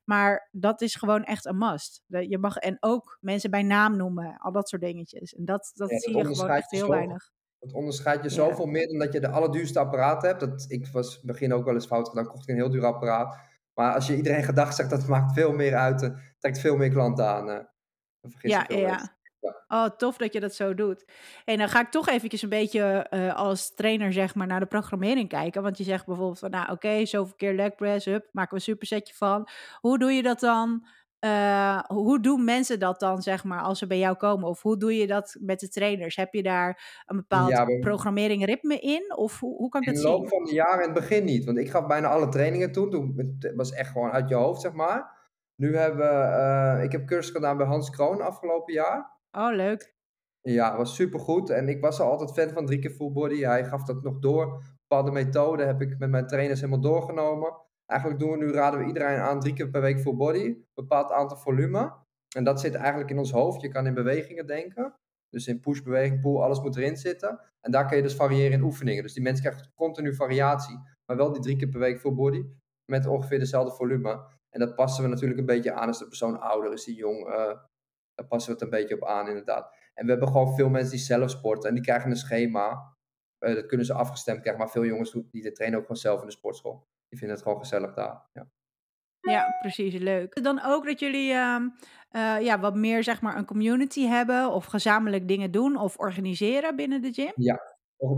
maar 0.04 0.48
dat 0.50 0.80
is 0.80 0.94
gewoon 0.94 1.24
echt 1.24 1.46
een 1.46 1.58
must. 1.58 2.02
Je 2.06 2.38
mag, 2.38 2.56
en 2.56 2.76
ook 2.80 3.18
mensen 3.20 3.50
bij 3.50 3.62
naam 3.62 3.96
noemen. 3.96 4.36
Al 4.38 4.52
dat 4.52 4.68
soort 4.68 4.82
dingetjes. 4.82 5.34
En 5.34 5.44
dat, 5.44 5.70
dat 5.74 5.90
zie 5.90 6.16
je 6.16 6.24
gewoon 6.24 6.50
echt 6.50 6.70
heel 6.70 6.88
weinig. 6.88 7.30
Het 7.68 7.76
onderscheidt 7.76 8.22
je 8.22 8.28
zoveel 8.28 8.66
meer 8.66 8.88
dan 8.88 8.98
dat 8.98 9.12
je 9.12 9.20
de 9.20 9.28
allerduurste 9.28 9.78
apparaat 9.78 10.22
hebt. 10.22 10.40
Dat, 10.40 10.64
ik 10.68 10.86
was 10.86 11.20
begin 11.20 11.52
ook 11.52 11.64
wel 11.64 11.74
eens 11.74 11.86
fout 11.86 12.08
gedaan, 12.08 12.26
kocht 12.26 12.42
ik 12.42 12.48
een 12.48 12.60
heel 12.60 12.70
duur 12.70 12.84
apparaat. 12.84 13.38
Maar 13.74 13.94
als 13.94 14.06
je 14.06 14.16
iedereen 14.16 14.44
gedag 14.44 14.72
zegt, 14.72 14.90
dat 14.90 15.06
maakt 15.06 15.32
veel 15.32 15.52
meer 15.52 15.74
uit. 15.76 16.02
Uh, 16.02 16.10
trekt 16.38 16.58
veel 16.58 16.76
meer 16.76 16.90
klanten 16.90 17.26
aan. 17.26 17.48
Uh, 17.48 17.56
ja, 18.40 18.64
ja. 18.68 18.76
ja. 18.78 19.16
Oh, 19.68 19.84
tof 19.84 20.16
dat 20.16 20.32
je 20.32 20.40
dat 20.40 20.54
zo 20.54 20.74
doet. 20.74 21.04
En 21.44 21.58
dan 21.58 21.68
ga 21.68 21.80
ik 21.80 21.90
toch 21.90 22.08
eventjes 22.08 22.42
een 22.42 22.48
beetje 22.48 23.06
uh, 23.10 23.34
als 23.34 23.74
trainer 23.74 24.12
zeg 24.12 24.34
maar 24.34 24.46
naar 24.46 24.60
de 24.60 24.66
programmering 24.66 25.28
kijken. 25.28 25.62
Want 25.62 25.78
je 25.78 25.84
zegt 25.84 26.06
bijvoorbeeld 26.06 26.38
van, 26.38 26.50
nou 26.50 26.62
oké, 26.62 26.72
okay, 26.72 27.06
zoveel 27.06 27.34
keer 27.36 27.54
leg 27.54 27.74
press, 27.74 28.06
up, 28.06 28.28
maken 28.32 28.50
we 28.50 28.56
een 28.56 28.62
supersetje 28.62 29.14
van. 29.14 29.48
Hoe 29.80 29.98
doe 29.98 30.12
je 30.12 30.22
dat 30.22 30.40
dan 30.40 30.86
uh, 31.20 31.80
hoe 31.86 32.20
doen 32.20 32.44
mensen 32.44 32.78
dat 32.78 33.00
dan, 33.00 33.22
zeg 33.22 33.44
maar, 33.44 33.60
als 33.60 33.78
ze 33.78 33.86
bij 33.86 33.98
jou 33.98 34.16
komen? 34.16 34.48
Of 34.48 34.62
hoe 34.62 34.76
doe 34.76 34.96
je 34.96 35.06
dat 35.06 35.36
met 35.40 35.60
de 35.60 35.68
trainers? 35.68 36.16
Heb 36.16 36.32
je 36.34 36.42
daar 36.42 37.02
een 37.06 37.16
bepaald 37.16 37.50
ja, 37.50 37.64
we... 37.64 37.78
programmering 37.78 38.44
ritme 38.44 38.78
in? 38.78 39.16
Of 39.16 39.40
hoe, 39.40 39.56
hoe 39.56 39.68
kan 39.68 39.80
ik 39.80 39.86
dat 39.86 39.96
zien? 39.96 40.06
In 40.06 40.12
de 40.12 40.20
loop 40.20 40.28
van 40.28 40.44
de 40.44 40.52
jaren 40.52 40.84
in 40.84 40.90
het 40.90 41.00
begin 41.00 41.24
niet. 41.24 41.44
Want 41.44 41.58
ik 41.58 41.70
gaf 41.70 41.86
bijna 41.86 42.08
alle 42.08 42.28
trainingen 42.28 42.72
toen. 42.72 42.90
Toen 42.90 43.36
het 43.38 43.52
was 43.56 43.72
echt 43.72 43.90
gewoon 43.90 44.10
uit 44.10 44.28
je 44.28 44.34
hoofd, 44.34 44.60
zeg 44.60 44.72
maar. 44.72 45.16
Nu 45.54 45.76
hebben 45.76 45.98
we, 45.98 46.76
uh, 46.76 46.84
ik 46.84 46.92
heb 46.92 47.06
cursus 47.06 47.32
gedaan 47.32 47.56
bij 47.56 47.66
Hans 47.66 47.90
Kroon 47.90 48.20
afgelopen 48.20 48.74
jaar. 48.74 49.16
Oh, 49.30 49.54
leuk. 49.54 49.96
Ja, 50.40 50.76
was 50.76 50.94
supergoed. 50.94 51.50
En 51.50 51.68
ik 51.68 51.80
was 51.80 52.00
al 52.00 52.10
altijd 52.10 52.32
fan 52.32 52.54
van 52.54 52.66
drie 52.66 52.78
keer 52.78 52.90
full 52.90 53.12
body. 53.12 53.40
Hij 53.40 53.64
gaf 53.64 53.82
dat 53.82 54.02
nog 54.02 54.18
door. 54.18 54.62
Bepaalde 54.88 55.10
methoden 55.10 55.66
heb 55.66 55.80
ik 55.80 55.98
met 55.98 56.10
mijn 56.10 56.26
trainers 56.26 56.60
helemaal 56.60 56.80
doorgenomen. 56.80 57.66
Eigenlijk 57.90 58.20
doen 58.20 58.30
we 58.30 58.36
nu, 58.36 58.52
raden 58.52 58.80
we 58.80 58.86
iedereen 58.86 59.18
aan 59.18 59.40
drie 59.40 59.52
keer 59.52 59.68
per 59.68 59.80
week 59.80 60.00
full 60.00 60.16
body, 60.16 60.44
een 60.44 60.66
bepaald 60.74 61.12
aantal 61.12 61.36
volume. 61.36 61.92
En 62.36 62.44
dat 62.44 62.60
zit 62.60 62.74
eigenlijk 62.74 63.10
in 63.10 63.18
ons 63.18 63.30
hoofd. 63.30 63.60
Je 63.60 63.68
kan 63.68 63.86
in 63.86 63.94
bewegingen 63.94 64.46
denken. 64.46 64.94
Dus 65.28 65.46
in 65.46 65.60
push, 65.60 65.80
beweging, 65.80 66.20
pull, 66.20 66.36
alles 66.36 66.60
moet 66.60 66.76
erin 66.76 66.96
zitten. 66.96 67.40
En 67.60 67.70
daar 67.70 67.86
kun 67.86 67.96
je 67.96 68.02
dus 68.02 68.14
variëren 68.14 68.52
in 68.52 68.62
oefeningen. 68.62 69.02
Dus 69.02 69.12
die 69.12 69.22
mensen 69.22 69.44
krijgen 69.44 69.72
continu 69.74 70.14
variatie. 70.14 70.78
Maar 71.06 71.16
wel 71.16 71.32
die 71.32 71.42
drie 71.42 71.56
keer 71.56 71.68
per 71.68 71.80
week 71.80 72.00
full 72.00 72.14
body. 72.14 72.44
Met 72.84 73.06
ongeveer 73.06 73.38
dezelfde 73.38 73.74
volume. 73.74 74.26
En 74.50 74.60
dat 74.60 74.74
passen 74.74 75.02
we 75.02 75.08
natuurlijk 75.08 75.40
een 75.40 75.46
beetje 75.46 75.72
aan. 75.72 75.88
Als 75.88 75.98
de 75.98 76.06
persoon 76.06 76.40
ouder 76.40 76.72
is, 76.72 76.84
die 76.84 76.94
jong. 76.94 77.26
Uh, 77.26 77.34
daar 78.14 78.26
passen 78.28 78.52
we 78.52 78.58
het 78.58 78.62
een 78.62 78.78
beetje 78.78 78.94
op 78.94 79.04
aan, 79.04 79.28
inderdaad. 79.28 79.74
En 79.94 80.04
we 80.04 80.10
hebben 80.10 80.28
gewoon 80.28 80.54
veel 80.54 80.68
mensen 80.68 80.90
die 80.90 81.00
zelf 81.00 81.30
sporten. 81.30 81.68
En 81.68 81.74
die 81.74 81.84
krijgen 81.84 82.10
een 82.10 82.16
schema. 82.16 82.96
Uh, 83.44 83.54
dat 83.54 83.66
kunnen 83.66 83.86
ze 83.86 83.92
afgestemd 83.92 84.40
krijgen. 84.40 84.62
Maar 84.62 84.72
veel 84.72 84.84
jongens 84.84 85.16
die 85.30 85.52
trainen 85.52 85.78
ook 85.78 85.84
gewoon 85.86 86.00
zelf 86.00 86.20
in 86.20 86.26
de 86.26 86.32
sportschool 86.32 86.86
die 87.08 87.18
vinden 87.18 87.36
het 87.36 87.42
gewoon 87.46 87.58
gezellig 87.58 87.94
daar. 87.94 88.28
Ja. 88.32 88.48
Ja, 89.20 89.56
precies, 89.60 89.94
leuk. 89.94 90.42
Dan 90.42 90.60
ook 90.64 90.86
dat 90.86 91.00
jullie 91.00 91.32
uh, 91.32 91.56
uh, 92.12 92.40
ja, 92.40 92.60
wat 92.60 92.74
meer 92.74 93.02
zeg 93.02 93.20
maar 93.20 93.36
een 93.36 93.44
community 93.44 94.06
hebben 94.06 94.50
of 94.52 94.64
gezamenlijk 94.64 95.28
dingen 95.28 95.50
doen 95.50 95.76
of 95.76 95.98
organiseren 95.98 96.76
binnen 96.76 97.02
de 97.02 97.12
gym? 97.12 97.32
Ja, 97.34 97.60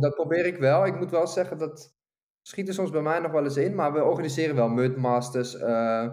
dat 0.00 0.14
probeer 0.14 0.46
ik 0.46 0.56
wel. 0.56 0.86
Ik 0.86 0.96
moet 0.96 1.10
wel 1.10 1.26
zeggen 1.26 1.58
dat 1.58 1.94
schiet 2.42 2.68
er 2.68 2.74
soms 2.74 2.90
bij 2.90 3.02
mij 3.02 3.18
nog 3.18 3.32
wel 3.32 3.44
eens 3.44 3.56
in, 3.56 3.74
maar 3.74 3.92
we 3.92 4.04
organiseren 4.04 4.54
wel 4.56 4.68
mudmasters. 4.68 5.54
Uh, 5.54 6.12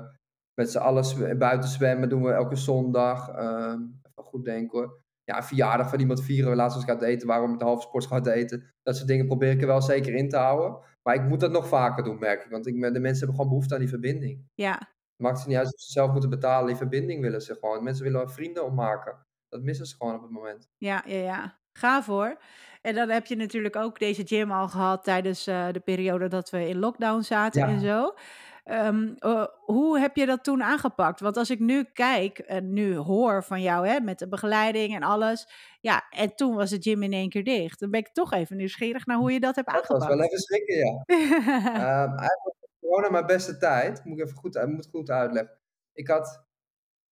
met 0.53 0.71
z'n 0.71 0.77
allen 0.77 1.37
buiten 1.37 1.69
zwemmen 1.69 2.09
doen 2.09 2.23
we 2.23 2.31
elke 2.31 2.55
zondag. 2.55 3.29
Ehm, 3.29 3.81
even 4.03 4.23
goed 4.23 4.45
denken 4.45 4.79
hoor. 4.79 5.05
Ja, 5.23 5.37
een 5.37 5.43
verjaardag 5.43 5.89
van 5.89 5.99
iemand 5.99 6.23
vieren 6.23 6.49
we 6.49 6.55
laatst 6.55 6.75
als 6.75 6.83
ik 6.85 6.89
uit 6.89 7.01
eten, 7.01 7.27
waarom 7.27 7.49
met 7.49 7.59
de 7.59 7.65
halve 7.65 7.81
sport 7.81 8.05
gaat 8.05 8.27
eten. 8.27 8.73
Dat 8.83 8.95
soort 8.95 9.07
dingen 9.07 9.25
probeer 9.25 9.51
ik 9.51 9.61
er 9.61 9.67
wel 9.67 9.81
zeker 9.81 10.13
in 10.13 10.29
te 10.29 10.37
houden. 10.37 10.79
Maar 11.07 11.15
ik 11.15 11.23
moet 11.23 11.39
dat 11.39 11.51
nog 11.51 11.67
vaker 11.67 12.03
doen, 12.03 12.19
merk 12.19 12.43
ik. 12.43 12.51
Want 12.51 12.67
ik, 12.67 12.73
de 12.73 12.79
mensen 12.79 13.17
hebben 13.17 13.35
gewoon 13.35 13.49
behoefte 13.49 13.73
aan 13.73 13.79
die 13.79 13.89
verbinding. 13.89 14.45
Ja. 14.53 14.71
Het 14.71 15.17
maakt 15.17 15.39
ze 15.39 15.47
niet 15.47 15.57
uit 15.57 15.73
of 15.73 15.79
ze 15.79 15.91
zelf 15.91 16.11
moeten 16.11 16.29
betalen. 16.29 16.67
Die 16.67 16.75
verbinding 16.75 17.21
willen 17.21 17.41
ze 17.41 17.53
gewoon. 17.59 17.83
Mensen 17.83 18.03
willen 18.03 18.29
vrienden 18.29 18.65
opmaken. 18.65 19.25
Dat 19.49 19.61
missen 19.61 19.85
ze 19.85 19.95
gewoon 19.95 20.15
op 20.15 20.21
het 20.21 20.31
moment. 20.31 20.69
Ja, 20.77 21.03
ja, 21.05 21.17
ja. 21.17 21.59
Ga 21.73 22.03
voor. 22.03 22.37
En 22.81 22.95
dan 22.95 23.09
heb 23.09 23.25
je 23.25 23.35
natuurlijk 23.35 23.75
ook 23.75 23.99
deze 23.99 24.25
gym 24.25 24.51
al 24.51 24.67
gehad 24.67 25.03
tijdens 25.03 25.47
uh, 25.47 25.67
de 25.71 25.79
periode 25.79 26.27
dat 26.27 26.49
we 26.49 26.69
in 26.69 26.79
lockdown 26.79 27.21
zaten 27.21 27.61
ja. 27.61 27.67
en 27.67 27.79
zo. 27.79 28.13
Um, 28.71 29.15
uh, 29.19 29.45
hoe 29.65 29.99
heb 29.99 30.15
je 30.15 30.25
dat 30.25 30.43
toen 30.43 30.63
aangepakt? 30.63 31.19
Want 31.19 31.37
als 31.37 31.49
ik 31.49 31.59
nu 31.59 31.83
kijk 31.83 32.39
en 32.39 32.73
nu 32.73 32.95
hoor 32.95 33.43
van 33.43 33.61
jou 33.61 33.87
hè, 33.87 33.99
met 33.99 34.19
de 34.19 34.27
begeleiding 34.27 34.95
en 34.95 35.03
alles. 35.03 35.47
Ja, 35.81 36.09
en 36.09 36.35
toen 36.35 36.55
was 36.55 36.69
de 36.69 36.81
gym 36.81 37.03
in 37.03 37.13
één 37.13 37.29
keer 37.29 37.43
dicht. 37.43 37.79
Dan 37.79 37.91
ben 37.91 37.99
ik 37.99 38.09
toch 38.13 38.33
even 38.33 38.57
nieuwsgierig 38.57 39.05
naar 39.05 39.17
hoe 39.17 39.31
je 39.31 39.39
dat 39.39 39.55
hebt 39.55 39.67
aangepakt. 39.67 39.99
Dat 39.99 40.07
was 40.07 40.15
wel 40.17 40.25
even 40.25 40.39
schrikken, 40.39 40.75
ja. 40.75 41.03
um, 42.03 42.17
eigenlijk 42.27 42.55
was 42.59 42.69
corona 42.79 43.09
mijn 43.09 43.25
beste 43.25 43.57
tijd. 43.57 44.05
Moet 44.05 44.19
ik 44.19 44.25
even 44.25 44.37
goed, 44.37 44.65
moet 44.67 44.87
goed 44.91 45.09
uitleggen. 45.09 45.57
Ik 45.93 46.07
had 46.07 46.45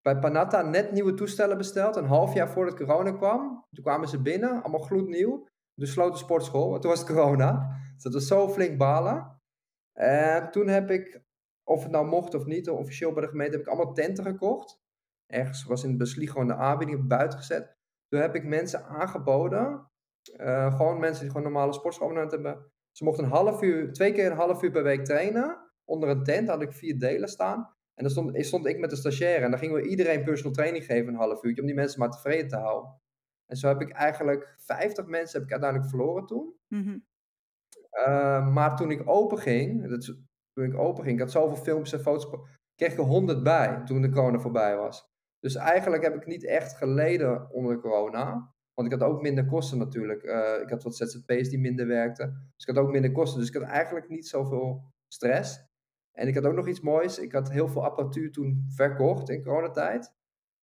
bij 0.02 0.20
Panatta 0.20 0.62
net 0.62 0.92
nieuwe 0.92 1.14
toestellen 1.14 1.58
besteld. 1.58 1.96
Een 1.96 2.06
half 2.06 2.34
jaar 2.34 2.50
voordat 2.50 2.76
corona 2.76 3.12
kwam. 3.12 3.66
Toen 3.72 3.84
kwamen 3.84 4.08
ze 4.08 4.22
binnen, 4.22 4.64
allemaal 4.64 4.82
gloednieuw. 4.82 5.48
Dus 5.74 5.92
sloot 5.92 6.12
de 6.12 6.18
sportschool. 6.18 6.80
Toen 6.80 6.90
was 6.90 7.00
het 7.00 7.08
corona. 7.08 7.78
Dus 7.94 8.04
dat 8.04 8.14
was 8.14 8.28
zo 8.28 8.50
flink 8.50 8.78
balen. 8.78 9.40
En 9.94 10.52
toen 10.52 10.68
heb 10.68 10.90
ik 10.92 11.25
of 11.68 11.84
het 11.84 11.92
nou 11.92 12.08
mocht 12.08 12.34
of 12.34 12.46
niet, 12.46 12.70
officieel 12.70 13.14
bij 13.14 13.22
de 13.22 13.30
gemeente, 13.30 13.52
heb 13.52 13.62
ik 13.62 13.72
allemaal 13.72 13.94
tenten 13.94 14.24
gekocht. 14.24 14.84
Ergens 15.26 15.64
was 15.64 15.84
in 15.84 15.90
het 15.90 15.98
beslieg 15.98 16.32
gewoon 16.32 16.48
de 16.48 16.56
aanbieding 16.56 17.08
buiten 17.08 17.40
gezet. 17.40 17.76
Toen 18.08 18.22
heb 18.22 18.36
ik 18.36 18.44
mensen 18.44 18.86
aangeboden, 18.86 19.92
uh, 20.38 20.76
gewoon 20.76 21.00
mensen 21.00 21.24
die 21.24 21.32
gewoon 21.32 21.52
normale 21.52 21.74
sportschoolabonnement 21.74 22.32
hebben. 22.32 22.72
Ze 22.92 23.04
mochten 23.04 23.24
een 23.24 23.30
half 23.30 23.62
uur, 23.62 23.94
twee 23.94 24.12
keer 24.12 24.32
een 24.32 24.38
half 24.38 24.64
uur 24.64 24.72
per 24.72 24.84
week 24.84 25.06
trainen. 25.06 25.72
Onder 25.84 26.10
een 26.10 26.24
tent 26.24 26.50
had 26.50 26.62
ik 26.62 26.74
vier 26.74 27.00
delen 27.00 27.30
staan. 27.30 27.76
En 27.94 28.04
dan 28.04 28.10
stond, 28.10 28.46
stond 28.46 28.66
ik 28.66 28.80
met 28.80 28.90
de 28.90 28.96
stagiaire 28.96 29.44
en 29.44 29.50
dan 29.50 29.60
gingen 29.60 29.76
we 29.76 29.88
iedereen 29.88 30.24
personal 30.24 30.54
training 30.54 30.86
geven 30.86 31.08
een 31.08 31.20
half 31.20 31.44
uurtje 31.44 31.62
om 31.62 31.68
die 31.68 31.76
mensen 31.76 32.00
maar 32.00 32.12
tevreden 32.12 32.48
te 32.48 32.58
houden. 32.58 33.02
En 33.46 33.58
zo 33.58 33.68
heb 33.68 33.82
ik 33.82 33.92
eigenlijk 33.92 34.56
50 34.58 35.06
mensen 35.06 35.40
heb 35.40 35.48
ik 35.48 35.52
uiteindelijk 35.52 35.90
verloren 35.90 36.26
toen. 36.26 36.56
Mhm. 36.68 36.98
Uh, 38.08 38.54
maar 38.54 38.76
toen 38.76 38.92
ik 38.92 39.10
open 39.10 39.38
ging, 39.38 39.90
dat 39.90 40.02
is, 40.02 40.16
toen 40.56 40.66
ik 40.66 40.78
open 40.78 41.04
ging, 41.04 41.16
ik 41.16 41.22
had 41.22 41.32
zoveel 41.32 41.64
filmpjes 41.64 41.94
en 41.94 42.00
foto's, 42.00 42.48
kreeg 42.76 42.92
ik 42.92 42.98
er 42.98 43.04
100 43.04 43.44
bij 43.44 43.82
toen 43.86 44.02
de 44.02 44.10
corona 44.10 44.40
voorbij 44.40 44.78
was. 44.78 45.14
Dus 45.40 45.56
eigenlijk 45.56 46.04
heb 46.04 46.16
ik 46.16 46.26
niet 46.26 46.46
echt 46.46 46.78
geleden 46.78 47.52
onder 47.52 47.76
de 47.76 47.82
corona. 47.82 48.54
Want 48.74 48.92
ik 48.92 49.00
had 49.00 49.10
ook 49.10 49.22
minder 49.22 49.46
kosten 49.46 49.78
natuurlijk. 49.78 50.24
Uh, 50.24 50.62
ik 50.62 50.70
had 50.70 50.84
wat 50.84 50.96
ZZP's 50.96 51.50
die 51.50 51.60
minder 51.60 51.88
werkten. 51.88 52.52
Dus 52.56 52.68
ik 52.68 52.76
had 52.76 52.84
ook 52.84 52.92
minder 52.92 53.12
kosten. 53.12 53.40
Dus 53.40 53.48
ik 53.48 53.54
had 53.54 53.64
eigenlijk 53.64 54.10
niet 54.10 54.28
zoveel 54.28 54.94
stress. 55.08 55.66
En 56.12 56.28
ik 56.28 56.36
had 56.36 56.46
ook 56.46 56.56
nog 56.56 56.68
iets 56.68 56.82
moois. 56.82 57.20
Ik 57.20 57.32
had 57.32 57.52
heel 57.52 57.68
veel 57.68 57.84
apparatuur 57.84 58.32
toen 58.32 58.66
verkocht 58.68 59.30
in 59.30 59.44
coronatijd. 59.44 60.14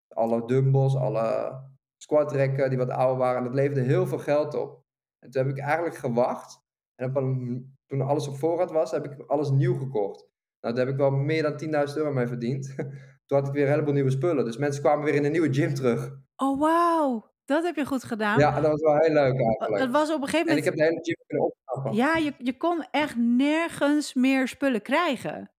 Alle 0.08 0.46
dumbbells, 0.46 0.96
alle 0.96 1.60
squatrekken 1.96 2.68
die 2.68 2.78
wat 2.78 2.90
ouder 2.90 3.18
waren. 3.18 3.38
En 3.38 3.44
dat 3.44 3.54
leverde 3.54 3.80
heel 3.80 4.06
veel 4.06 4.18
geld 4.18 4.54
op. 4.54 4.84
En 5.18 5.30
toen 5.30 5.42
heb 5.46 5.56
ik 5.56 5.62
eigenlijk 5.62 5.96
gewacht. 5.96 6.60
En 6.94 7.08
op 7.08 7.16
een, 7.16 7.76
toen 7.98 8.08
alles 8.08 8.28
op 8.28 8.38
voorraad 8.38 8.70
was, 8.70 8.90
heb 8.90 9.04
ik 9.04 9.24
alles 9.26 9.50
nieuw 9.50 9.78
gekocht. 9.78 10.26
Nou, 10.60 10.74
daar 10.74 10.84
heb 10.84 10.94
ik 10.94 11.00
wel 11.00 11.10
meer 11.10 11.42
dan 11.42 11.88
10.000 11.88 11.96
euro 11.96 12.12
mee 12.12 12.26
verdiend. 12.26 12.74
toen 13.26 13.38
had 13.38 13.46
ik 13.46 13.52
weer 13.52 13.64
een 13.64 13.70
heleboel 13.70 13.92
nieuwe 13.92 14.10
spullen. 14.10 14.44
Dus 14.44 14.56
mensen 14.56 14.82
kwamen 14.82 15.04
weer 15.04 15.14
in 15.14 15.24
een 15.24 15.32
nieuwe 15.32 15.52
gym 15.52 15.74
terug. 15.74 16.10
Oh, 16.36 16.60
wauw. 16.60 17.30
Dat 17.44 17.64
heb 17.64 17.76
je 17.76 17.86
goed 17.86 18.04
gedaan. 18.04 18.38
Ja, 18.38 18.60
dat 18.60 18.70
was 18.70 18.80
wel 18.80 18.96
heel 18.96 19.12
leuk 19.12 19.40
eigenlijk. 19.40 19.82
Het 19.82 19.90
was 19.90 20.12
op 20.12 20.22
een 20.22 20.28
gegeven 20.28 20.46
moment... 20.46 20.48
En 20.48 20.56
ik 20.56 20.64
heb 20.64 20.74
de 20.74 20.82
hele 20.82 21.00
gym 21.02 21.16
kunnen 21.26 21.46
opknappen. 21.46 21.94
Ja, 21.94 22.16
je, 22.16 22.34
je 22.38 22.56
kon 22.56 22.86
echt 22.90 23.16
nergens 23.16 24.14
meer 24.14 24.48
spullen 24.48 24.82
krijgen. 24.82 25.50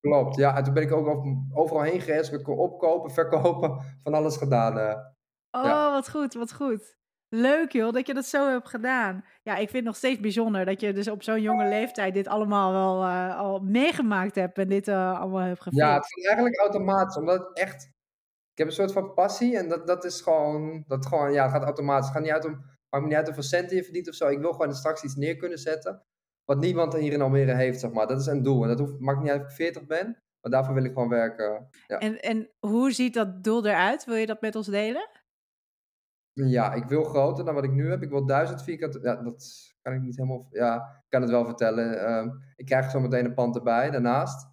Klopt, 0.00 0.36
ja. 0.36 0.56
En 0.56 0.64
toen 0.64 0.74
ben 0.74 0.82
ik 0.82 0.92
ook 0.92 1.26
overal 1.52 1.82
heen 1.82 2.00
gereisd. 2.00 2.32
Ik 2.32 2.42
kon 2.42 2.58
opkopen, 2.58 3.10
verkopen, 3.10 3.80
van 4.02 4.14
alles 4.14 4.36
gedaan. 4.36 4.78
Uh. 4.78 4.96
Oh, 5.50 5.64
ja. 5.64 5.92
wat 5.92 6.10
goed, 6.10 6.34
wat 6.34 6.52
goed. 6.52 6.96
Leuk 7.28 7.72
joh, 7.72 7.92
dat 7.92 8.06
je 8.06 8.14
dat 8.14 8.24
zo 8.24 8.48
hebt 8.50 8.68
gedaan. 8.68 9.24
Ja, 9.42 9.52
ik 9.52 9.58
vind 9.58 9.72
het 9.72 9.84
nog 9.84 9.96
steeds 9.96 10.20
bijzonder 10.20 10.64
dat 10.64 10.80
je 10.80 10.92
dus 10.92 11.08
op 11.08 11.22
zo'n 11.22 11.42
jonge 11.42 11.68
leeftijd 11.68 12.14
dit 12.14 12.28
allemaal 12.28 12.72
wel 12.72 13.02
uh, 13.02 13.38
al 13.38 13.60
meegemaakt 13.60 14.34
hebt 14.34 14.58
en 14.58 14.68
dit 14.68 14.88
uh, 14.88 15.20
allemaal 15.20 15.40
hebt 15.40 15.62
gefilmd. 15.62 15.88
Ja, 15.88 15.94
het 15.94 16.06
ging 16.06 16.26
eigenlijk 16.26 16.56
automatisch, 16.56 17.16
omdat 17.16 17.38
het 17.38 17.58
echt... 17.58 17.84
Ik 18.52 18.58
heb 18.62 18.66
een 18.66 18.72
soort 18.72 18.92
van 18.92 19.14
passie 19.14 19.58
en 19.58 19.68
dat, 19.68 19.86
dat 19.86 20.04
is 20.04 20.20
gewoon... 20.20 20.84
Dat 20.86 21.06
gewoon, 21.06 21.32
ja, 21.32 21.42
het 21.42 21.52
gaat 21.52 21.62
automatisch. 21.62 22.06
Het 22.06 22.14
gaat 22.14 22.24
niet 22.24 22.32
uit 22.32 22.44
om... 22.44 22.74
Maakt 22.88 23.04
me 23.04 23.08
niet 23.08 23.16
uit 23.16 23.26
hoeveel 23.26 23.42
centen 23.42 23.76
je 23.76 23.84
verdient 23.84 24.08
of 24.08 24.14
zo. 24.14 24.28
Ik 24.28 24.38
wil 24.38 24.52
gewoon 24.52 24.74
straks 24.74 25.02
iets 25.02 25.14
neer 25.14 25.36
kunnen 25.36 25.58
zetten. 25.58 26.02
Wat 26.44 26.60
niemand 26.60 26.96
hier 26.96 27.12
in 27.12 27.20
Almere 27.20 27.54
heeft, 27.54 27.80
zeg 27.80 27.92
maar. 27.92 28.06
Dat 28.06 28.20
is 28.20 28.26
een 28.26 28.42
doel. 28.42 28.62
En 28.62 28.68
dat 28.68 28.78
hoeft, 28.78 28.98
maakt 28.98 29.20
niet 29.20 29.30
uit 29.30 29.42
of 29.42 29.48
ik 29.48 29.54
40 29.54 29.86
ben. 29.86 30.22
Maar 30.40 30.50
daarvoor 30.50 30.74
wil 30.74 30.84
ik 30.84 30.92
gewoon 30.92 31.08
werken. 31.08 31.68
Ja. 31.86 31.98
En, 31.98 32.20
en 32.20 32.50
hoe 32.58 32.92
ziet 32.92 33.14
dat 33.14 33.44
doel 33.44 33.66
eruit? 33.66 34.04
Wil 34.04 34.14
je 34.14 34.26
dat 34.26 34.40
met 34.40 34.54
ons 34.54 34.66
delen? 34.66 35.08
Ja, 36.44 36.72
ik 36.72 36.84
wil 36.84 37.04
groter 37.04 37.44
dan 37.44 37.54
wat 37.54 37.64
ik 37.64 37.72
nu 37.72 37.90
heb. 37.90 38.02
Ik 38.02 38.10
wil 38.10 38.26
1000 38.26 38.62
vierkante. 38.62 39.00
Ja, 39.02 39.22
dat 39.22 39.74
kan 39.82 39.92
ik 39.92 40.00
niet 40.00 40.16
helemaal. 40.16 40.46
Ja, 40.50 40.76
ik 40.76 41.06
kan 41.08 41.20
het 41.20 41.30
wel 41.30 41.44
vertellen. 41.44 41.94
Uh, 41.94 42.32
ik 42.56 42.66
krijg 42.66 42.90
zo 42.90 43.00
meteen 43.00 43.24
een 43.24 43.34
pand 43.34 43.56
erbij 43.56 43.90
daarnaast. 43.90 44.48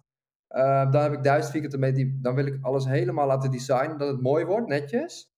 Uh, 0.48 0.90
dan 0.90 1.02
heb 1.02 1.12
ik 1.12 1.22
1000 1.22 1.52
vierkante 1.52 1.78
meter. 1.78 2.22
Dan 2.22 2.34
wil 2.34 2.46
ik 2.46 2.58
alles 2.60 2.84
helemaal 2.84 3.26
laten 3.26 3.50
designen. 3.50 3.98
Dat 3.98 4.08
het 4.08 4.20
mooi 4.20 4.44
wordt, 4.44 4.68
netjes. 4.68 5.32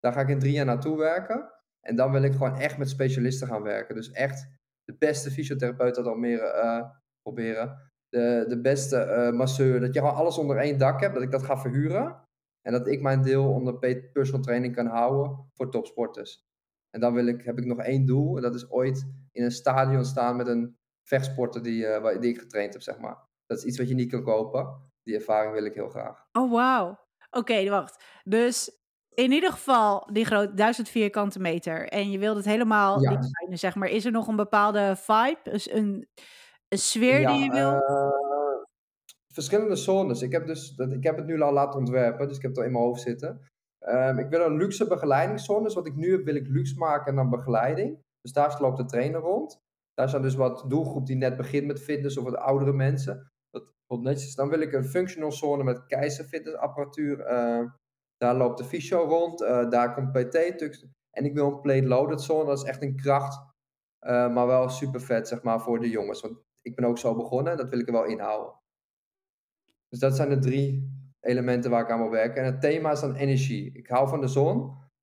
Daar 0.00 0.12
ga 0.12 0.20
ik 0.20 0.28
in 0.28 0.38
drie 0.38 0.52
jaar 0.52 0.64
naartoe 0.64 0.96
werken. 0.96 1.50
En 1.80 1.96
dan 1.96 2.12
wil 2.12 2.22
ik 2.22 2.32
gewoon 2.32 2.56
echt 2.56 2.78
met 2.78 2.88
specialisten 2.88 3.48
gaan 3.48 3.62
werken. 3.62 3.94
Dus 3.94 4.10
echt 4.10 4.48
de 4.84 4.96
beste 4.98 5.30
fysiotherapeut 5.30 5.96
uit 5.96 6.06
Almere 6.06 6.62
uh, 6.64 6.90
proberen. 7.22 7.92
De, 8.08 8.44
de 8.48 8.60
beste 8.60 9.06
uh, 9.06 9.38
masseur. 9.38 9.80
Dat 9.80 9.94
je 9.94 10.00
gewoon 10.00 10.14
alles 10.14 10.38
onder 10.38 10.56
één 10.56 10.78
dak 10.78 11.00
hebt. 11.00 11.14
Dat 11.14 11.22
ik 11.22 11.30
dat 11.30 11.42
ga 11.42 11.58
verhuren. 11.58 12.23
En 12.64 12.72
dat 12.72 12.88
ik 12.88 13.02
mijn 13.02 13.22
deel 13.22 13.52
onder 13.52 13.78
personal 14.12 14.40
training 14.40 14.74
kan 14.74 14.86
houden 14.86 15.50
voor 15.54 15.70
topsporters. 15.70 16.46
En 16.90 17.00
dan 17.00 17.14
wil 17.14 17.26
ik, 17.26 17.44
heb 17.44 17.58
ik 17.58 17.64
nog 17.64 17.78
één 17.78 18.06
doel. 18.06 18.36
En 18.36 18.42
dat 18.42 18.54
is 18.54 18.70
ooit 18.70 19.06
in 19.32 19.44
een 19.44 19.50
stadion 19.50 20.04
staan 20.04 20.36
met 20.36 20.46
een 20.46 20.76
vechtsporter 21.02 21.62
die, 21.62 21.84
uh, 21.84 22.20
die 22.20 22.32
ik 22.32 22.38
getraind 22.38 22.72
heb, 22.72 22.82
zeg 22.82 22.98
maar. 22.98 23.16
Dat 23.46 23.58
is 23.58 23.64
iets 23.64 23.78
wat 23.78 23.88
je 23.88 23.94
niet 23.94 24.10
kan 24.10 24.22
kopen. 24.22 24.92
Die 25.02 25.14
ervaring 25.14 25.52
wil 25.52 25.64
ik 25.64 25.74
heel 25.74 25.88
graag. 25.88 26.26
Oh, 26.32 26.52
wauw. 26.52 26.98
Oké, 27.30 27.68
wacht. 27.68 28.04
Dus 28.22 28.78
in 29.14 29.32
ieder 29.32 29.50
geval 29.50 30.08
die 30.12 30.24
grote 30.24 30.54
1000 30.54 30.88
vierkante 30.88 31.38
meter. 31.38 31.88
En 31.88 32.10
je 32.10 32.18
wilt 32.18 32.36
het 32.36 32.44
helemaal 32.44 33.02
ja. 33.02 33.10
designen, 33.10 33.58
zeg 33.58 33.74
maar. 33.74 33.88
Is 33.88 34.04
er 34.04 34.12
nog 34.12 34.28
een 34.28 34.36
bepaalde 34.36 34.96
vibe, 34.96 35.38
dus 35.42 35.70
een, 35.70 36.08
een 36.68 36.78
sfeer 36.78 37.20
ja, 37.20 37.32
die 37.32 37.44
je 37.44 37.50
wil? 37.50 37.72
Uh, 37.72 38.13
verschillende 39.34 39.76
zones. 39.76 40.22
Ik 40.22 40.32
heb, 40.32 40.46
dus, 40.46 40.74
dat, 40.74 40.92
ik 40.92 41.04
heb 41.04 41.16
het 41.16 41.26
nu 41.26 41.40
al 41.40 41.52
laten 41.52 41.78
ontwerpen, 41.78 42.28
dus 42.28 42.36
ik 42.36 42.42
heb 42.42 42.50
het 42.50 42.60
al 42.60 42.66
in 42.66 42.72
mijn 42.72 42.84
hoofd 42.84 43.00
zitten. 43.00 43.40
Um, 43.88 44.18
ik 44.18 44.28
wil 44.28 44.40
een 44.40 44.56
luxe 44.56 44.86
begeleidingszone. 44.86 45.64
Dus 45.64 45.74
wat 45.74 45.86
ik 45.86 45.94
nu 45.94 46.12
heb, 46.12 46.24
wil 46.24 46.34
ik 46.34 46.48
luxe 46.48 46.78
maken 46.78 47.06
en 47.06 47.16
dan 47.16 47.30
begeleiding. 47.30 47.98
Dus 48.20 48.32
daar 48.32 48.60
loopt 48.60 48.76
de 48.76 48.84
trainer 48.84 49.20
rond. 49.20 49.62
Daar 49.94 50.08
zijn 50.08 50.22
dus 50.22 50.34
wat 50.34 50.64
doelgroep 50.68 51.06
die 51.06 51.16
net 51.16 51.36
begint 51.36 51.66
met 51.66 51.82
fitness 51.82 52.16
of 52.16 52.24
wat 52.24 52.36
oudere 52.36 52.72
mensen. 52.72 53.32
Dat 53.50 53.64
wordt 53.86 54.04
netjes. 54.04 54.34
Dan 54.34 54.48
wil 54.48 54.60
ik 54.60 54.72
een 54.72 54.84
functional 54.84 55.32
zone 55.32 55.64
met 55.64 55.86
keizerfitnessapparatuur. 55.86 57.18
Uh, 57.18 57.70
daar 58.16 58.34
loopt 58.34 58.58
de 58.58 58.64
fysio 58.64 59.04
rond. 59.04 59.42
Uh, 59.42 59.70
daar 59.70 59.94
komt 59.94 60.12
PT. 60.12 60.34
En 61.10 61.24
ik 61.24 61.34
wil 61.34 61.46
een 61.46 61.60
plate 61.60 61.86
loaded 61.86 62.22
zone. 62.22 62.44
Dat 62.44 62.58
is 62.58 62.64
echt 62.64 62.82
een 62.82 62.96
kracht. 62.96 63.38
Uh, 64.06 64.34
maar 64.34 64.46
wel 64.46 64.68
super 64.68 65.00
vet, 65.00 65.28
zeg 65.28 65.42
maar, 65.42 65.60
voor 65.60 65.80
de 65.80 65.90
jongens. 65.90 66.20
Want 66.20 66.38
ik 66.62 66.74
ben 66.74 66.84
ook 66.84 66.98
zo 66.98 67.14
begonnen. 67.14 67.56
Dat 67.56 67.68
wil 67.68 67.78
ik 67.78 67.86
er 67.86 67.92
wel 67.92 68.04
inhouden. 68.04 68.62
Dus 69.94 70.02
dat 70.02 70.16
zijn 70.16 70.28
de 70.28 70.38
drie 70.38 70.92
elementen 71.20 71.70
waar 71.70 71.82
ik 71.82 71.90
aan 71.90 71.98
wil 71.98 72.10
werken. 72.10 72.42
En 72.42 72.52
het 72.52 72.60
thema 72.60 72.90
is 72.90 73.00
dan 73.00 73.14
energie. 73.14 73.72
Ik 73.72 73.86
hou 73.86 74.08
van 74.08 74.20
de 74.20 74.26
zon. 74.26 74.56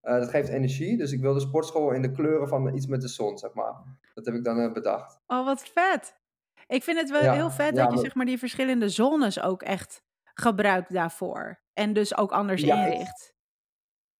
Uh, 0.03 0.13
dat 0.19 0.29
geeft 0.29 0.49
energie. 0.49 0.97
Dus 0.97 1.11
ik 1.11 1.21
wil 1.21 1.33
de 1.33 1.39
sportschool 1.39 1.91
in 1.91 2.01
de 2.01 2.11
kleuren 2.11 2.47
van 2.47 2.75
iets 2.75 2.87
met 2.87 3.01
de 3.01 3.07
zon, 3.07 3.37
zeg 3.37 3.53
maar. 3.53 3.73
Dat 4.13 4.25
heb 4.25 4.35
ik 4.35 4.43
dan 4.43 4.59
uh, 4.59 4.73
bedacht. 4.73 5.19
Oh, 5.27 5.45
wat 5.45 5.71
vet. 5.73 6.15
Ik 6.67 6.83
vind 6.83 6.99
het 6.99 7.09
wel 7.09 7.23
ja, 7.23 7.33
heel 7.33 7.51
vet 7.51 7.75
ja, 7.75 7.83
dat 7.83 7.93
je 7.93 7.99
zeg 7.99 8.15
maar, 8.15 8.25
die 8.25 8.37
verschillende 8.37 8.89
zones 8.89 9.41
ook 9.41 9.61
echt 9.61 10.03
gebruikt 10.33 10.93
daarvoor. 10.93 11.61
En 11.73 11.93
dus 11.93 12.17
ook 12.17 12.31
anders 12.31 12.61
ja, 12.61 12.85
inricht. 12.85 13.33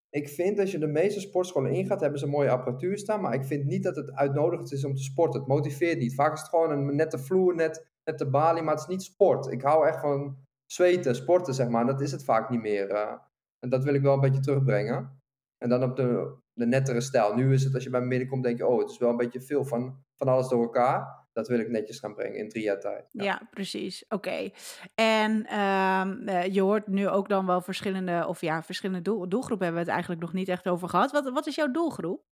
Ik, 0.10 0.22
ik 0.22 0.30
vind 0.30 0.60
als 0.60 0.72
je 0.72 0.80
de 0.80 0.88
meeste 0.88 1.20
sportscholen 1.20 1.72
ingaat, 1.72 2.02
hebben 2.02 2.20
ze 2.20 2.28
mooie 2.28 2.50
apparatuur 2.50 2.98
staan. 2.98 3.22
Maar 3.22 3.34
ik 3.34 3.46
vind 3.46 3.66
niet 3.66 3.84
dat 3.84 3.96
het 3.96 4.12
uitnodigend 4.12 4.72
is 4.72 4.86
om 4.86 4.96
te 4.96 5.04
sporten. 5.04 5.40
Het 5.40 5.50
motiveert 5.50 6.00
niet. 6.00 6.16
Vaak 6.16 6.34
is 6.34 6.40
het 6.40 6.50
gewoon 6.50 6.72
een 6.72 6.96
nette 6.96 7.20
vloer, 7.20 7.56
net, 7.56 7.88
net 8.04 8.18
de 8.18 8.30
balie, 8.30 8.64
maar 8.64 8.74
het 8.74 8.84
is 8.84 8.90
niet 8.90 9.04
sport. 9.04 9.52
Ik 9.52 9.62
hou 9.62 9.88
echt 9.88 10.00
van 10.00 10.50
zweten, 10.72 11.16
sporten, 11.16 11.54
zeg 11.54 11.70
maar. 11.70 11.86
Dat 11.86 12.02
is 12.02 12.12
het 12.12 12.24
vaak 12.24 12.50
niet 12.50 12.62
meer. 12.62 12.92
Uh, 12.92 13.14
en 13.60 13.70
dat 13.70 13.84
wil 13.84 13.94
ik 13.94 14.02
wel 14.02 14.14
een 14.14 14.20
beetje 14.20 14.40
terugbrengen. 14.40 15.22
En 15.58 15.70
dan 15.70 15.84
op 15.84 15.96
de, 15.96 16.38
de 16.54 16.66
nettere 16.66 17.02
stijl. 17.02 17.36
Nu 17.36 17.54
is 17.54 17.64
het, 17.64 17.74
als 17.74 17.84
je 17.84 17.90
bij 17.90 18.02
me 18.02 18.08
binnenkomt, 18.08 18.44
denk 18.44 18.58
je, 18.58 18.68
oh, 18.68 18.80
het 18.80 18.90
is 18.90 18.98
wel 18.98 19.10
een 19.10 19.18
beetje 19.18 19.42
veel 19.42 19.66
van, 19.66 20.04
van 20.18 20.28
alles 20.28 20.48
door 20.48 20.64
elkaar. 20.64 21.20
Dat 21.32 21.48
wil 21.48 21.60
ik 21.60 21.70
netjes 21.70 22.00
gaan 22.00 22.14
brengen 22.14 22.38
in 22.38 22.50
drie 22.50 22.64
jaar 22.64 22.80
tijd. 22.80 23.10
Ja, 23.12 23.24
ja 23.24 23.48
precies. 23.52 24.04
Oké. 24.04 24.16
Okay. 24.16 24.54
En 24.96 25.60
um, 25.60 26.30
uh, 26.30 26.46
je 26.46 26.62
hoort 26.62 26.88
nu 26.88 27.08
ook 27.08 27.30
dan 27.30 27.46
wel 27.46 27.62
verschillende, 27.62 28.28
of 28.28 28.42
ja, 28.42 28.64
verschillende 28.64 29.02
doel, 29.02 29.30
doelgroepen 29.30 29.66
hebben 29.66 29.84
we 29.84 29.92
het 29.92 29.98
eigenlijk 29.98 30.22
nog 30.22 30.34
niet 30.34 30.48
echt 30.48 30.68
over 30.68 30.90
gehad. 30.90 31.12
Wat, 31.12 31.30
wat 31.30 31.48
is 31.48 31.56
jouw 31.56 31.72
doelgroep? 31.72 32.24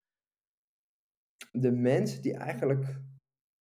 De 1.52 1.72
mensen 1.72 2.22
die 2.22 2.38
eigenlijk 2.38 2.86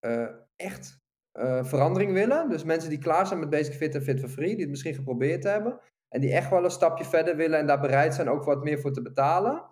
uh, 0.06 0.28
echt 0.56 1.00
uh, 1.34 1.64
verandering 1.64 2.12
willen. 2.12 2.48
Dus 2.48 2.64
mensen 2.64 2.90
die 2.90 2.98
klaar 2.98 3.26
zijn 3.26 3.40
met 3.40 3.50
Basic 3.50 3.74
Fit 3.74 3.94
en 3.94 4.02
Fit 4.02 4.20
for 4.20 4.28
Free, 4.28 4.50
die 4.50 4.60
het 4.60 4.70
misschien 4.70 4.94
geprobeerd 4.94 5.44
hebben. 5.44 5.80
En 6.08 6.20
die 6.20 6.32
echt 6.32 6.50
wel 6.50 6.64
een 6.64 6.70
stapje 6.70 7.04
verder 7.04 7.36
willen 7.36 7.58
en 7.58 7.66
daar 7.66 7.80
bereid 7.80 8.14
zijn 8.14 8.28
ook 8.28 8.44
wat 8.44 8.64
meer 8.64 8.80
voor 8.80 8.92
te 8.92 9.02
betalen. 9.02 9.62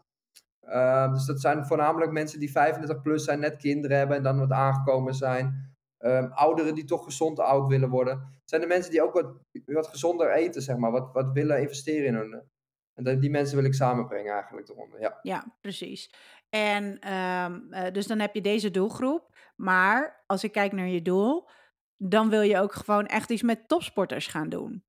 Uh, 0.62 1.12
dus 1.12 1.26
dat 1.26 1.40
zijn 1.40 1.66
voornamelijk 1.66 2.12
mensen 2.12 2.40
die 2.40 2.50
35 2.50 3.02
plus 3.02 3.24
zijn, 3.24 3.40
net 3.40 3.56
kinderen 3.56 3.96
hebben 3.96 4.16
en 4.16 4.22
dan 4.22 4.38
wat 4.38 4.50
aangekomen 4.50 5.14
zijn. 5.14 5.74
Um, 5.98 6.32
ouderen 6.32 6.74
die 6.74 6.84
toch 6.84 7.04
gezond 7.04 7.40
oud 7.40 7.68
willen 7.68 7.88
worden. 7.88 8.40
Zijn 8.44 8.60
de 8.60 8.66
mensen 8.66 8.90
die 8.90 9.02
ook 9.02 9.12
wat, 9.12 9.34
wat 9.64 9.86
gezonder 9.86 10.32
eten, 10.32 10.62
zeg 10.62 10.76
maar. 10.76 10.90
Wat, 10.90 11.12
wat 11.12 11.32
willen 11.32 11.60
investeren 11.60 12.06
in 12.06 12.14
hun. 12.14 12.42
En 12.94 13.20
die 13.20 13.30
mensen 13.30 13.56
wil 13.56 13.64
ik 13.64 13.74
samenbrengen 13.74 14.32
eigenlijk 14.32 14.68
eronder, 14.68 15.00
ja. 15.00 15.18
Ja, 15.22 15.56
precies. 15.60 16.10
En 16.48 16.84
um, 17.14 17.66
uh, 17.70 17.90
dus 17.92 18.06
dan 18.06 18.18
heb 18.18 18.34
je 18.34 18.40
deze 18.40 18.70
doelgroep. 18.70 19.35
Maar 19.56 20.24
als 20.26 20.44
ik 20.44 20.52
kijk 20.52 20.72
naar 20.72 20.88
je 20.88 21.02
doel, 21.02 21.48
dan 21.96 22.28
wil 22.28 22.40
je 22.40 22.58
ook 22.58 22.72
gewoon 22.72 23.06
echt 23.06 23.30
iets 23.30 23.42
met 23.42 23.68
topsporters 23.68 24.26
gaan 24.26 24.48
doen. 24.48 24.84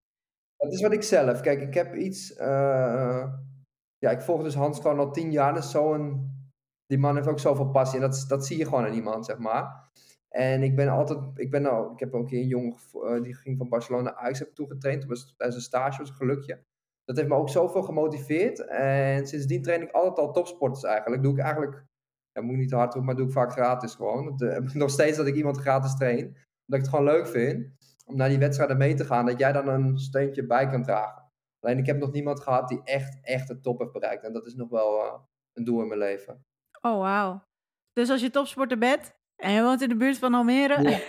Dat 0.58 0.74
is 0.74 0.82
wat 0.82 0.94
ik 0.94 1.04
zelf. 1.04 1.42
Kijk, 1.42 1.62
ik 1.62 1.74
heb 1.74 1.96
iets. 1.96 2.32
Uh, 2.32 3.34
ja, 3.98 4.10
ik 4.10 4.22
volg 4.22 4.44
dus 4.44 4.56
Hans 4.56 4.80
gewoon 4.80 5.00
al 5.00 5.12
tien 5.12 5.32
jaar. 5.32 5.54
Dus 5.54 5.72
zo'n. 5.72 6.36
Die 6.86 6.98
man 6.98 7.16
heeft 7.16 7.28
ook 7.28 7.40
zoveel 7.40 7.70
passie. 7.70 8.00
En 8.00 8.10
dat, 8.10 8.26
dat 8.28 8.46
zie 8.46 8.58
je 8.58 8.66
gewoon 8.66 8.86
aan 8.86 8.94
iemand, 8.94 9.26
zeg 9.26 9.38
maar. 9.38 9.90
En 10.30 10.64
ik 10.64 10.76
ben 10.76 10.88
altijd. 10.88 11.20
Ik, 11.36 11.52
ben 11.52 11.66
al, 11.66 11.92
ik 11.92 12.00
heb 12.00 12.14
ook 12.14 12.22
een 12.22 12.28
keer 12.28 12.42
een 12.42 12.48
jongen 12.48 12.76
uh, 12.94 13.22
die 13.22 13.36
ging 13.36 13.58
van 13.58 13.70
Barcelona 13.70 14.04
naar 14.04 14.16
Ajax 14.16 14.40
heb 14.40 14.56
toegetraind. 14.56 15.08
Dat 15.08 15.10
was 15.38 15.56
een 15.56 15.62
stage, 15.62 16.00
was 16.00 16.10
een 16.10 16.16
gelukje. 16.16 16.64
Dat 17.06 17.18
heeft 17.18 17.30
me 17.30 17.36
ook 17.36 17.50
zoveel 17.50 17.84
gemotiveerd. 17.84 18.66
En 18.68 19.28
sindsdien 19.28 19.62
train 19.62 19.82
ik 19.82 19.92
altijd 19.92 20.28
al 20.28 20.34
topsporters 20.34 20.84
eigenlijk. 20.84 21.24
Doe 21.24 21.34
ik 21.34 21.40
eigenlijk. 21.40 21.86
Ja, 22.38 22.44
moet 22.44 22.54
ik 22.54 22.60
niet 22.60 22.70
te 22.70 22.76
hard 22.76 22.94
doen, 22.94 23.06
maar 23.06 23.16
doe 23.16 23.26
ik 23.26 23.32
vaak 23.32 23.52
gratis 23.52 23.96
gewoon. 23.96 24.38
Dat, 24.38 24.42
uh, 24.42 24.74
nog 24.84 24.90
steeds 24.90 25.18
dat 25.18 25.28
ik 25.28 25.36
iemand 25.36 25.58
gratis 25.58 25.96
train. 25.96 26.26
Omdat 26.26 26.36
ik 26.68 26.82
het 26.82 26.90
gewoon 26.90 27.06
leuk 27.06 27.28
vind 27.28 27.76
om 28.06 28.16
naar 28.16 28.30
die 28.30 28.38
wedstrijden 28.38 28.78
mee 28.78 28.94
te 28.94 29.06
gaan, 29.06 29.26
dat 29.26 29.40
jij 29.40 29.52
dan 29.52 29.68
een 29.68 29.98
steuntje 29.98 30.46
bij 30.46 30.68
kan 30.68 30.84
dragen. 30.84 31.32
Alleen 31.60 31.78
ik 31.78 31.86
heb 31.86 31.98
nog 31.98 32.12
niemand 32.12 32.40
gehad 32.40 32.68
die 32.68 32.84
echt, 32.84 33.20
echt 33.22 33.48
de 33.48 33.60
top 33.60 33.80
heeft 33.80 33.92
bereikt. 33.92 34.24
En 34.24 34.34
dat 34.34 34.46
is 34.46 34.54
nog 34.54 34.70
wel, 34.70 35.06
uh, 35.06 35.14
een 35.54 35.64
doel 35.64 35.82
in 35.82 35.88
mijn 35.88 36.00
leven. 36.00 36.46
Oh, 36.82 37.00
wauw. 37.00 37.44
Dus 37.94 38.10
als 38.10 38.22
je 38.22 38.30
topsporter 38.30 38.78
bent 38.78 39.14
en 39.38 39.52
je 39.52 39.62
woont 39.62 39.82
in 39.82 39.90
de 39.90 39.96
buurt 39.96 40.18
van 40.18 40.34
Almere. 40.34 40.76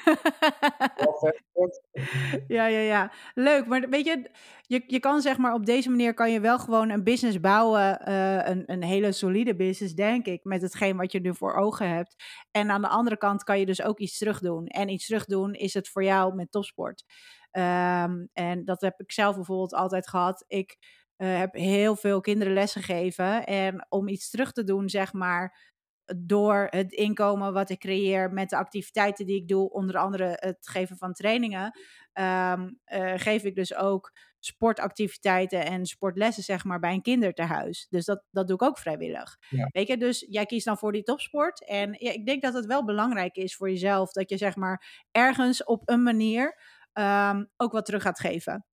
Ja, 2.49 2.67
ja, 2.67 2.79
ja. 2.79 3.12
Leuk, 3.35 3.67
maar 3.67 3.88
weet 3.88 4.07
je, 4.07 4.31
je, 4.62 4.83
je 4.87 5.01
kan 5.01 5.21
zeg 5.21 5.37
maar 5.38 5.55
op 5.55 5.67
deze 5.67 5.91
manier 5.91 6.14
kan 6.14 6.33
je 6.33 6.41
wel 6.41 6.59
gewoon 6.59 6.91
een 6.91 7.05
business 7.05 7.41
bouwen, 7.41 8.01
eh, 8.01 8.49
een, 8.49 8.62
een 8.67 8.83
hele 8.83 9.12
solide 9.12 9.57
business, 9.57 9.95
denk 9.95 10.27
ik, 10.27 10.45
met 10.45 10.62
hetgeen 10.62 10.97
wat 10.97 11.12
je 11.12 11.21
nu 11.21 11.35
voor 11.35 11.55
ogen 11.55 11.88
hebt. 11.88 12.14
En 12.51 12.71
aan 12.71 12.83
de 12.83 12.88
andere 12.88 13.17
kant 13.17 13.45
kan 13.45 13.59
je 13.59 13.67
dus 13.67 13.83
ook 13.83 13.99
iets 13.99 14.19
terugdoen. 14.19 14.67
En 14.67 14.88
iets 14.88 15.07
terugdoen 15.07 15.55
is 15.55 15.75
het 15.75 15.88
voor 15.88 16.05
jou 16.05 16.35
met 16.35 16.51
topsport. 16.51 17.05
Ehm, 17.51 18.27
en 18.33 18.64
dat 18.64 18.81
heb 18.81 19.01
ik 19.01 19.12
zelf 19.12 19.35
bijvoorbeeld 19.35 19.75
altijd 19.75 20.09
gehad. 20.09 20.45
Ik 20.47 20.77
eh, 21.17 21.38
heb 21.38 21.55
heel 21.55 21.97
veel 21.97 22.21
kinderen 22.21 22.53
lesgegeven. 22.53 23.47
En 23.47 23.87
om 23.88 24.09
iets 24.09 24.31
terug 24.31 24.53
te 24.53 24.64
doen, 24.64 24.88
zeg 24.88 25.12
maar, 25.12 25.77
door 26.16 26.66
het 26.71 26.92
inkomen 26.92 27.53
wat 27.53 27.71
ik 27.71 27.79
creëer 27.79 28.33
met 28.33 28.51
de 28.51 28.57
activiteiten 28.57 29.27
die 29.27 29.37
ik 29.37 29.49
doe, 29.49 29.71
onder 29.71 29.97
andere 29.97 30.37
het 30.40 30.68
geven 30.68 30.97
van 30.97 31.12
trainingen, 31.12 31.79
ehm, 32.12 32.71
eh, 32.85 33.12
geef 33.16 33.44
ik 33.44 33.55
dus 33.55 33.75
ook 33.75 34.12
sportactiviteiten 34.40 35.64
en 35.66 35.87
sportlessen, 35.87 36.42
zeg 36.42 36.64
maar, 36.64 36.79
bij 36.79 36.92
een 36.92 37.03
kinderthuis. 37.03 37.87
Dus 37.90 38.05
dat, 38.05 38.25
dat 38.31 38.47
doe 38.47 38.57
ik 38.57 38.62
ook 38.62 38.79
vrijwillig. 38.79 39.37
Ja. 39.49 39.68
Weet 39.73 39.87
je, 39.88 39.97
dus 39.97 40.27
jij 40.29 40.47
kiest 40.47 40.64
dan 40.64 40.79
voor 40.79 40.92
die 40.92 41.03
topsport. 41.03 41.66
En 41.66 41.97
ja, 41.99 42.12
ik 42.12 42.27
denk 42.27 42.42
dat 42.42 42.55
het 42.55 42.66
wel 42.66 42.85
belangrijk 42.85 43.37
is 43.37 43.57
voor 43.57 43.71
jezelf 43.71 44.12
dat 44.12 44.31
je, 44.31 44.37
zeg 44.37 44.57
maar, 44.57 45.05
ergens 45.11 45.64
op 45.64 45.83
een 45.85 46.03
manier 46.03 46.61
ehm, 46.92 47.44
ook 47.57 47.73
wat 47.73 47.85
terug 47.85 48.03
gaat 48.03 48.21
geven. 48.21 48.66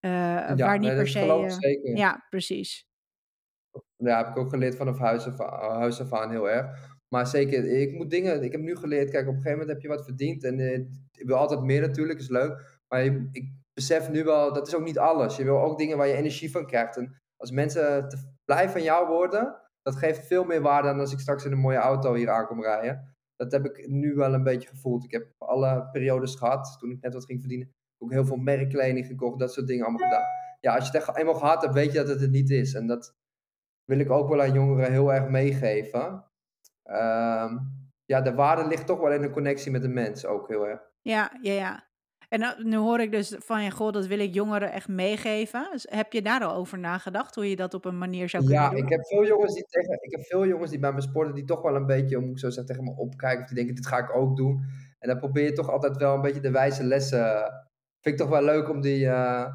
Ja, 0.00 0.54
waar 0.56 0.78
niet 0.78 0.94
per 0.94 1.08
se. 1.08 1.20
eh, 1.82 1.96
ja, 1.96 2.26
precies. 2.28 2.86
Ja, 4.04 4.16
heb 4.18 4.28
ik 4.28 4.36
ook 4.38 4.50
geleerd 4.50 4.76
vanaf 4.76 4.98
huis 4.98 5.26
af, 5.26 5.40
aan- 5.40 5.78
huis 5.78 6.00
af 6.00 6.12
aan 6.12 6.30
heel 6.30 6.50
erg. 6.50 6.90
Maar 7.08 7.26
zeker, 7.26 7.80
ik 7.80 7.92
moet 7.92 8.10
dingen, 8.10 8.42
ik 8.42 8.52
heb 8.52 8.60
nu 8.60 8.76
geleerd, 8.76 9.10
kijk, 9.10 9.22
op 9.28 9.34
een 9.34 9.42
gegeven 9.42 9.58
moment 9.58 9.68
heb 9.68 9.80
je 9.80 9.88
wat 9.88 10.04
verdiend 10.04 10.44
en 10.44 10.58
eh, 10.60 10.78
ik 11.12 11.26
wil 11.26 11.36
altijd 11.36 11.60
meer 11.60 11.80
natuurlijk, 11.80 12.18
is 12.18 12.28
leuk. 12.28 12.80
Maar 12.88 13.04
ik 13.04 13.52
besef 13.72 14.10
nu 14.10 14.24
wel, 14.24 14.52
dat 14.52 14.66
is 14.66 14.74
ook 14.74 14.84
niet 14.84 14.98
alles. 14.98 15.36
Je 15.36 15.44
wil 15.44 15.60
ook 15.62 15.78
dingen 15.78 15.96
waar 15.96 16.06
je 16.06 16.14
energie 16.14 16.50
van 16.50 16.66
krijgt. 16.66 16.96
En 16.96 17.20
als 17.36 17.50
mensen 17.50 18.08
te 18.08 18.16
blij 18.44 18.68
van 18.70 18.82
jou 18.82 19.08
worden, 19.08 19.56
dat 19.82 19.96
geeft 19.96 20.26
veel 20.26 20.44
meer 20.44 20.60
waarde 20.62 20.88
dan 20.88 21.00
als 21.00 21.12
ik 21.12 21.18
straks 21.18 21.44
in 21.44 21.52
een 21.52 21.58
mooie 21.58 21.76
auto 21.76 22.14
hier 22.14 22.30
aankom 22.30 22.62
rijden. 22.62 23.14
Dat 23.36 23.52
heb 23.52 23.64
ik 23.66 23.88
nu 23.88 24.14
wel 24.14 24.34
een 24.34 24.42
beetje 24.42 24.68
gevoeld. 24.68 25.04
Ik 25.04 25.10
heb 25.10 25.26
alle 25.38 25.88
periodes 25.92 26.34
gehad, 26.34 26.76
toen 26.78 26.90
ik 26.90 27.00
net 27.00 27.14
wat 27.14 27.24
ging 27.24 27.40
verdienen, 27.40 27.72
ook 27.98 28.10
heel 28.10 28.24
veel 28.26 28.36
merkkleding 28.36 29.06
gekocht, 29.06 29.38
dat 29.38 29.52
soort 29.52 29.66
dingen 29.66 29.84
allemaal 29.84 30.08
gedaan. 30.08 30.24
Ja, 30.60 30.74
als 30.74 30.86
je 30.88 30.92
het 30.98 31.08
echt 31.08 31.16
eenmaal 31.18 31.34
gehad 31.34 31.62
hebt, 31.62 31.74
weet 31.74 31.92
je 31.92 31.98
dat 31.98 32.08
het 32.08 32.20
het 32.20 32.30
niet 32.30 32.50
is. 32.50 32.74
En 32.74 32.86
dat, 32.86 33.14
wil 33.92 34.00
ik 34.00 34.10
ook 34.10 34.28
wel 34.28 34.42
aan 34.42 34.52
jongeren 34.52 34.92
heel 34.92 35.12
erg 35.12 35.28
meegeven. 35.28 36.24
Ehm, 36.82 37.58
ja, 38.04 38.20
de 38.20 38.34
waarde 38.34 38.66
ligt 38.68 38.86
toch 38.86 39.00
wel 39.00 39.12
in 39.12 39.20
de 39.22 39.30
connectie 39.30 39.70
met 39.72 39.82
de 39.82 39.88
mens 39.88 40.26
ook 40.26 40.48
heel 40.48 40.66
erg. 40.66 40.80
Ja, 41.02 41.38
ja, 41.42 41.52
ja. 41.52 41.90
En 42.28 42.40
nou, 42.40 42.64
nu 42.64 42.76
hoor 42.76 43.00
ik 43.00 43.10
dus 43.10 43.36
van 43.38 43.62
je, 43.62 43.70
goh, 43.70 43.92
dat 43.92 44.06
wil 44.06 44.18
ik 44.18 44.34
jongeren 44.34 44.72
echt 44.72 44.88
meegeven. 44.88 45.68
Dus 45.72 45.86
heb 45.90 46.12
je 46.12 46.22
daar 46.22 46.44
al 46.44 46.54
over 46.54 46.78
nagedacht, 46.78 47.34
hoe 47.34 47.50
je 47.50 47.56
dat 47.56 47.74
op 47.74 47.84
een 47.84 47.98
manier 47.98 48.28
zou 48.28 48.44
kunnen 48.44 48.62
Ja, 48.62 48.70
doen? 48.70 48.78
ik 48.78 48.88
heb 48.88 49.06
veel 49.06 49.26
jongens 49.26 49.54
die 49.54 49.64
tegen, 49.68 49.98
ik 50.02 50.10
heb 50.10 50.20
veel 50.20 50.46
jongens 50.46 50.70
die 50.70 50.78
bij 50.78 50.92
me 50.92 51.00
sporten 51.00 51.34
die 51.34 51.44
toch 51.44 51.62
wel 51.62 51.74
een 51.76 51.86
beetje, 51.86 52.18
moet 52.18 52.30
ik 52.30 52.38
zo 52.38 52.50
zeggen, 52.50 52.66
tegen 52.66 52.84
me 52.84 52.96
opkijken 52.96 53.40
of 53.40 53.46
die 53.46 53.56
denken, 53.56 53.74
dit 53.74 53.86
ga 53.86 53.98
ik 53.98 54.16
ook 54.16 54.36
doen. 54.36 54.64
En 54.98 55.08
dan 55.08 55.18
probeer 55.18 55.44
je 55.44 55.52
toch 55.52 55.70
altijd 55.70 55.96
wel 55.96 56.14
een 56.14 56.20
beetje 56.20 56.40
de 56.40 56.50
wijze 56.50 56.84
lessen. 56.84 57.26
Vind 58.00 58.14
ik 58.14 58.16
toch 58.16 58.28
wel 58.28 58.42
leuk 58.44 58.68
om 58.68 58.80
die, 58.80 59.08
eh, 59.08 59.46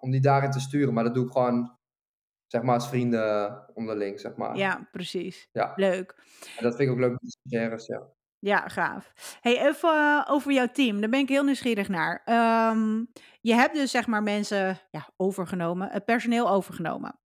om 0.00 0.10
die 0.10 0.20
daarin 0.20 0.50
te 0.50 0.60
sturen, 0.60 0.94
maar 0.94 1.04
dat 1.04 1.14
doe 1.14 1.24
ik 1.26 1.32
gewoon, 1.32 1.76
zeg 2.52 2.62
maar, 2.62 2.74
als 2.74 2.88
vrienden 2.88 3.64
onderling, 3.74 4.20
zeg 4.20 4.34
maar. 4.36 4.56
Ja, 4.56 4.88
precies. 4.92 5.48
Ja, 5.52 5.72
Leuk. 5.76 6.14
en 6.56 6.62
dat 6.64 6.76
vind 6.76 6.88
ik 6.88 6.94
ook 6.94 7.00
leuk 7.00 7.10
met 7.10 7.20
de 7.20 7.30
stagiaires, 7.30 7.86
ja. 7.86 8.02
Ja, 8.38 8.68
gaaf. 8.68 9.12
Hey, 9.40 9.66
even 9.68 9.88
eh, 9.90 10.24
over 10.30 10.52
jouw 10.52 10.66
team. 10.72 11.00
Daar 11.00 11.10
ben 11.10 11.20
ik 11.20 11.28
heel 11.28 11.44
nieuwsgierig 11.44 11.88
naar. 11.88 12.22
Ehm, 12.24 13.04
je 13.40 13.54
hebt 13.54 13.74
dus 13.74 13.90
zeg 13.90 14.06
maar 14.06 14.22
mensen 14.22 14.80
ja, 14.90 15.08
overgenomen, 15.16 15.88
het 15.90 16.04
personeel 16.04 16.50
overgenomen. 16.50 17.20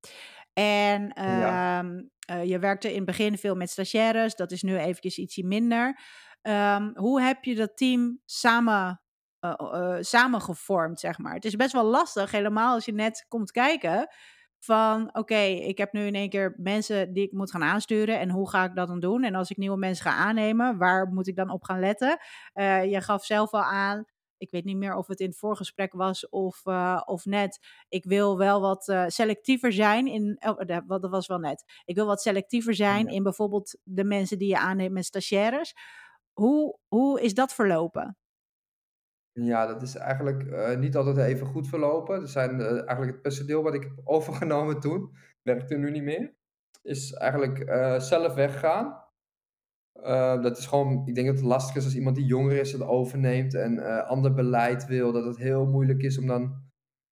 En 0.53 1.11
Ja. 1.15 1.79
ehm, 1.79 2.01
eh, 2.27 2.43
je 2.43 2.59
werkte 2.59 2.89
in 2.89 2.95
het 2.95 3.05
begin 3.05 3.37
veel 3.37 3.55
met 3.55 3.69
stagiaires. 3.69 4.35
Dat 4.35 4.51
is 4.51 4.61
nu 4.61 4.77
eventjes 4.77 5.17
ietsje 5.17 5.43
minder. 5.43 5.99
Ehm, 6.41 6.91
hoe 6.93 7.21
heb 7.21 7.43
je 7.43 7.55
dat 7.55 7.77
team 7.77 8.21
samen, 8.25 9.01
eh, 9.39 9.53
eh, 9.59 9.97
samen 9.99 10.41
gevormd, 10.41 10.99
zeg 10.99 11.17
maar? 11.17 11.33
Het 11.33 11.45
is 11.45 11.55
best 11.55 11.71
wel 11.73 11.83
lastig, 11.85 12.31
helemaal 12.31 12.73
als 12.73 12.85
je 12.85 12.93
net 12.93 13.25
komt 13.27 13.51
kijken. 13.51 14.07
Van 14.59 15.09
oké, 15.15 15.35
ik 15.45 15.77
heb 15.77 15.91
nu 15.93 16.05
in 16.05 16.15
één 16.15 16.29
keer 16.29 16.53
mensen 16.57 17.13
die 17.13 17.23
ik 17.25 17.31
moet 17.31 17.51
gaan 17.51 17.63
aansturen. 17.63 18.19
En 18.19 18.29
hoe 18.29 18.49
ga 18.49 18.63
ik 18.63 18.75
dat 18.75 18.87
dan 18.87 18.99
doen? 18.99 19.23
En 19.23 19.35
als 19.35 19.49
ik 19.49 19.57
nieuwe 19.57 19.77
mensen 19.77 20.05
ga 20.05 20.11
aannemen, 20.17 20.77
waar 20.77 21.07
moet 21.07 21.27
ik 21.27 21.35
dan 21.35 21.49
op 21.49 21.63
gaan 21.63 21.79
letten? 21.79 22.17
Eh, 22.53 22.85
je 22.91 23.01
gaf 23.01 23.25
zelf 23.25 23.51
al 23.51 23.63
aan, 23.63 24.05
ik 24.37 24.51
weet 24.51 24.63
niet 24.65 24.77
meer 24.77 24.95
of 24.95 25.07
het 25.07 25.19
in 25.19 25.27
het 25.27 25.37
voorgesprek 25.37 25.93
was 25.93 26.29
of, 26.29 26.61
eh, 26.65 27.01
of 27.05 27.25
net. 27.25 27.59
Ik 27.89 28.03
wil 28.05 28.37
wel 28.37 28.61
wat 28.61 28.87
eh, 28.87 29.03
selectiever 29.07 29.73
zijn 29.73 30.07
in. 30.07 30.37
Oh, 30.39 30.57
dat 30.65 30.83
dat 30.87 31.09
was 31.09 31.27
wel 31.27 31.39
net. 31.39 31.63
Ik 31.85 31.95
wil 31.95 32.05
wat 32.05 32.21
selectiever 32.21 32.75
zijn 32.75 33.05
Ja. 33.05 33.11
in 33.11 33.23
bijvoorbeeld 33.23 33.77
de 33.83 34.03
mensen 34.03 34.37
die 34.37 34.47
je 34.49 34.57
aanneemt 34.59 34.93
met 34.93 35.05
stagiaires. 35.05 35.73
Hoe, 36.33 36.77
hoe 36.87 37.21
is 37.21 37.33
dat 37.33 37.53
verlopen? 37.53 38.17
Ja, 39.39 39.65
dat 39.65 39.81
is 39.81 39.95
eigenlijk 39.95 40.43
eh, 40.43 40.77
niet 40.77 40.95
altijd 40.95 41.17
even 41.17 41.47
goed 41.47 41.67
verlopen. 41.67 42.21
Er 42.21 42.27
zijn 42.27 42.61
eh, 42.61 42.71
eigenlijk 42.71 43.11
het 43.11 43.21
personeel 43.21 43.63
wat 43.63 43.73
ik 43.73 43.83
heb 43.83 44.01
overgenomen 44.15 44.79
toen, 44.79 45.15
werkt 45.41 45.71
er 45.71 45.79
nu 45.79 45.91
niet 45.91 46.03
meer, 46.03 46.33
is 46.81 47.13
eigenlijk 47.13 47.59
eh, 47.59 47.99
zelf 47.99 48.33
weggegaan. 48.33 49.05
Dat 50.41 50.57
is 50.57 50.65
gewoon, 50.65 51.07
ik 51.07 51.15
denk 51.15 51.27
dat 51.27 51.35
het 51.35 51.45
lastig 51.45 51.75
is 51.75 51.83
als 51.83 51.95
iemand 51.95 52.15
die 52.15 52.25
jonger 52.25 52.59
is 52.59 52.71
het 52.71 52.81
overneemt 52.81 53.53
en 53.53 54.05
ander 54.07 54.33
beleid 54.33 54.85
wil, 54.85 55.11
dat 55.11 55.25
het 55.25 55.37
heel 55.37 55.65
moeilijk 55.65 56.01
is 56.01 56.17
om 56.17 56.27
dan 56.27 56.63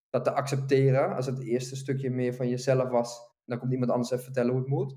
dat 0.10 0.24
te 0.24 0.34
accepteren. 0.34 1.16
Als 1.16 1.26
het 1.26 1.40
eerste 1.40 1.76
stukje 1.76 2.10
meer 2.10 2.34
van 2.34 2.50
jezelf 2.50 2.90
was, 2.90 3.32
dan 3.46 3.60
komt 3.60 3.72
iemand 3.72 3.92
anders 3.92 4.12
even 4.12 4.24
vertellen 4.24 4.52
hoe 4.52 4.60
het 4.60 4.70
moet. 4.70 4.96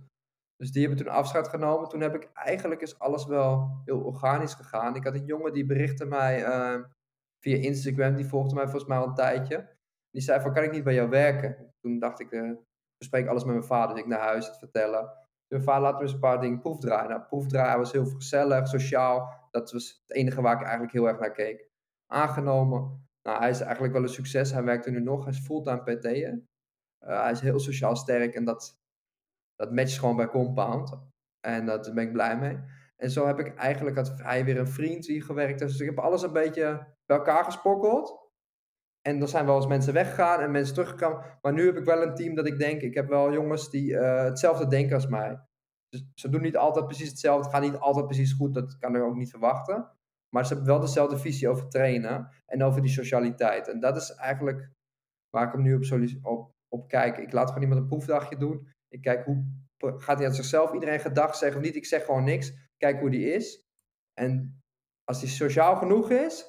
Dus 0.57 0.73
die 0.73 0.87
hebben 0.87 1.05
toen 1.05 1.15
afscheid 1.15 1.49
genomen. 1.49 1.89
Toen 1.89 2.01
heb 2.01 2.15
ik 2.15 2.31
eigenlijk 2.35 2.81
is 2.81 2.99
alles 2.99 3.27
wel 3.27 3.81
heel 3.85 4.01
organisch 4.01 4.55
gegaan. 4.55 4.97
Ik 4.97 5.05
had 5.05 5.15
een 5.15 5.25
jongen 5.25 5.53
die 5.53 5.67
berichtte 5.67 6.05
mij 6.05 6.45
via 7.41 7.57
Instagram, 7.57 8.15
die 8.15 8.27
volgde 8.27 8.55
mij 8.55 8.65
volgens 8.65 8.87
mij 8.87 8.99
al 8.99 9.07
een 9.07 9.15
tijdje. 9.15 9.77
Die 10.11 10.23
zei 10.23 10.41
van, 10.41 10.53
kan 10.53 10.63
ik 10.63 10.73
niet 10.73 10.85
bij 10.85 10.95
jou 10.95 11.09
werken? 11.09 11.75
Toen 11.81 11.99
dacht 11.99 12.21
ik, 12.21 12.33
eh 12.33 12.53
bespreek 12.99 13.27
alles 13.27 13.45
met 13.45 13.55
mijn 13.55 13.67
vader. 13.67 13.95
Dus 13.95 14.05
ik 14.05 14.11
naar 14.11 14.21
huis 14.21 14.47
het 14.47 14.59
vertellen. 14.59 15.13
Mijn 15.49 15.63
vader 15.63 15.83
laat 15.83 15.95
me 15.95 16.03
eens 16.03 16.13
een 16.13 16.19
paar 16.19 16.41
dingen 16.41 16.61
proefdraaien. 16.61 17.09
Nou, 17.09 17.23
proefdraaien 17.23 17.79
was 17.79 17.93
heel 17.93 18.05
gezellig, 18.05 18.69
sociaal. 18.69 19.49
Dat 19.51 19.73
was 19.73 20.03
het 20.07 20.17
enige 20.17 20.41
waar 20.41 20.55
ik 20.55 20.63
eigenlijk 20.63 20.93
heel 20.93 21.09
erg 21.09 21.19
naar 21.19 21.33
keek. 21.33 21.71
Aangenomen. 22.07 23.07
Nou, 23.23 23.39
hij 23.39 23.51
is 23.51 23.61
eigenlijk 23.61 23.93
wel 23.93 24.03
een 24.03 24.09
succes. 24.09 24.53
Hij 24.53 24.65
werkt 24.65 24.87
er 24.87 24.93
nu 24.93 25.01
nog. 25.01 25.25
Hij 25.25 25.33
is 25.33 25.41
fulltime 25.41 25.83
PT'er. 25.83 26.43
Eh, 26.99 27.23
hij 27.23 27.31
is 27.31 27.41
heel 27.41 27.59
sociaal 27.59 27.97
sterk 27.97 28.35
en 28.35 28.45
dat, 28.45 28.79
dat 29.55 29.73
matcht 29.73 29.99
gewoon 29.99 30.17
bij 30.17 30.29
Compound. 30.29 30.99
En 31.41 31.67
dat, 31.67 31.85
daar 31.85 31.95
ben 31.95 32.07
ik 32.07 32.13
blij 32.13 32.39
mee. 32.39 32.59
En 33.03 33.11
zo 33.11 33.27
heb 33.27 33.39
ik 33.39 33.55
eigenlijk, 33.55 33.97
had 33.97 34.13
hij 34.17 34.45
weer 34.45 34.59
een 34.59 34.69
vriend 34.69 35.05
die 35.05 35.23
gewerkt 35.23 35.61
heeft. 35.61 35.73
Dus 35.73 35.81
ik 35.81 35.89
heb 35.89 35.99
alles 35.99 36.23
een 36.23 36.33
beetje 36.33 36.87
bij 37.07 37.17
elkaar 37.17 37.45
gesprokkeld. 37.45 38.27
En 39.01 39.21
er 39.21 39.29
zijn 39.29 39.47
wel 39.47 39.57
eens 39.57 39.67
mensen 39.67 39.93
weggegaan 39.93 40.41
en 40.41 40.51
mensen 40.51 40.75
teruggekomen. 40.75 41.39
Maar 41.41 41.53
nu 41.53 41.67
heb 41.67 41.77
ik 41.77 41.85
wel 41.85 42.03
een 42.03 42.15
team 42.15 42.35
dat 42.35 42.47
ik 42.47 42.59
denk, 42.59 42.81
ik 42.81 42.95
heb 42.95 43.09
wel 43.09 43.33
jongens 43.33 43.71
die 43.71 43.99
eh, 43.99 44.25
hetzelfde 44.25 44.69
denken 44.69 44.95
als 44.95 45.07
mij. 45.07 45.41
Dus 45.89 46.05
ze 46.15 46.29
doen 46.29 46.43
niet 46.43 46.57
altijd 46.57 46.87
precies 46.87 47.09
hetzelfde. 47.09 47.43
Het 47.43 47.55
gaat 47.55 47.71
niet 47.71 47.81
altijd 47.81 48.07
precies 48.07 48.33
goed, 48.33 48.55
dat 48.55 48.79
kan 48.79 48.97
ik 48.97 49.03
ook 49.03 49.17
niet 49.17 49.31
verwachten. 49.31 49.91
Maar 50.35 50.47
ze 50.47 50.55
hebben 50.55 50.73
wel 50.73 50.81
dezelfde 50.81 51.19
visie 51.19 51.49
over 51.49 51.69
trainen 51.69 52.29
en 52.47 52.63
over 52.63 52.83
die 52.83 52.91
socialiteit. 52.91 53.69
En 53.69 53.81
dat 53.81 53.97
is 53.97 54.15
eigenlijk 54.15 54.71
waar 55.31 55.47
ik 55.47 55.53
hem 55.53 55.63
nu 55.63 55.79
op, 56.23 56.53
op 56.69 56.89
kijk. 56.89 57.19
Ik 57.19 57.33
laat 57.33 57.49
gewoon 57.49 57.63
iemand 57.63 57.81
een 57.81 57.87
proefdagje 57.87 58.37
doen. 58.37 58.69
Ik 58.89 59.03
kijk 59.03 59.25
hoe 59.25 59.45
gaat 59.79 60.19
hij 60.19 60.27
aan 60.27 60.35
zichzelf 60.35 60.73
iedereen 60.73 61.01
gedag 61.01 61.37
zeggen 61.37 61.61
of 61.61 61.67
niet. 61.67 61.77
Ik 61.77 61.87
zeg 61.87 62.05
gewoon 62.05 62.25
niks. 62.25 62.53
Kijk 62.79 63.01
hoe 63.01 63.11
die 63.11 63.33
is. 63.33 63.67
En 64.15 64.63
als 65.05 65.21
hij 65.21 65.31
sociaal 65.31 65.77
genoeg 65.77 66.11
is, 66.11 66.47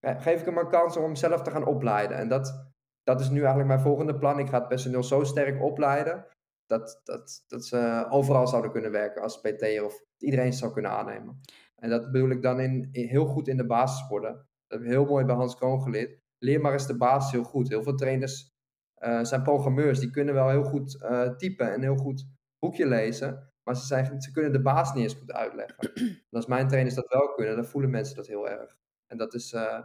geef 0.00 0.40
ik 0.40 0.46
hem 0.46 0.58
een 0.58 0.68
kans 0.68 0.96
om 0.96 1.14
zelf 1.14 1.42
te 1.42 1.50
gaan 1.50 1.66
opleiden. 1.66 2.16
En 2.16 2.28
dat, 2.28 2.72
dat 3.02 3.20
is 3.20 3.28
nu 3.28 3.38
eigenlijk 3.38 3.68
mijn 3.68 3.80
volgende 3.80 4.18
plan. 4.18 4.38
Ik 4.38 4.48
ga 4.48 4.58
het 4.58 4.68
personeel 4.68 5.02
zo 5.02 5.24
sterk 5.24 5.62
opleiden 5.62 6.26
dat, 6.66 7.00
dat, 7.04 7.44
dat 7.46 7.64
ze 7.64 8.06
overal 8.08 8.46
zouden 8.46 8.70
kunnen 8.70 8.90
werken 8.90 9.22
als 9.22 9.40
PT'er 9.40 9.84
of 9.84 10.04
iedereen 10.18 10.52
zou 10.52 10.72
kunnen 10.72 10.90
aannemen. 10.90 11.40
En 11.76 11.90
dat 11.90 12.10
bedoel 12.10 12.30
ik 12.30 12.42
dan 12.42 12.60
in, 12.60 12.88
heel 12.92 13.26
goed 13.26 13.48
in 13.48 13.56
de 13.56 13.66
basissporten. 13.66 14.32
Dat 14.32 14.78
heb 14.78 14.80
ik 14.80 14.86
heel 14.86 15.04
mooi 15.04 15.24
bij 15.24 15.34
Hans 15.34 15.56
Kroon 15.56 15.82
geleerd. 15.82 16.20
Leer 16.38 16.60
maar 16.60 16.72
eens 16.72 16.86
de 16.86 16.96
basis 16.96 17.32
heel 17.32 17.42
goed. 17.42 17.68
Heel 17.68 17.82
veel 17.82 17.94
trainers 17.94 18.52
eh, 18.94 19.24
zijn 19.24 19.42
programmeurs. 19.42 19.98
Die 19.98 20.10
kunnen 20.10 20.34
wel 20.34 20.48
heel 20.48 20.64
goed 20.64 21.02
eh, 21.02 21.28
typen 21.36 21.72
en 21.72 21.82
heel 21.82 21.96
goed 21.96 22.26
boekje 22.58 22.86
lezen. 22.86 23.49
Maar 23.70 23.78
ze, 23.78 23.86
zijn, 23.86 24.20
ze 24.20 24.30
kunnen 24.30 24.52
de 24.52 24.62
baas 24.62 24.94
niet 24.94 25.02
eens 25.02 25.14
goed 25.14 25.32
uitleggen. 25.32 25.76
En 26.30 26.36
als 26.36 26.46
mijn 26.46 26.68
trainers 26.68 26.94
dat 26.94 27.08
wel 27.08 27.32
kunnen, 27.34 27.54
dan 27.54 27.64
voelen 27.64 27.90
mensen 27.90 28.16
dat 28.16 28.26
heel 28.26 28.48
erg. 28.48 28.76
En 29.06 29.16
dat 29.16 29.34
is 29.34 29.52
eh, 29.52 29.78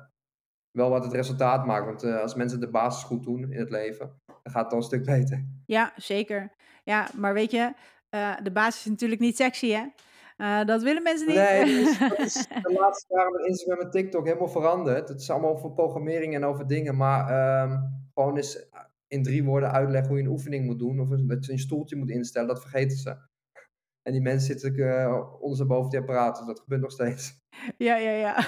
wel 0.71 0.89
wat 0.89 1.03
het 1.03 1.13
resultaat 1.13 1.65
maakt. 1.65 1.85
Want 1.85 2.03
eh, 2.03 2.21
als 2.21 2.35
mensen 2.35 2.59
de 2.59 2.69
basis 2.69 3.03
goed 3.03 3.23
doen 3.23 3.51
in 3.51 3.59
het 3.59 3.69
leven, 3.69 4.21
dan 4.25 4.51
gaat 4.53 4.63
het 4.63 4.71
al 4.71 4.77
een 4.77 4.83
stuk 4.83 5.05
beter. 5.15 5.45
Ja, 5.65 5.93
zeker. 5.95 6.51
Ja, 6.83 7.09
maar 7.15 7.33
weet 7.33 7.51
je, 7.51 7.73
Uh, 8.09 8.35
de 8.43 8.51
basis 8.51 8.79
is 8.85 8.89
natuurlijk 8.89 9.21
niet 9.21 9.35
sexy, 9.35 9.69
hè? 9.69 9.85
Uh, 10.37 10.65
dat 10.65 10.83
willen 10.83 11.03
mensen 11.03 11.27
niet. 11.27 11.35
Nee, 11.35 11.59
dat 11.83 11.87
is, 11.89 11.97
dat 11.97 12.19
is 12.19 12.47
de 12.47 12.75
laatste 12.79 13.13
jaren 13.15 13.31
met 13.31 13.45
Instagram 13.45 13.79
en 13.79 13.91
TikTok 13.91 14.25
helemaal 14.25 14.47
veranderd. 14.47 15.09
Het 15.09 15.19
is 15.19 15.29
allemaal 15.29 15.51
over 15.51 15.71
programmering 15.71 16.35
en 16.35 16.45
over 16.45 16.67
dingen, 16.67 16.97
maar 16.97 17.61
um, 17.63 18.07
gewoon 18.13 18.35
eens 18.35 18.67
in 19.07 19.23
drie 19.23 19.43
woorden 19.43 19.71
uitleggen 19.71 20.09
hoe 20.09 20.17
je 20.17 20.23
een 20.23 20.31
oefening 20.31 20.65
moet 20.65 20.79
doen, 20.79 20.99
of 20.99 21.09
dat 21.09 21.45
je 21.45 21.51
een 21.51 21.59
stoeltje 21.59 21.95
moet 21.95 22.09
instellen, 22.09 22.47
dat 22.47 22.61
vergeten 22.61 22.97
ze. 22.97 23.17
En 24.05 24.11
die 24.11 24.21
mensen 24.21 24.59
zitten 24.59 24.79
uh, 24.79 25.67
boven 25.67 25.89
die 25.89 25.99
apparaten, 25.99 26.45
dat 26.45 26.59
gebeurt 26.59 26.81
nog 26.81 26.91
steeds. 26.91 27.43
Ja, 27.77 27.95
ja, 27.95 28.11
ja. 28.11 28.45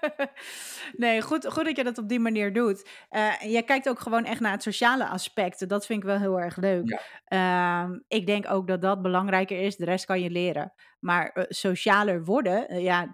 nee, 0.96 1.22
goed, 1.22 1.46
goed 1.46 1.64
dat 1.64 1.76
je 1.76 1.84
dat 1.84 1.98
op 1.98 2.08
die 2.08 2.20
manier 2.20 2.52
doet. 2.52 2.88
Uh, 3.10 3.40
jij 3.40 3.62
kijkt 3.62 3.88
ook 3.88 4.00
gewoon 4.00 4.24
echt 4.24 4.40
naar 4.40 4.52
het 4.52 4.62
sociale 4.62 5.08
aspect. 5.08 5.68
Dat 5.68 5.86
vind 5.86 6.02
ik 6.02 6.08
wel 6.08 6.18
heel 6.18 6.40
erg 6.40 6.56
leuk. 6.56 7.00
Ja. 7.24 7.86
Uh, 7.88 7.96
ik 8.08 8.26
denk 8.26 8.50
ook 8.50 8.66
dat 8.66 8.82
dat 8.82 9.02
belangrijker 9.02 9.60
is. 9.60 9.76
De 9.76 9.84
rest 9.84 10.04
kan 10.04 10.20
je 10.20 10.30
leren. 10.30 10.72
Maar 11.00 11.30
uh, 11.34 11.44
socialer 11.48 12.24
worden, 12.24 12.82
ja, 12.82 13.10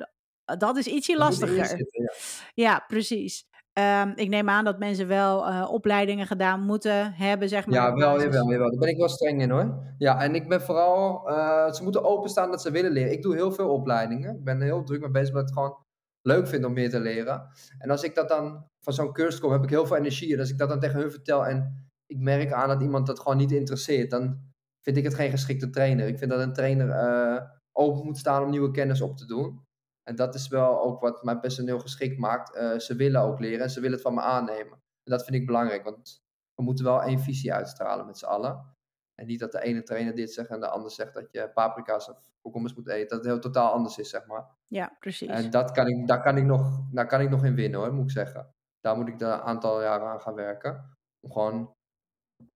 dat 0.58 0.76
is 0.76 0.86
ietsje 0.86 1.16
lastiger. 1.16 1.66
Zitten, 1.66 2.02
ja. 2.02 2.12
ja. 2.54 2.84
precies. 2.86 3.46
Um, 3.78 4.12
ik 4.14 4.28
neem 4.28 4.48
aan 4.48 4.64
dat 4.64 4.78
mensen 4.78 5.06
wel 5.06 5.48
uh, 5.48 5.68
opleidingen 5.70 6.26
gedaan 6.26 6.60
moeten 6.60 7.12
hebben, 7.12 7.48
zeg 7.48 7.66
maar. 7.66 7.74
Ja, 7.74 7.94
wel, 7.94 8.20
jawel, 8.20 8.50
jawel. 8.50 8.70
Daar 8.70 8.78
ben 8.78 8.88
ik 8.88 8.96
wel 8.96 9.08
streng 9.08 9.40
in 9.40 9.50
hoor. 9.50 9.94
Ja, 9.98 10.22
en 10.22 10.34
ik 10.34 10.48
ben 10.48 10.60
vooral, 10.60 11.30
uh, 11.30 11.72
ze 11.72 11.82
moeten 11.82 12.04
openstaan 12.04 12.50
dat 12.50 12.62
ze 12.62 12.70
willen 12.70 12.90
leren. 12.90 13.12
Ik 13.12 13.22
doe 13.22 13.34
heel 13.34 13.52
veel 13.52 13.68
opleidingen. 13.68 14.36
Ik 14.36 14.44
ben 14.44 14.60
heel 14.60 14.84
druk 14.84 15.00
mee 15.00 15.10
bezig 15.10 15.34
met 15.34 15.42
het 15.42 15.52
gewoon 15.52 15.76
leuk 16.22 16.46
vind 16.46 16.64
om 16.64 16.72
meer 16.72 16.90
te 16.90 17.00
leren. 17.00 17.46
En 17.78 17.90
als 17.90 18.02
ik 18.02 18.14
dat 18.14 18.28
dan 18.28 18.66
van 18.80 18.92
zo'n 18.92 19.12
cursus 19.12 19.40
kom, 19.40 19.52
heb 19.52 19.62
ik 19.62 19.70
heel 19.70 19.86
veel 19.86 19.96
energie. 19.96 20.32
En 20.32 20.40
als 20.40 20.50
ik 20.50 20.58
dat 20.58 20.68
dan 20.68 20.80
tegen 20.80 21.00
hun 21.00 21.10
vertel 21.10 21.46
en 21.46 21.88
ik 22.06 22.18
merk 22.18 22.52
aan 22.52 22.68
dat 22.68 22.82
iemand 22.82 23.06
dat 23.06 23.20
gewoon 23.20 23.36
niet 23.36 23.52
interesseert, 23.52 24.10
dan 24.10 24.38
vind 24.80 24.96
ik 24.96 25.04
het 25.04 25.14
geen 25.14 25.30
geschikte 25.30 25.70
trainer. 25.70 26.06
Ik 26.06 26.18
vind 26.18 26.30
dat 26.30 26.40
een 26.40 26.52
trainer 26.52 26.88
uh, 26.88 27.42
open 27.72 28.04
moet 28.04 28.18
staan 28.18 28.42
om 28.42 28.50
nieuwe 28.50 28.70
kennis 28.70 29.00
op 29.00 29.16
te 29.16 29.26
doen. 29.26 29.62
En 30.08 30.16
dat 30.16 30.34
is 30.34 30.48
wel 30.48 30.82
ook 30.82 31.00
wat 31.00 31.22
mijn 31.22 31.40
personeel 31.40 31.78
geschikt 31.78 32.18
maakt. 32.18 32.56
Uh, 32.56 32.78
ze 32.78 32.96
willen 32.96 33.20
ook 33.20 33.38
leren 33.38 33.60
en 33.60 33.70
ze 33.70 33.80
willen 33.80 33.94
het 33.94 34.06
van 34.06 34.14
me 34.14 34.20
aannemen. 34.20 34.72
En 34.72 35.10
dat 35.10 35.24
vind 35.24 35.36
ik 35.36 35.46
belangrijk, 35.46 35.84
want 35.84 36.22
we 36.54 36.62
moeten 36.62 36.84
wel 36.84 37.02
één 37.02 37.20
visie 37.20 37.52
uitstralen 37.54 38.06
met 38.06 38.18
z'n 38.18 38.24
allen. 38.24 38.72
En 39.14 39.26
niet 39.26 39.40
dat 39.40 39.52
de 39.52 39.62
ene 39.62 39.82
trainer 39.82 40.14
dit 40.14 40.32
zegt 40.32 40.48
en 40.48 40.60
de 40.60 40.68
ander 40.68 40.90
zegt 40.90 41.14
dat 41.14 41.28
je 41.30 41.50
paprika's 41.54 42.08
of 42.08 42.30
komkommers 42.40 42.74
moet 42.74 42.88
eten. 42.88 43.08
Dat 43.08 43.18
het 43.18 43.26
heel 43.26 43.38
totaal 43.38 43.72
anders 43.72 43.98
is, 43.98 44.10
zeg 44.10 44.26
maar. 44.26 44.48
Ja, 44.66 44.96
precies. 44.98 45.28
En 45.28 45.50
dat 45.50 45.70
kan 45.70 45.86
ik, 45.86 46.06
daar, 46.06 46.22
kan 46.22 46.36
ik 46.36 46.44
nog, 46.44 46.80
daar 46.92 47.06
kan 47.06 47.20
ik 47.20 47.30
nog 47.30 47.44
in 47.44 47.54
winnen, 47.54 47.80
hoor, 47.80 47.92
moet 47.92 48.04
ik 48.04 48.10
zeggen. 48.10 48.54
Daar 48.80 48.96
moet 48.96 49.08
ik 49.08 49.20
een 49.20 49.28
aantal 49.28 49.82
jaren 49.82 50.06
aan 50.06 50.20
gaan 50.20 50.34
werken. 50.34 50.96
Om 51.20 51.32
gewoon 51.32 51.74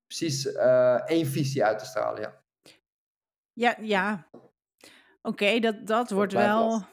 precies 0.07 0.47
uh, 0.47 1.09
één 1.09 1.27
visie 1.27 1.65
uit 1.65 1.79
te 1.79 1.85
stralen, 1.85 2.21
ja. 2.21 2.43
Ja, 3.53 3.77
ja. 3.81 4.29
Oké, 5.23 5.59
dat, 5.59 5.87
dat 5.87 6.11
wordt 6.11 6.33
wel... 6.33 6.71
Dat 6.71 6.87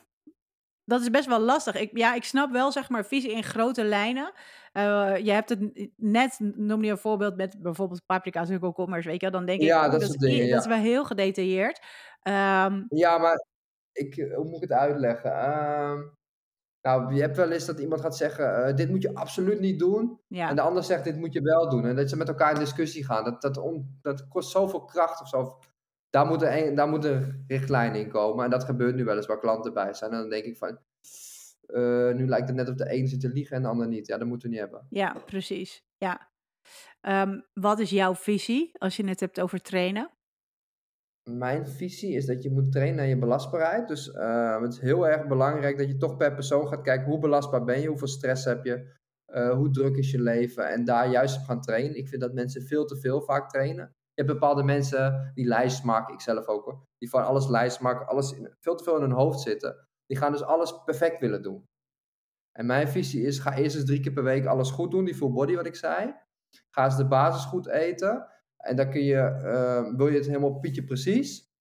is 0.86 1.10
best 1.10 1.28
wel 1.28 1.40
lastig. 1.40 1.76
Ik, 1.76 1.98
ja, 1.98 2.16
ik 2.16 2.24
snap 2.24 2.52
wel, 2.52 2.72
zeg 2.72 2.90
maar, 2.90 3.06
visie 3.06 3.32
in 3.32 3.44
grote 3.44 3.84
lijnen. 3.84 4.34
Uh, 4.74 5.18
je 5.18 5.32
hebt 5.32 5.50
het 5.50 5.90
net, 5.96 6.38
noem 6.40 6.84
je 6.84 6.92
een 6.92 6.98
voorbeeld 6.98 7.36
met 7.36 7.62
bijvoorbeeld 7.62 8.06
paprika's 8.06 8.50
en 8.50 8.60
komkommers, 8.60 9.06
weet 9.06 9.22
je 9.22 9.30
Dan 9.30 9.46
denk 9.46 9.62
ja, 9.62 9.86
ik, 9.86 9.92
dat, 9.92 10.02
dat, 10.02 10.24
is, 10.24 10.36
ja. 10.36 10.54
dat 10.54 10.62
is 10.62 10.68
wel 10.68 10.78
heel 10.78 11.06
gedetailleerd. 11.06 11.80
Um, 12.24 12.86
ja, 12.90 13.18
maar 13.18 13.46
ik, 13.92 14.32
hoe 14.36 14.46
moet 14.46 14.64
ik 14.64 14.70
het 14.70 14.80
uitleggen? 14.80 15.32
Uh, 15.32 16.00
nou, 16.82 17.14
je 17.14 17.22
hebt 17.22 17.38
wel 17.38 17.52
eens 17.52 17.66
dat 17.66 17.80
iemand 17.80 18.02
gaat 18.02 18.18
zeggen, 18.18 18.70
uh, 18.70 18.76
dit 18.76 18.90
moet 18.90 19.02
je 19.02 19.14
absoluut 19.14 19.60
niet 19.60 19.80
doen. 19.80 20.20
Ja. 20.28 20.50
En 20.50 20.56
de 20.56 20.62
ander 20.62 20.84
zegt, 20.84 21.04
dit 21.04 21.18
moet 21.18 21.34
je 21.34 21.42
wel 21.42 21.70
doen. 21.70 21.86
En 21.86 21.96
dat 21.96 22.10
ze 22.10 22.18
met 22.18 22.28
elkaar 22.28 22.54
in 22.54 22.60
discussie 22.60 23.06
gaan. 23.06 23.24
Dat, 23.24 23.42
dat, 23.42 23.58
on, 23.58 24.00
dat 24.02 24.28
kost 24.28 24.52
zoveel 24.52 24.86
kracht 24.86 25.22
of 25.22 25.28
zo. 25.28 25.60
Daar 26.16 26.26
moet, 26.26 26.42
een, 26.42 26.76
daar 26.76 26.88
moet 26.88 27.06
een 27.06 27.44
richtlijn 27.48 27.96
in 27.96 28.10
komen. 28.10 28.44
En 28.44 28.50
dat 28.50 28.64
gebeurt 28.64 28.96
nu 28.96 29.04
wel 29.04 29.16
eens 29.16 29.26
waar 29.26 29.40
klanten 29.40 29.74
bij 29.74 29.94
zijn. 29.94 30.12
En 30.12 30.18
dan 30.18 30.30
denk 30.30 30.44
ik 30.44 30.58
van, 30.58 30.80
uh, 31.68 32.14
nu 32.14 32.28
lijkt 32.28 32.48
het 32.48 32.58
net 32.58 32.70
of 32.70 32.76
de 32.76 32.94
een 32.94 33.08
zit 33.08 33.20
te 33.20 33.30
liegen 33.30 33.56
en 33.56 33.62
de 33.62 33.68
ander 33.68 33.88
niet. 33.88 34.08
Ja, 34.08 34.18
dat 34.18 34.28
moeten 34.28 34.50
we 34.50 34.54
niet 34.54 34.64
hebben. 34.64 34.88
Ja, 34.90 35.16
precies. 35.26 35.86
Ja. 35.98 36.30
Um, 37.02 37.46
wat 37.54 37.80
is 37.80 37.90
jouw 37.90 38.16
visie 38.16 38.72
als 38.78 38.96
je 38.96 39.08
het 39.08 39.20
hebt 39.20 39.42
over 39.42 39.62
trainen? 39.62 40.12
Mijn 41.30 41.68
visie 41.68 42.16
is 42.16 42.26
dat 42.26 42.44
je 42.44 42.52
moet 42.52 42.72
trainen 42.72 42.96
naar 42.96 43.08
je 43.08 43.18
belastbaarheid. 43.18 43.88
Dus 43.88 44.08
uh, 44.08 44.62
het 44.62 44.74
is 44.74 44.80
heel 44.80 45.08
erg 45.08 45.28
belangrijk 45.28 45.78
dat 45.78 45.88
je 45.88 45.98
toch 45.98 46.18
per 46.18 46.34
persoon 46.34 46.68
gaat 46.68 46.82
kijken 46.82 47.08
hoe 47.08 47.20
belastbaar 47.20 47.64
ben 47.64 47.82
je, 47.82 47.88
hoeveel 47.88 48.08
stress 48.08 48.46
heb 48.46 48.66
je, 48.66 48.94
uh, 49.28 49.54
hoe 49.54 49.70
druk 49.70 49.96
is 49.96 50.12
je 50.12 50.22
leven 50.22 50.70
en 50.70 50.86
daar 50.86 51.10
juist 51.10 51.38
op 51.38 51.44
gaan 51.44 51.62
trainen. 51.62 51.98
Ik 51.98 52.08
vind 52.08 52.22
dat 52.22 52.34
mensen 52.34 52.62
veel 52.62 52.86
te 52.86 52.98
veel 52.98 53.22
vaak 53.22 53.50
trainen. 53.50 53.96
Je 54.16 54.22
hebt 54.22 54.34
bepaalde 54.34 54.64
mensen 54.64 55.32
die 55.34 55.46
lijst 55.46 55.84
maken, 55.84 56.14
ik 56.14 56.22
zelf 56.22 56.48
ook 56.48 56.66
hoor, 56.66 56.88
die 56.98 57.10
van 57.10 57.26
alles 57.26 57.48
lijst 57.48 57.80
maken, 57.80 58.08
alles 58.08 58.34
veel 58.60 58.76
te 58.76 58.84
veel 58.84 58.96
in 58.96 59.02
hun 59.02 59.12
hoofd 59.12 59.40
zitten. 59.40 59.88
Die 60.06 60.18
gaan 60.18 60.32
dus 60.32 60.44
alles 60.44 60.84
perfect 60.84 61.20
willen 61.20 61.42
doen. 61.42 61.68
En 62.52 62.66
mijn 62.66 62.88
visie 62.88 63.26
is, 63.26 63.40
ga 63.40 63.56
eerst 63.56 63.76
eens 63.76 63.86
drie 63.86 64.00
keer 64.00 64.14
per 64.14 64.24
week 64.24 64.46
alles 64.46 64.72
goed 64.72 64.92
doen, 64.92 65.06
die 65.06 65.16
full 65.16 65.32
body 65.32 65.56
wat 65.56 65.66
ik 65.66 65.76
zei. 65.76 66.16
Ga 66.70 66.84
eens 66.84 66.98
de 66.98 67.08
basis 67.08 67.46
goed 67.46 67.68
eten. 67.68 68.28
En 68.58 68.76
dan 68.76 68.90
kun 68.90 69.04
je, 69.04 69.42
uh, 69.44 69.98
wil 69.98 70.08
je 70.08 70.18
het 70.18 70.26
helemaal 70.26 70.60
pietje 70.60 70.84
precies, 70.84 71.55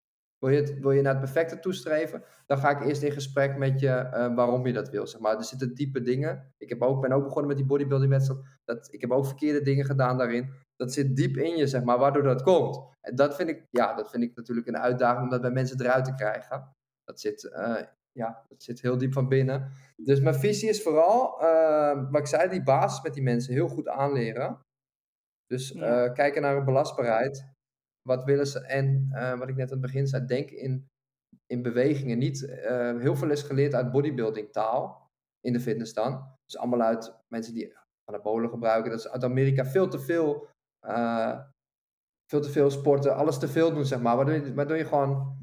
wil 0.44 0.52
je, 0.52 0.60
het, 0.60 0.78
wil 0.80 0.90
je 0.90 1.02
naar 1.02 1.12
het 1.12 1.22
perfecte 1.22 1.58
toestreven, 1.58 2.22
dan 2.46 2.58
ga 2.58 2.70
ik 2.70 2.86
eerst 2.86 3.02
in 3.02 3.12
gesprek 3.12 3.56
met 3.56 3.80
je 3.80 4.10
uh, 4.14 4.34
waarom 4.34 4.66
je 4.66 4.72
dat 4.72 4.88
wil. 4.88 5.06
Zeg 5.06 5.20
maar. 5.20 5.36
Er 5.36 5.44
zitten 5.44 5.74
diepe 5.74 6.02
dingen. 6.02 6.52
Ik 6.58 6.68
heb 6.68 6.82
ook, 6.82 7.00
ben 7.00 7.12
ook 7.12 7.24
begonnen 7.24 7.46
met 7.46 7.56
die 7.56 7.66
bodybuilding 7.66 8.10
wedstrijd. 8.10 8.40
Dat, 8.64 8.88
ik 8.92 9.00
heb 9.00 9.10
ook 9.10 9.26
verkeerde 9.26 9.62
dingen 9.62 9.84
gedaan 9.84 10.18
daarin. 10.18 10.52
Dat 10.76 10.92
zit 10.92 11.16
diep 11.16 11.36
in 11.36 11.56
je, 11.56 11.66
zeg 11.66 11.82
maar, 11.82 11.98
waardoor 11.98 12.22
dat 12.22 12.42
komt. 12.42 12.80
En 13.00 13.14
dat 13.14 13.36
vind 13.36 13.48
ik, 13.48 13.66
ja, 13.70 13.94
dat 13.94 14.10
vind 14.10 14.22
ik 14.22 14.36
natuurlijk 14.36 14.66
een 14.66 14.78
uitdaging 14.78 15.22
om 15.22 15.30
dat 15.30 15.40
bij 15.40 15.50
mensen 15.50 15.80
eruit 15.80 16.04
te 16.04 16.14
krijgen. 16.14 16.72
Dat 17.04 17.20
zit 17.20 17.44
uh, 17.44 17.76
ja, 18.12 18.44
het 18.48 18.62
zit 18.62 18.80
heel 18.80 18.98
diep 18.98 19.12
van 19.12 19.28
binnen. 19.28 19.70
Dus 19.96 20.20
mijn 20.20 20.34
visie 20.34 20.68
is 20.68 20.82
vooral, 20.82 21.42
uh, 21.42 22.10
wat 22.10 22.20
ik 22.20 22.26
zei, 22.26 22.48
die 22.48 22.62
basis 22.62 23.02
met 23.02 23.14
die 23.14 23.22
mensen 23.22 23.52
heel 23.54 23.68
goed 23.68 23.88
aanleren. 23.88 24.60
Dus 25.46 25.68
ja. 25.68 26.08
kijken 26.08 26.42
naar 26.42 26.54
hun 26.54 26.64
belastbaarheid. 26.64 27.53
Wat 28.08 28.24
willen 28.24 28.46
ze? 28.46 28.66
En 28.66 29.08
uh, 29.12 29.38
wat 29.38 29.48
ik 29.48 29.56
net 29.56 29.66
aan 29.66 29.78
het 29.78 29.86
begin 29.92 30.06
zei, 30.06 30.26
denk 30.26 30.50
in, 30.50 30.88
in 31.46 31.62
bewegingen. 31.62 32.18
Niet, 32.18 32.40
heel 32.98 33.16
veel 33.16 33.30
is 33.30 33.42
geleerd 33.42 33.74
uit 33.74 33.90
bodybuilding 33.90 34.52
taal 34.52 35.10
in 35.40 35.52
de 35.52 35.60
fitness 35.60 35.92
dan. 35.92 36.36
Dus 36.44 36.56
allemaal 36.56 36.80
uit 36.80 37.14
mensen 37.28 37.54
die 37.54 37.76
anabolen 38.04 38.50
gebruiken. 38.50 38.90
Dat 38.90 39.00
is 39.00 39.08
uit 39.08 39.24
Amerika 39.24 39.64
veel 39.64 39.88
te 39.88 39.98
veel, 39.98 40.48
veel 42.30 42.40
te 42.40 42.50
veel 42.50 42.70
sporten, 42.70 43.16
alles 43.16 43.38
te 43.38 43.48
veel 43.48 43.72
doen, 43.74 43.84
zeg 43.84 44.00
maar. 44.00 44.16
Waardoor 44.16 44.76
je, 44.76 44.82
je 44.82 44.88
gewoon 44.88 45.38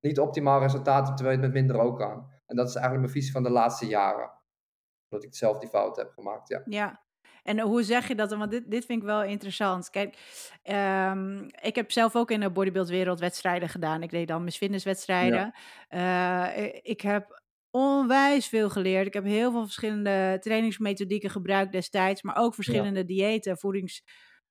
niet 0.00 0.18
optimaal 0.18 0.60
resultaten 0.60 1.14
terwijl 1.14 1.36
je 1.36 1.42
het 1.42 1.52
met 1.52 1.62
minder 1.62 1.84
ook 1.84 1.98
kan. 1.98 2.32
En 2.46 2.56
dat 2.56 2.68
is 2.68 2.74
eigenlijk 2.74 3.04
mijn 3.04 3.16
visie 3.16 3.32
van 3.32 3.42
de 3.42 3.50
laatste 3.50 3.86
jaren. 3.86 4.30
Dat 5.08 5.24
ik 5.24 5.34
zelf 5.34 5.58
die 5.58 5.68
fout 5.68 5.96
heb 5.96 6.10
gemaakt, 6.10 6.48
ja. 6.48 6.62
Ja, 6.64 7.03
en 7.44 7.60
hoe 7.60 7.82
zeg 7.82 8.08
je 8.08 8.14
dat 8.14 8.30
dan? 8.30 8.38
Want 8.38 8.50
dit, 8.50 8.70
dit 8.70 8.84
vind 8.84 9.00
ik 9.00 9.06
wel 9.06 9.22
interessant. 9.22 9.90
Kijk, 9.90 10.16
um, 11.12 11.46
ik 11.62 11.74
heb 11.74 11.92
zelf 11.92 12.16
ook 12.16 12.30
in 12.30 12.40
de 12.40 12.50
bodybuildwereld 12.50 13.20
wedstrijden 13.20 13.68
gedaan. 13.68 14.02
Ik 14.02 14.10
deed 14.10 14.28
dan 14.28 14.44
Miss 14.44 14.56
Fitness 14.56 14.84
wedstrijden. 14.84 15.54
Ja. 15.88 16.56
Uh, 16.56 16.68
ik 16.82 17.00
heb 17.00 17.42
onwijs 17.70 18.46
veel 18.46 18.70
geleerd. 18.70 19.06
Ik 19.06 19.14
heb 19.14 19.24
heel 19.24 19.50
veel 19.50 19.64
verschillende 19.64 20.36
trainingsmethodieken 20.40 21.30
gebruikt 21.30 21.72
destijds. 21.72 22.22
Maar 22.22 22.36
ook 22.36 22.54
verschillende 22.54 22.98
ja. 22.98 23.06
diëten, 23.06 23.58
voedings, 23.58 24.02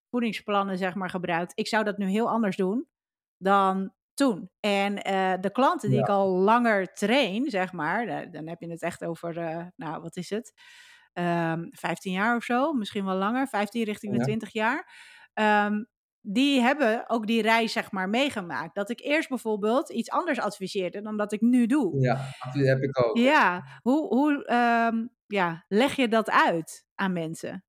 voedingsplannen 0.10 0.78
zeg 0.78 0.96
maar 0.96 1.10
gebruikt. 1.10 1.52
Ik 1.56 1.68
zou 1.68 1.84
dat 1.84 1.98
nu 1.98 2.10
heel 2.10 2.30
anders 2.30 2.56
doen 2.56 2.88
dan 3.38 3.94
toen. 4.14 4.50
En 4.60 4.94
uh, 4.94 5.34
de 5.42 5.52
klanten 5.52 5.90
die 5.90 5.98
ja. 5.98 6.04
ik 6.04 6.10
al 6.10 6.30
langer 6.30 6.94
train, 6.94 7.50
zeg 7.50 7.72
maar, 7.72 8.06
dan, 8.06 8.32
dan 8.32 8.48
heb 8.48 8.60
je 8.60 8.70
het 8.70 8.82
echt 8.82 9.06
over, 9.06 9.38
uh, 9.38 9.66
nou, 9.76 10.02
wat 10.02 10.16
is 10.16 10.30
het? 10.30 10.54
Um, 11.14 11.24
ehm, 11.24 11.68
15 11.72 12.12
jaar 12.12 12.36
of 12.36 12.44
zo, 12.44 12.74
misschien 12.74 13.06
wel 13.06 13.16
langer, 13.16 13.48
15 13.48 13.84
richting 13.84 14.12
de 14.12 14.18
ja. 14.18 14.24
20 14.24 14.54
jaar. 14.54 14.92
Um, 15.34 15.88
die 16.26 16.62
hebben 16.62 17.10
ook 17.10 17.28
die 17.28 17.42
reis, 17.42 17.72
zeg 17.72 17.92
maar, 17.92 18.10
meegemaakt. 18.10 18.76
Dat 18.76 18.90
ik 18.90 19.00
eerst 19.00 19.30
bijvoorbeeld 19.30 19.90
iets 19.90 20.10
anders 20.10 20.40
adviseerde 20.40 21.02
dan 21.02 21.18
dat 21.18 21.32
ik 21.32 21.42
nu 21.42 21.66
doe. 21.66 22.00
Ja, 22.02 22.16
dat 22.54 22.66
heb 22.66 22.82
ik 22.82 23.06
ook. 23.06 23.18
Ja, 23.18 23.64
hoe, 23.82 24.08
hoe 24.08 24.32
um, 24.92 25.10
ja, 25.26 25.66
leg 25.68 25.96
je 25.96 26.08
dat 26.08 26.32
uit 26.32 26.86
aan 26.96 27.14
mensen? 27.14 27.64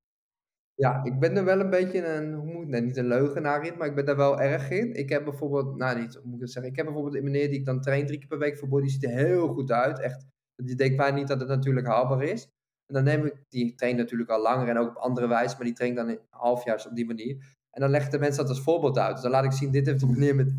Ja, 0.73 1.03
ik 1.03 1.19
ben 1.19 1.37
er 1.37 1.45
wel 1.45 1.59
een 1.59 1.69
beetje 1.69 2.05
een, 2.05 2.33
hoe 2.33 2.53
moet 2.53 2.63
ik 2.63 2.69
nee, 2.69 2.81
niet 2.81 2.97
een 2.97 3.07
leugenaar 3.07 3.65
in, 3.65 3.77
maar 3.77 3.87
ik 3.87 3.95
ben 3.95 4.05
daar 4.05 4.15
wel 4.15 4.41
erg 4.41 4.69
in. 4.69 4.93
Ik 4.93 5.09
heb 5.09 5.23
bijvoorbeeld, 5.23 5.77
nou 5.77 5.99
niet, 5.99 6.15
hoe 6.15 6.31
moet 6.31 6.41
ik 6.41 6.49
zeggen, 6.49 6.71
ik 6.71 6.77
heb 6.77 6.85
bijvoorbeeld 6.85 7.15
een 7.15 7.23
meneer 7.23 7.49
die 7.49 7.59
ik 7.59 7.65
dan 7.65 7.81
train 7.81 8.05
drie 8.05 8.19
keer 8.19 8.27
per 8.27 8.37
week 8.37 8.57
voor 8.57 8.67
body, 8.67 8.83
die 8.83 8.91
ziet 8.91 9.03
er 9.03 9.09
heel 9.09 9.47
goed 9.47 9.71
uit. 9.71 10.01
Echt, 10.01 10.25
die 10.55 10.75
denkt 10.75 10.97
bijna 10.97 11.15
niet 11.15 11.27
dat 11.27 11.39
het 11.39 11.49
natuurlijk 11.49 11.87
haalbaar 11.87 12.23
is. 12.23 12.49
En 12.85 12.93
dan 12.93 13.03
neem 13.03 13.25
ik, 13.25 13.43
die 13.49 13.75
traint 13.75 13.97
natuurlijk 13.97 14.29
al 14.29 14.41
langer 14.41 14.67
en 14.67 14.77
ook 14.77 14.89
op 14.89 14.95
andere 14.95 15.27
wijze, 15.27 15.55
maar 15.55 15.65
die 15.65 15.73
traint 15.73 15.95
dan 15.95 16.07
een 16.07 16.19
halfjaars 16.29 16.87
op 16.87 16.95
die 16.95 17.05
manier. 17.05 17.55
En 17.71 17.81
dan 17.81 17.89
leggen 17.89 18.11
de 18.11 18.19
mensen 18.19 18.41
dat 18.41 18.55
als 18.55 18.63
voorbeeld 18.63 18.97
uit. 18.97 19.13
Dus 19.13 19.21
dan 19.21 19.31
laat 19.31 19.45
ik 19.45 19.51
zien, 19.51 19.71
dit 19.71 19.85
heeft 19.85 19.99
die 19.99 20.09
meneer 20.09 20.35
met, 20.35 20.53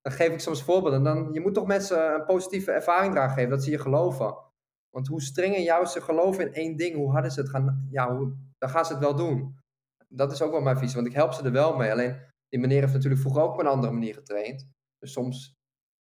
dan 0.00 0.12
geef 0.12 0.32
ik 0.32 0.40
soms 0.40 0.62
voorbeelden. 0.62 0.98
En 0.98 1.04
dan, 1.04 1.32
je 1.32 1.40
moet 1.40 1.54
toch 1.54 1.66
mensen 1.66 2.14
een 2.14 2.24
positieve 2.24 2.70
ervaring 2.70 3.12
dragen 3.12 3.34
geven, 3.34 3.50
dat 3.50 3.64
ze 3.64 3.70
je 3.70 3.78
geloven. 3.78 4.36
Want 4.90 5.06
hoe 5.06 5.22
strenger 5.22 5.60
jou 5.60 5.86
ze 5.86 6.00
geloven 6.00 6.46
in 6.46 6.54
één 6.54 6.76
ding, 6.76 6.94
hoe 6.94 7.10
harder 7.10 7.30
ze 7.30 7.40
het 7.40 7.50
gaan, 7.50 7.88
ja, 7.90 8.16
hoe, 8.16 8.34
dan 8.58 8.70
gaan 8.70 8.84
ze 8.84 8.92
het 8.92 9.02
wel 9.02 9.16
doen 9.16 9.56
dat 10.08 10.32
is 10.32 10.42
ook 10.42 10.50
wel 10.50 10.60
mijn 10.60 10.78
visie, 10.78 10.94
want 10.94 11.06
ik 11.06 11.14
help 11.14 11.32
ze 11.32 11.42
er 11.42 11.52
wel 11.52 11.76
mee. 11.76 11.90
Alleen 11.90 12.16
die 12.48 12.60
meneer 12.60 12.80
heeft 12.80 12.92
natuurlijk 12.92 13.20
vroeger 13.20 13.42
ook 13.42 13.52
op 13.52 13.58
een 13.58 13.66
andere 13.66 13.92
manier 13.92 14.14
getraind. 14.14 14.68
Dus 14.98 15.12
soms 15.12 15.57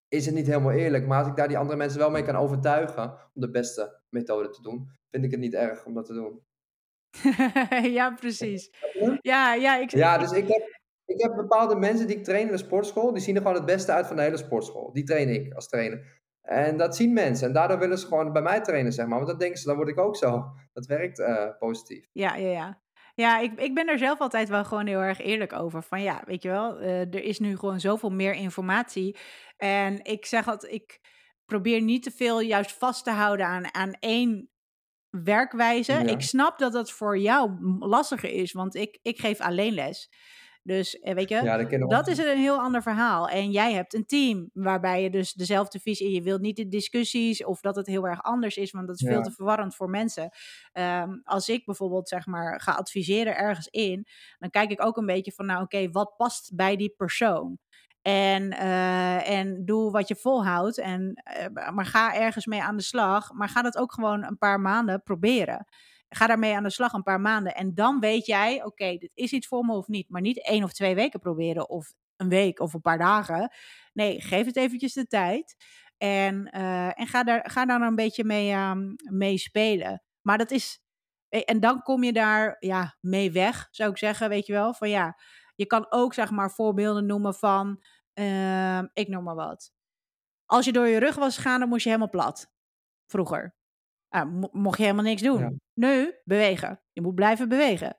is 0.08 0.26
het 0.26 0.36
niet 0.36 0.48
helemaal 0.48 0.72
eerlijk. 0.72 1.08
Maar 1.08 1.20
als 1.20 1.28
ik 1.28 1.36
daar 1.36 1.48
die 1.48 1.58
andere 1.58 1.78
mensen 1.78 2.00
wel 2.00 2.10
mee 2.10 2.24
kan 2.24 2.36
overtuigen 2.36 3.12
om 3.12 3.42
de 3.42 3.52
beste 3.52 4.00
methode 4.10 4.50
te 4.50 4.62
doen, 4.62 4.90
vind 5.10 5.24
ik 5.24 5.32
het 5.32 5.40
niet 5.40 5.54
erg 5.54 5.86
om 5.86 5.94
dat 5.94 6.06
te 6.06 6.14
doen. 6.14 6.42
ja, 7.98 8.12
precies. 8.14 8.72
Ja, 9.22 9.54
ja, 9.54 9.78
ik, 9.78 9.92
Ja, 9.92 10.18
dus 10.18 10.32
ik 10.32 10.48
heb, 10.48 10.80
ik 11.06 11.22
heb 11.22 11.36
bepaalde 11.36 11.76
mensen 11.76 12.08
die 12.08 12.18
ik 12.18 12.24
train 12.24 12.46
in 12.46 12.52
de 12.52 12.58
sportschool, 12.58 13.14
die 13.14 13.22
zien 13.22 13.36
er 13.36 13.42
gewoon 13.42 13.58
het 13.58 13.66
beste 13.66 13.92
uit 13.92 14.08
van 14.08 14.16
de 14.16 14.22
hele 14.22 14.38
sportschool. 14.38 14.94
Die 14.94 15.04
train 15.04 15.30
ik 15.30 15.54
als 15.54 15.68
trainer. 15.68 16.16
En 16.42 16.78
dat 16.78 16.96
zien 16.96 17.14
mensen. 17.14 17.48
En 17.48 17.54
daardoor 17.54 17.80
willen 17.80 17.98
ze 17.98 18.08
gewoon 18.08 18.34
bij 18.34 18.42
mij 18.42 18.62
trainen, 18.62 18.92
zeg 18.92 19.06
maar. 19.06 19.18
Want 19.18 19.30
dan 19.30 19.38
denken 19.38 19.60
ze, 19.60 19.68
dan 19.68 19.76
word 19.76 19.90
ik 19.90 20.00
ook 20.00 20.16
zo. 20.16 20.46
Dat 20.74 20.86
werkt 20.86 21.20
eh, 21.20 21.50
positief. 21.60 22.08
Ja, 22.12 22.36
ja, 22.36 22.50
ja. 22.50 22.82
Ja, 23.18 23.40
ik, 23.40 23.60
ik 23.60 23.74
ben 23.74 23.88
er 23.88 23.98
zelf 23.98 24.20
altijd 24.20 24.50
wel 24.50 24.66
gewoon 24.66 24.86
heel 24.86 25.00
erg 25.00 25.20
eerlijk 25.20 25.54
over. 25.54 25.84
Van 25.84 26.02
ja, 26.02 26.22
weet 26.26 26.42
je 26.42 26.50
wel, 26.50 26.80
eh, 26.80 27.00
er 27.00 27.24
is 27.24 27.40
nu 27.40 27.58
gewoon 27.58 27.80
zoveel 27.80 28.10
meer 28.10 28.34
informatie. 28.34 29.18
En 29.58 30.04
ik 30.04 30.26
zeg 30.26 30.48
altijd, 30.48 30.74
ik 30.74 31.00
probeer 31.46 31.82
niet 31.82 32.04
te 32.04 32.12
veel 32.12 32.40
juist 32.40 32.72
vast 32.72 33.04
te 33.04 33.12
houden 33.12 33.46
aan, 33.46 33.74
aan 33.74 33.94
één 34.00 34.50
werkwijze. 35.10 35.92
Ja. 35.92 36.00
Ik 36.00 36.22
snap 36.22 36.58
dat 36.58 36.72
dat 36.72 36.92
voor 36.92 37.18
jou 37.18 37.52
lastiger 37.80 38.30
is, 38.30 38.52
want 38.52 38.76
ik, 38.76 39.00
ik 39.02 39.20
geef 39.20 39.40
alleen 39.40 39.74
les. 39.74 40.10
Dus 40.68 41.00
eh, 41.00 41.14
weet 41.14 41.30
je, 41.30 41.36
Ja, 41.44 41.88
dat 41.88 42.08
is 42.08 42.18
een 42.18 42.38
heel 42.38 42.60
ander 42.60 42.82
verhaal. 42.82 43.30
En 43.30 43.52
jij 43.52 43.74
hebt 43.74 43.94
een 43.94 44.06
team 44.06 44.50
waarbij 44.54 45.04
je 45.04 45.10
dus 45.10 45.34
dezelfde 45.34 45.80
visie... 45.80 46.12
Je 46.12 46.22
wilt 46.22 46.42
niet 46.42 46.56
de 46.56 46.68
discussies 46.68 47.44
of 47.44 47.62
dat 47.62 47.76
het 47.76 47.88
heel 47.88 48.08
erg 48.08 48.24
anders 48.24 48.58
is... 48.58 48.72
want 48.72 48.88
dat 48.88 49.02
is 49.02 49.08
veel 49.08 49.22
te 49.22 49.32
verwarrend 49.32 49.76
voor 49.76 49.90
mensen. 49.90 50.30
Ehm, 50.72 51.10
als 51.24 51.50
ik 51.50 51.66
bijvoorbeeld 51.66 52.10
zeg 52.10 52.26
maar 52.26 52.62
ga 52.62 52.72
adviseren 52.72 53.38
ergens 53.38 53.68
in... 53.68 54.06
dan 54.38 54.50
kijk 54.50 54.72
ik 54.72 54.86
ook 54.86 54.98
een 54.98 55.06
beetje 55.06 55.32
van... 55.32 55.46
nou 55.46 55.64
oké, 55.64 55.90
wat 55.92 56.14
past 56.18 56.56
bij 56.56 56.76
die 56.76 56.94
persoon? 56.98 57.60
En, 58.02 58.52
eh, 58.52 59.30
en 59.30 59.66
doe 59.66 59.92
wat 59.92 60.08
je 60.08 60.16
volhoudt. 60.16 60.78
En, 60.78 61.14
eh, 61.14 61.70
maar 61.70 61.86
ga 61.86 62.16
ergens 62.16 62.46
mee 62.46 62.62
aan 62.62 62.78
de 62.78 62.84
slag. 62.84 63.32
Maar 63.32 63.50
ga 63.50 63.62
dat 63.62 63.78
ook 63.78 63.94
gewoon 63.94 64.24
een 64.24 64.38
paar 64.38 64.60
maanden 64.60 65.04
proberen. 65.04 65.66
Ga 66.10 66.28
daarmee 66.28 66.56
aan 66.56 66.64
de 66.64 66.70
slag 66.70 66.94
een 66.94 67.04
paar 67.04 67.22
maanden. 67.22 67.56
En 67.56 67.74
dan 67.76 68.00
weet 68.00 68.26
jij, 68.26 68.64
oké, 68.64 68.98
dit 68.98 69.12
is 69.14 69.32
iets 69.32 69.48
voor 69.48 69.66
me 69.66 69.74
of 69.74 69.88
niet. 69.88 70.10
Maar 70.10 70.22
niet 70.22 70.46
één 70.46 70.64
of 70.64 70.74
twee 70.74 70.96
weken 70.96 71.20
proberen. 71.20 71.70
Of 71.70 71.94
een 72.16 72.30
week 72.30 72.60
of 72.60 72.74
een 72.74 72.82
paar 72.82 72.98
dagen. 72.98 73.52
Nee, 73.94 74.22
geef 74.22 74.46
het 74.46 74.56
eventjes 74.58 74.94
de 74.94 75.08
tijd. 75.08 75.56
En, 75.98 76.46
eh, 76.52 77.00
en 77.00 77.08
ga, 77.08 77.24
daar, 77.24 77.50
ga 77.50 77.66
daar 77.66 77.82
een 77.82 77.96
beetje 77.96 78.24
mee, 78.24 78.52
ehm, 78.52 78.94
mee 79.12 79.38
spelen. 79.38 80.04
Maar 80.22 80.38
dat 80.38 80.52
is. 80.52 80.82
eh, 81.30 81.42
En 81.46 81.60
dan 81.60 81.82
kom 81.82 82.04
je 82.04 82.14
daar 82.14 82.56
ja, 82.60 82.98
mee 83.02 83.32
weg, 83.32 83.68
zou 83.72 83.90
ik 83.92 83.98
zeggen. 83.98 84.30
Weet 84.30 84.46
je 84.46 84.54
wel? 84.54 84.74
Van 84.74 84.90
ja, 84.90 85.18
je 85.56 85.66
kan 85.66 85.86
ook 85.92 86.14
zeg 86.14 86.32
maar 86.32 86.52
voorbeelden 86.52 87.06
noemen 87.06 87.34
van. 87.36 87.84
ehm, 88.14 88.88
ik 88.94 89.08
noem 89.08 89.24
maar 89.24 89.36
wat. 89.36 89.72
Als 90.46 90.66
je 90.66 90.72
door 90.72 90.88
je 90.88 91.00
rug 91.00 91.16
was 91.16 91.36
gegaan, 91.36 91.60
dan 91.60 91.70
moest 91.70 91.84
je 91.84 91.90
helemaal 91.90 92.10
plat. 92.12 92.52
Vroeger. 93.08 93.57
Mo- 94.24 94.50
mocht 94.52 94.78
je 94.78 94.84
helemaal 94.84 95.06
niks 95.06 95.22
doen. 95.22 95.40
Ja. 95.40 95.52
Nu, 95.74 96.16
bewegen. 96.24 96.82
Je 96.94 97.02
moet 97.02 97.16
blijven 97.16 97.50
bewegen. 97.50 97.98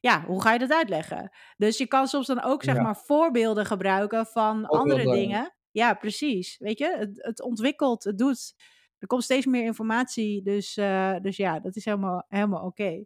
Ja, 0.00 0.24
hoe 0.24 0.42
ga 0.42 0.52
je 0.52 0.58
dat 0.58 0.72
uitleggen? 0.72 1.30
Dus 1.56 1.78
je 1.78 1.86
kan 1.86 2.06
soms 2.06 2.26
dan 2.26 2.42
ook 2.42 2.62
zeg 2.62 2.74
Ja. 2.74 2.82
maar 2.82 2.96
voorbeelden 2.96 3.66
gebruiken 3.66 4.26
van 4.26 4.66
andere 4.66 5.12
dingen. 5.12 5.54
Ja, 5.70 5.94
precies. 5.94 6.58
Weet 6.58 6.78
je, 6.78 6.96
het, 6.96 7.22
het 7.24 7.42
ontwikkelt, 7.42 8.04
het 8.04 8.18
doet. 8.18 8.54
Er 8.98 9.06
komt 9.06 9.22
steeds 9.24 9.46
meer 9.46 9.64
informatie. 9.64 10.42
Dus, 10.42 10.76
eh, 10.76 11.16
dus 11.20 11.36
ja, 11.36 11.60
dat 11.60 11.76
is 11.76 11.84
helemaal, 11.84 12.24
helemaal 12.28 12.64
oké. 12.64 13.04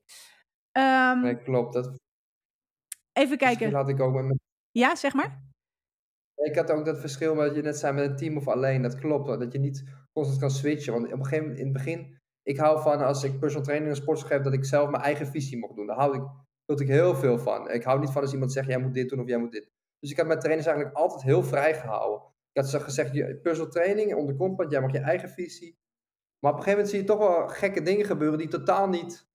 Ehm, 0.72 1.20
Nee, 1.20 1.42
klopt. 1.42 1.72
Dat 1.72 1.98
even 3.12 3.36
kijken. 3.38 3.72
had 3.72 3.88
ik 3.88 4.00
ook 4.00 4.14
met 4.14 4.24
mijn 4.24 4.40
Ja, 4.70 4.94
zeg 4.94 5.12
maar. 5.14 5.42
Ik 6.34 6.56
had 6.56 6.70
ook 6.70 6.84
dat 6.84 7.00
verschil 7.00 7.34
wat 7.34 7.54
je 7.54 7.62
net 7.62 7.78
zei 7.78 7.92
met 7.92 8.10
een 8.10 8.16
team 8.16 8.36
of 8.36 8.48
alleen. 8.48 8.82
Dat 8.82 8.98
klopt. 8.98 9.26
Dat 9.26 9.52
je 9.52 9.58
niet 9.58 9.84
constant 10.12 10.40
kan 10.40 10.50
switchen. 10.50 10.92
Want 10.92 11.04
op 11.06 11.12
een 11.12 11.24
gegeven 11.24 11.42
moment, 11.42 11.58
in 11.58 11.64
het 11.64 11.74
begin, 11.74 12.20
ik 12.44 12.56
hou 12.56 12.82
van 12.82 13.00
als 13.00 13.24
ik 13.24 13.38
personal 13.38 13.64
training 13.64 13.90
en 13.90 13.96
sportschool 13.96 14.30
geef, 14.30 14.40
dat 14.42 14.52
ik 14.52 14.64
zelf 14.64 14.90
mijn 14.90 15.02
eigen 15.02 15.26
visie 15.26 15.58
mocht 15.58 15.76
doen. 15.76 15.86
Daar 15.86 15.96
hou 15.96 16.16
ik, 16.16 16.22
hield 16.66 16.80
ik 16.80 16.88
heel 16.88 17.14
veel 17.14 17.38
van. 17.38 17.70
Ik 17.70 17.82
hou 17.82 18.00
niet 18.00 18.10
van 18.10 18.22
als 18.22 18.32
iemand 18.32 18.52
zegt, 18.52 18.68
jij 18.68 18.78
moet 18.78 18.94
dit 18.94 19.08
doen 19.08 19.20
of 19.20 19.28
jij 19.28 19.38
moet 19.38 19.52
dit. 19.52 19.70
Dus 19.98 20.10
ik 20.10 20.16
heb 20.16 20.26
mijn 20.26 20.38
trainers 20.38 20.66
eigenlijk 20.66 20.96
altijd 20.96 21.22
heel 21.22 21.42
vrij 21.42 21.74
gehouden. 21.74 22.28
Ik 22.52 22.60
had 22.60 22.70
ze 22.70 22.80
gezegd, 22.80 23.42
personal 23.42 23.70
training 23.70 24.14
onder 24.14 24.36
compound, 24.36 24.70
jij 24.70 24.80
mag 24.80 24.92
je 24.92 24.98
eigen 24.98 25.28
visie. 25.28 25.78
Maar 26.38 26.52
op 26.52 26.58
een 26.58 26.64
gegeven 26.64 26.84
moment 26.84 26.88
zie 26.88 26.98
je 26.98 27.04
toch 27.04 27.18
wel 27.18 27.48
gekke 27.48 27.82
dingen 27.82 28.06
gebeuren 28.06 28.38
die 28.38 28.48
totaal 28.48 28.88
niet, 28.88 29.28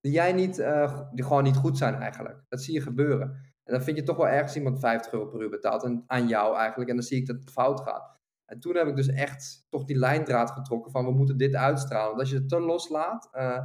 die 0.00 0.12
jij 0.12 0.32
niet, 0.32 0.58
eh, 0.58 1.02
die 1.12 1.24
gewoon 1.24 1.42
niet 1.42 1.56
goed 1.56 1.78
zijn 1.78 1.94
eigenlijk. 1.94 2.44
Dat 2.48 2.62
zie 2.62 2.74
je 2.74 2.80
gebeuren. 2.80 3.28
En 3.64 3.72
dan 3.72 3.82
vind 3.82 3.96
je 3.96 4.02
toch 4.02 4.16
wel 4.16 4.28
ergens 4.28 4.56
iemand 4.56 4.80
50 4.80 5.12
euro 5.12 5.26
per 5.26 5.40
uur 5.40 5.50
betaalt 5.50 5.84
en, 5.84 6.04
aan 6.06 6.28
jou 6.28 6.56
eigenlijk. 6.56 6.90
En 6.90 6.96
dan 6.96 7.04
zie 7.04 7.20
ik 7.20 7.26
dat 7.26 7.36
het 7.40 7.50
fout 7.50 7.80
gaat. 7.80 8.15
En 8.46 8.60
toen 8.60 8.76
heb 8.76 8.86
ik 8.86 8.96
dus 8.96 9.08
echt 9.08 9.66
toch 9.68 9.84
die 9.84 9.96
lijndraad 9.98 10.50
getrokken 10.50 10.92
van 10.92 11.04
we 11.04 11.10
moeten 11.12 11.36
dit 11.36 11.54
uitstralen. 11.54 12.08
Want 12.08 12.20
als 12.20 12.30
je 12.30 12.36
het 12.36 12.48
te 12.48 12.60
loslaat, 12.60 13.28
eh, 13.32 13.62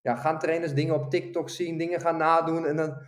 ja, 0.00 0.16
gaan 0.16 0.38
trainers 0.38 0.74
dingen 0.74 0.94
op 0.94 1.10
TikTok 1.10 1.50
zien, 1.50 1.78
dingen 1.78 2.00
gaan 2.00 2.16
nadoen 2.16 2.66
en 2.66 2.76
dan 2.76 2.98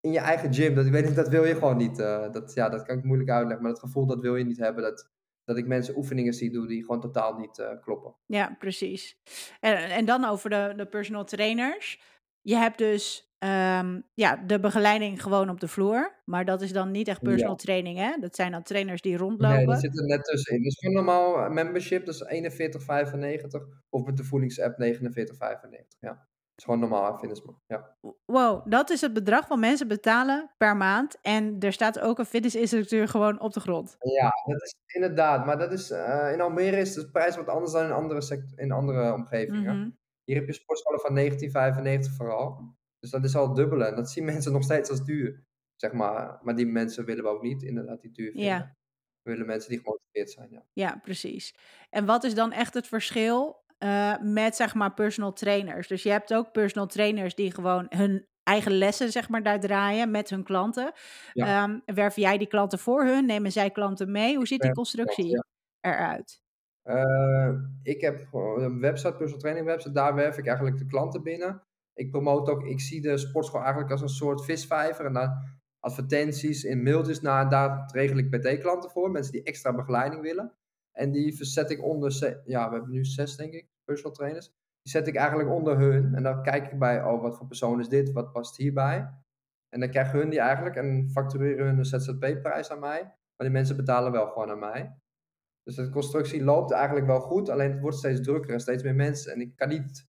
in 0.00 0.12
je 0.12 0.18
eigen 0.18 0.54
gym. 0.54 0.74
Dat, 0.74 0.86
ik 0.86 0.92
weet 0.92 1.14
dat 1.14 1.28
wil 1.28 1.44
je 1.44 1.54
gewoon 1.54 1.76
niet. 1.76 1.98
eh, 1.98 2.30
dat, 2.30 2.54
ja, 2.54 2.68
dat 2.68 2.82
kan 2.82 2.98
ik 2.98 3.04
moeilijk 3.04 3.30
uitleggen, 3.30 3.62
maar 3.62 3.72
dat 3.72 3.80
gevoel 3.80 4.06
dat 4.06 4.20
wil 4.20 4.36
je 4.36 4.44
niet 4.44 4.58
hebben. 4.58 4.82
Dat, 4.82 5.10
dat 5.44 5.56
ik 5.56 5.66
mensen 5.66 5.96
oefeningen 5.96 6.32
zie 6.32 6.50
doen 6.50 6.66
die 6.66 6.80
gewoon 6.80 7.00
totaal 7.00 7.34
niet 7.36 7.58
eh, 7.58 7.80
kloppen. 7.80 8.16
Ja, 8.26 8.56
precies. 8.58 9.18
En, 9.60 9.76
en 9.76 10.04
dan 10.04 10.24
over 10.24 10.50
de, 10.50 10.72
de 10.76 10.86
personal 10.86 11.24
trainers. 11.24 12.00
Je 12.40 12.56
hebt 12.56 12.78
dus 12.78 13.33
ehm, 13.44 14.00
ja, 14.14 14.36
de 14.36 14.60
begeleiding 14.60 15.22
gewoon 15.22 15.48
op 15.48 15.60
de 15.60 15.68
vloer. 15.68 16.22
Maar 16.24 16.44
dat 16.44 16.62
is 16.62 16.72
dan 16.72 16.90
niet 16.90 17.08
echt 17.08 17.22
personal 17.22 17.56
training, 17.56 17.98
hè? 17.98 18.16
Dat 18.20 18.34
zijn 18.36 18.52
dan 18.52 18.62
trainers 18.62 19.00
die 19.02 19.16
rondlopen. 19.16 19.56
Nee, 19.56 19.66
dat 19.66 19.80
zit 19.80 19.98
er 19.98 20.06
net 20.06 20.24
tussenin. 20.24 20.62
Dus 20.62 20.78
gewoon 20.78 20.94
normaal 20.94 21.44
eh, 21.44 21.50
membership, 21.50 22.06
dat 22.06 22.14
is 22.14 22.22
41,95. 22.24 23.68
Of 23.90 24.04
met 24.04 24.16
de 24.16 24.24
voedingsapp 24.24 24.78
49,95. 24.82 25.98
Ja. 26.00 26.10
Dat 26.10 26.64
is 26.64 26.64
gewoon 26.64 26.80
normaal 26.90 27.18
fitnessman. 27.18 27.58
Ja. 27.66 27.96
Wow, 28.24 28.70
dat 28.70 28.90
is 28.90 29.00
het 29.00 29.12
bedrag 29.12 29.48
wat 29.48 29.58
mensen 29.58 29.88
betalen 29.88 30.50
per 30.56 30.76
maand. 30.76 31.18
En 31.20 31.56
er 31.60 31.72
staat 31.72 32.00
ook 32.00 32.18
een 32.18 32.24
fitnessinstructeur 32.24 33.08
gewoon 33.08 33.40
op 33.40 33.52
de 33.52 33.60
grond. 33.60 33.96
ja, 33.98 34.30
dat 34.46 34.62
is 34.62 34.74
inderdaad. 34.86 35.46
Maar 35.46 35.58
dat 35.58 35.72
is, 35.72 35.90
eh, 35.90 36.30
in 36.32 36.40
Almere 36.40 36.76
is 36.76 36.94
de 36.94 37.10
prijs 37.10 37.36
wat 37.36 37.48
anders 37.48 37.72
dan 37.72 37.84
in 37.84 37.92
andere, 37.92 38.20
sect- 38.20 38.52
in 38.58 38.72
andere 38.72 39.12
omgevingen. 39.12 39.78
Mhm. 39.80 39.90
Hier 40.24 40.36
heb 40.36 40.46
je 40.46 40.52
sportscholen 40.52 41.00
van 41.00 41.14
1995 41.14 42.12
vooral. 42.16 42.74
Dus 43.04 43.12
dat 43.12 43.24
is 43.24 43.36
al 43.36 43.46
het 43.46 43.56
dubbele. 43.56 43.84
En 43.84 43.96
dat 43.96 44.10
zien 44.10 44.24
mensen 44.32 44.52
nog 44.52 44.62
steeds 44.62 44.90
als 44.90 45.04
duur. 45.04 45.44
Zeg 45.76 45.92
maar. 45.92 46.38
Maar 46.42 46.56
die 46.56 46.66
mensen 46.66 47.04
willen 47.04 47.24
we 47.24 47.30
ook 47.30 47.42
niet 47.42 47.62
inderdaad 47.62 48.00
die 48.00 48.12
duur 48.12 48.30
vinden. 48.30 48.44
Ja. 48.44 48.76
We 49.22 49.30
willen 49.30 49.46
mensen 49.46 49.70
die 49.70 49.78
gemotiveerd 49.78 50.30
zijn. 50.30 50.48
Ja. 50.50 50.62
Ja, 50.72 51.00
precies. 51.02 51.54
En 51.90 52.06
wat 52.06 52.24
is 52.24 52.34
dan 52.34 52.52
echt 52.52 52.74
het 52.74 52.86
verschil 52.86 53.64
eh, 53.78 54.20
met, 54.20 54.56
zeg 54.56 54.74
maar, 54.74 54.94
personal 54.94 55.32
trainers? 55.32 55.88
Dus 55.88 56.02
je 56.02 56.10
hebt 56.10 56.34
ook 56.34 56.52
personal 56.52 56.86
trainers 56.86 57.34
die 57.34 57.50
gewoon 57.50 57.86
hun 57.88 58.26
eigen 58.42 58.72
lessen, 58.72 59.12
zeg 59.12 59.28
maar, 59.28 59.42
daar 59.42 59.60
draaien 59.60 60.10
met 60.10 60.30
hun 60.30 60.42
klanten. 60.42 60.92
Ja. 61.32 61.62
Ehm, 61.62 61.94
werven 61.94 62.22
jij 62.22 62.38
die 62.38 62.46
klanten 62.46 62.78
voor 62.78 63.04
hun? 63.04 63.26
Nemen 63.26 63.52
zij 63.52 63.70
klanten 63.70 64.10
mee? 64.10 64.36
Hoe 64.36 64.46
ziet 64.46 64.60
die 64.60 64.72
constructie 64.72 65.44
eruit? 65.80 66.42
Eh, 66.82 67.52
ik 67.82 68.00
heb 68.00 68.28
een 68.32 68.80
website, 68.80 69.14
personal 69.14 69.38
training 69.38 69.66
website. 69.66 69.92
Daar 69.92 70.14
werf 70.14 70.38
ik 70.38 70.46
eigenlijk 70.46 70.78
de 70.78 70.86
klanten 70.86 71.22
binnen. 71.22 71.62
Ik 71.94 72.10
promote 72.10 72.50
ook, 72.50 72.64
ik 72.64 72.80
zie 72.80 73.00
de 73.00 73.18
sportschool 73.18 73.60
eigenlijk 73.60 73.90
als 73.90 74.00
een 74.00 74.08
soort 74.08 74.44
visvijver. 74.44 75.04
En 75.04 75.12
daar 75.12 75.60
advertenties 75.80 76.64
in 76.64 76.82
mailtjes 76.82 77.20
naar, 77.20 77.48
daar 77.48 77.90
regel 77.92 78.16
ik 78.16 78.30
PT-klanten 78.30 78.90
voor. 78.90 79.10
Mensen 79.10 79.32
die 79.32 79.42
extra 79.42 79.74
begeleiding 79.74 80.22
willen. 80.22 80.52
En 80.92 81.12
die 81.12 81.36
verzet 81.36 81.70
ik 81.70 81.82
onder, 81.82 82.40
ja, 82.44 82.68
we 82.68 82.74
hebben 82.74 82.90
nu 82.90 83.04
zes 83.04 83.36
denk 83.36 83.52
ik, 83.52 83.68
personal 83.84 84.12
trainers. 84.12 84.46
Die 84.82 84.92
zet 84.92 85.06
ik 85.06 85.14
eigenlijk 85.14 85.50
onder 85.50 85.78
hun. 85.78 86.14
En 86.14 86.22
dan 86.22 86.42
kijk 86.42 86.72
ik 86.72 86.78
bij, 86.78 87.04
oh 87.04 87.22
wat 87.22 87.36
voor 87.36 87.46
persoon 87.46 87.80
is 87.80 87.88
dit, 87.88 88.12
wat 88.12 88.32
past 88.32 88.56
hierbij. 88.56 89.10
En 89.68 89.80
dan 89.80 89.90
krijgen 89.90 90.18
hun 90.18 90.30
die 90.30 90.40
eigenlijk 90.40 90.76
en 90.76 91.10
factureren 91.10 91.66
hun 91.66 91.78
een 91.78 91.84
ZZP-prijs 91.84 92.70
aan 92.70 92.80
mij. 92.80 93.02
Maar 93.02 93.46
die 93.46 93.50
mensen 93.50 93.76
betalen 93.76 94.12
wel 94.12 94.28
gewoon 94.28 94.50
aan 94.50 94.58
mij. 94.58 94.98
Dus 95.62 95.74
de 95.74 95.90
constructie 95.90 96.44
loopt 96.44 96.72
eigenlijk 96.72 97.06
wel 97.06 97.20
goed, 97.20 97.48
alleen 97.48 97.70
het 97.70 97.80
wordt 97.80 97.96
steeds 97.96 98.20
drukker 98.20 98.52
en 98.52 98.60
steeds 98.60 98.82
meer 98.82 98.94
mensen. 98.94 99.32
En 99.32 99.40
ik 99.40 99.56
kan 99.56 99.68
niet 99.68 100.06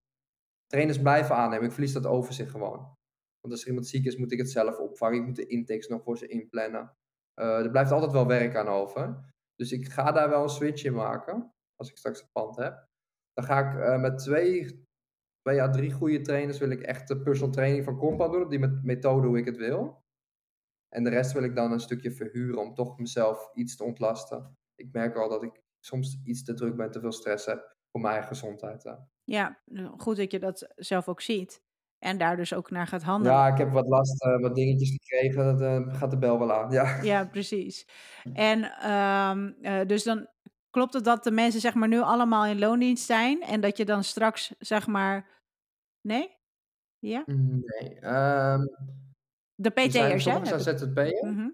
trainers 0.66 1.00
blijven 1.02 1.36
aannemen, 1.36 1.66
ik 1.66 1.72
verlies 1.72 1.94
dat 1.94 2.06
overzicht 2.06 2.52
gewoon. 2.52 2.94
Want 3.40 3.54
als 3.54 3.62
er 3.62 3.68
iemand 3.68 3.88
ziek 3.88 4.06
is, 4.06 4.18
moet 4.18 4.32
ik 4.32 4.38
het 4.38 4.52
zelf 4.52 4.78
opvangen. 4.78 5.20
Ik 5.20 5.26
moet 5.26 5.36
de 5.36 5.48
intakes 5.48 5.88
nog 5.88 6.04
voor 6.04 6.18
ze 6.18 6.28
inplannen. 6.28 6.96
Eh, 7.34 7.60
er 7.60 7.72
blijft 7.72 7.92
altijd 7.92 8.12
wel 8.12 8.28
werk 8.28 8.56
aan 8.56 8.68
over. 8.68 9.34
Dus 9.56 9.72
ik 9.72 9.88
ga 9.88 10.12
daar 10.12 10.30
wel 10.30 10.44
een 10.44 10.50
switch 10.50 10.84
in 10.84 10.94
maken, 10.94 11.54
als 11.76 11.90
ik 11.90 11.98
straks 11.98 12.22
een 12.22 12.32
pand 12.32 12.56
heb. 12.56 12.88
Dan 13.34 13.46
ga 13.46 13.70
ik 13.70 13.80
eh, 13.80 14.02
met 14.02 14.18
twee, 14.18 14.86
twee 15.42 15.62
à 15.62 15.70
drie 15.70 15.92
goede 15.92 16.22
trainers, 16.22 16.58
wil 16.58 16.70
ik 16.70 16.82
echt 16.82 17.08
de 17.08 17.22
personal 17.22 17.54
training 17.54 17.84
van 17.84 17.98
Compound 17.98 18.32
doen, 18.34 18.44
op 18.44 18.50
die 18.50 18.60
met 18.60 18.84
methode 18.84 19.28
hoe 19.28 19.38
ik 19.38 19.46
het 19.46 19.58
wil. 19.58 20.04
En 20.90 21.04
de 21.04 21.10
rest 21.10 21.32
wil 21.32 21.44
ik 21.44 21.56
dan 21.56 21.72
een 21.72 21.80
stukje 21.80 22.12
verhuren 22.12 22.60
om 22.60 22.74
toch 22.74 22.98
mezelf 22.98 23.50
iets 23.54 23.76
te 23.76 23.84
ontlasten 23.84 24.56
ik 24.76 24.92
merk 24.92 25.16
al 25.16 25.30
dat 25.30 25.44
ik 25.44 25.62
soms 25.80 26.22
iets 26.24 26.44
te 26.44 26.54
druk 26.54 26.76
ben, 26.76 26.92
te 26.92 27.00
veel 27.00 27.12
stress 27.12 27.46
heb 27.46 27.76
voor 27.92 28.02
mijn 28.02 28.24
gezondheid. 28.24 28.84
ja. 28.84 29.10
Ja, 29.26 29.60
goed 29.98 30.18
dat 30.18 30.32
je 30.32 30.40
dat 30.40 30.74
zelf 30.76 31.08
ook 31.08 31.22
ziet. 31.22 31.64
En 32.00 32.18
daar 32.18 32.36
dus 32.36 32.54
ook 32.54 32.70
naar 32.72 32.88
gaat 32.88 33.04
handelen. 33.04 33.38
Ja, 33.38 33.48
ik 33.48 33.58
heb 33.58 33.72
wat 33.72 33.88
last, 33.88 34.24
eh, 34.24 34.40
wat 34.40 34.56
dingetjes 34.56 34.90
gekregen, 34.90 35.44
dat, 35.46 35.62
eh, 35.62 36.00
gaat 36.00 36.12
de 36.12 36.18
bel 36.18 36.40
wel 36.40 36.54
aan, 36.54 36.72
ja. 36.72 37.02
Ja, 37.02 37.26
precies. 37.26 37.88
En, 38.34 38.64
ehm, 38.64 39.52
eh, 39.62 39.88
dus 39.88 40.04
dan 40.04 40.28
klopt 40.70 40.94
het 40.94 41.04
dat 41.04 41.24
de 41.24 41.32
mensen 41.32 41.62
zeg 41.62 41.74
maar 41.74 41.88
nu 41.88 42.02
allemaal 42.02 42.46
in 42.46 42.60
loondienst 42.60 43.06
zijn 43.06 43.42
en 43.42 43.62
dat 43.62 43.78
je 43.78 43.86
dan 43.86 44.04
straks 44.04 44.54
zeg 44.60 44.88
maar 44.88 45.30
nee? 46.02 46.38
Ja? 47.00 47.24
Nee, 47.26 48.00
ehm 48.00 48.62
De 49.56 49.72
er 49.74 49.88
PT'ers 49.88 49.94
hè, 49.94 50.20
sommigen 50.20 50.48
heb 50.48 50.60
zijn 50.60 50.76
ik 50.76 50.82
ZZP'er. 50.82 51.32
mhm. 51.32 51.50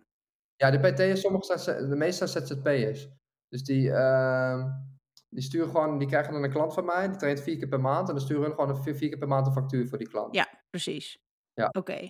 Ja, 0.56 0.72
de 0.72 0.80
PT'ers, 0.80 1.22
sommigen 1.22 1.60
zijn 1.60 1.90
de 1.90 1.96
meeste 1.96 2.28
zijn 2.28 2.48
ZZP'ers. 2.48 3.10
Dus 3.48 3.64
die, 3.64 3.92
ehm, 3.92 4.70
die 5.32 5.44
sturen 5.44 5.70
gewoon 5.70 5.98
die 5.98 6.08
krijgen 6.08 6.34
dan 6.34 6.44
een 6.44 6.52
klant 6.52 6.74
van 6.74 6.86
mij, 6.86 7.08
die 7.08 7.18
traint 7.18 7.42
4 7.42 7.58
keer 7.58 7.68
per 7.68 7.82
maand 7.82 8.08
en 8.08 8.14
dan 8.16 8.24
sturen 8.24 8.44
hun 8.44 8.52
gewoon 8.54 8.70
een 8.70 8.84
vier 8.84 8.96
4 8.96 9.10
keer 9.10 9.18
per 9.18 9.28
maand 9.28 9.48
een 9.48 9.54
factuur 9.54 9.88
voor 9.88 9.98
die 9.98 10.10
klant. 10.10 10.36
Ja, 10.36 10.48
precies. 10.70 11.20
Ja. 11.54 11.70
Oké. 11.72 12.10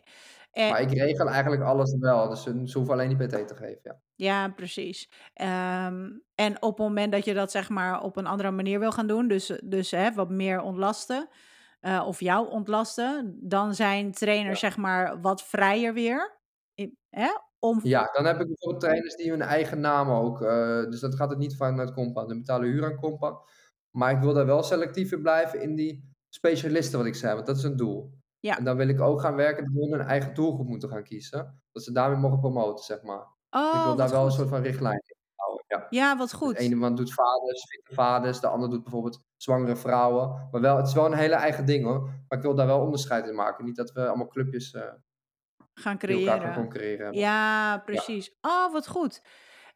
En 0.51 0.69
Maar 0.69 0.81
ik 0.81 0.91
regel 0.91 1.29
eigenlijk 1.29 1.61
alles 1.63 1.95
wel, 1.99 2.29
dus 2.29 2.43
ze 2.43 2.71
hoeven 2.73 2.89
alleen 2.93 3.17
die 3.17 3.27
PT 3.27 3.47
te 3.47 3.55
geven, 3.55 3.79
ja. 3.83 4.01
Ja, 4.15 4.49
precies. 4.49 5.09
Ehm, 5.33 6.09
en 6.35 6.61
op 6.61 6.77
het 6.77 6.87
moment 6.87 7.11
dat 7.11 7.25
je 7.25 7.33
dat 7.33 7.51
zeg 7.51 7.69
maar 7.69 8.01
op 8.01 8.17
een 8.17 8.27
andere 8.27 8.51
manier 8.51 8.79
wil 8.79 8.91
gaan 8.91 9.07
doen, 9.07 9.27
dus 9.27 9.59
dus 9.63 9.91
hè, 9.91 10.13
wat 10.13 10.29
meer 10.29 10.61
ontlasten, 10.61 11.27
eh, 11.79 12.03
of 12.07 12.19
jou 12.19 12.49
ontlasten, 12.49 13.37
dan 13.41 13.75
zijn 13.75 14.11
trainers 14.11 14.59
Ja. 14.61 14.67
zeg 14.67 14.77
maar 14.77 15.21
wat 15.21 15.43
vrijer 15.43 15.93
weer, 15.93 16.39
in 16.73 16.97
hè, 17.09 17.29
om 17.61 17.79
Ja, 17.83 18.09
dan 18.13 18.25
heb 18.25 18.39
ik 18.39 18.47
bijvoorbeeld 18.47 18.83
trainers 18.83 19.15
die 19.15 19.29
hun 19.29 19.41
eigen 19.41 19.79
naam 19.79 20.09
ook, 20.09 20.41
eh, 20.41 20.83
dus 20.89 20.99
dat 20.99 21.15
gaat 21.15 21.29
het 21.29 21.39
niet 21.39 21.55
vanuit 21.55 21.93
Compound. 21.93 22.29
Die 22.29 22.37
betalen 22.37 22.69
huur 22.69 22.85
aan 22.85 22.95
Compound. 22.95 23.37
Maar 23.91 24.11
ik 24.11 24.19
wil 24.21 24.33
daar 24.33 24.45
wel 24.45 24.63
selectief 24.63 25.11
in 25.11 25.21
blijven 25.21 25.61
in 25.61 25.75
die 25.75 26.09
specialisten 26.29 26.97
wat 26.97 27.07
ik 27.07 27.15
zei, 27.15 27.33
want 27.33 27.45
dat 27.45 27.57
is 27.57 27.63
een 27.63 27.75
doel. 27.75 28.11
Ja. 28.39 28.57
En 28.57 28.63
dan 28.63 28.77
wil 28.77 28.87
ik 28.87 29.01
ook 29.01 29.21
gaan 29.21 29.35
werken 29.35 29.63
dat 29.63 29.73
hun 29.73 29.91
hun 29.91 30.07
eigen 30.07 30.33
doelgroep 30.33 30.67
moeten 30.67 30.89
gaan 30.89 31.03
kiezen, 31.03 31.61
dat 31.71 31.83
ze 31.83 31.91
daarmee 31.91 32.19
mogen 32.19 32.39
promoten, 32.39 32.85
zeg 32.85 33.01
maar. 33.01 33.25
Dus 33.49 33.61
ik 33.61 33.73
Oh, 33.75 33.85
wil 33.85 33.95
daar 33.95 34.05
wat 34.07 34.15
wel 34.15 34.25
een 34.25 34.31
soort 34.31 34.49
van 34.49 34.61
richtlijn 34.61 35.01
in 35.05 35.15
houden, 35.35 35.65
ja. 35.67 35.87
Ja, 35.89 36.17
wat 36.17 36.29
De 36.29 36.35
goed. 36.35 36.55
ene 36.55 36.75
man 36.75 36.95
doet 36.95 37.13
vaders, 37.13 37.65
fitte 37.69 37.93
vaders, 37.93 38.39
de 38.39 38.47
ander 38.47 38.69
doet 38.69 38.83
bijvoorbeeld 38.83 39.19
zwangere 39.37 39.75
vrouwen. 39.75 40.47
Maar 40.51 40.61
wel 40.61 40.77
het 40.77 40.87
is 40.87 40.93
wel 40.93 41.05
een 41.05 41.13
hele 41.13 41.35
eigen 41.35 41.65
ding 41.65 41.85
hoor, 41.85 42.01
maar 42.27 42.37
ik 42.37 42.43
wil 42.43 42.55
daar 42.55 42.67
wel 42.67 42.79
onderscheid 42.81 43.27
in 43.27 43.35
maken. 43.35 43.65
Niet 43.65 43.75
dat 43.75 43.91
we 43.91 44.07
allemaal 44.07 44.27
clubjes, 44.27 44.73
eh 44.73 44.83
Gaan 45.73 45.97
die 45.97 46.09
elkaar 46.09 46.27
gaan 46.27 46.39
creëren. 46.39 46.53
concurreren. 46.55 47.13
Ja, 47.13 47.71
Ja. 47.73 47.77
precies. 47.77 48.37
Oh, 48.41 48.71
wat 48.71 48.87
goed. 48.87 49.21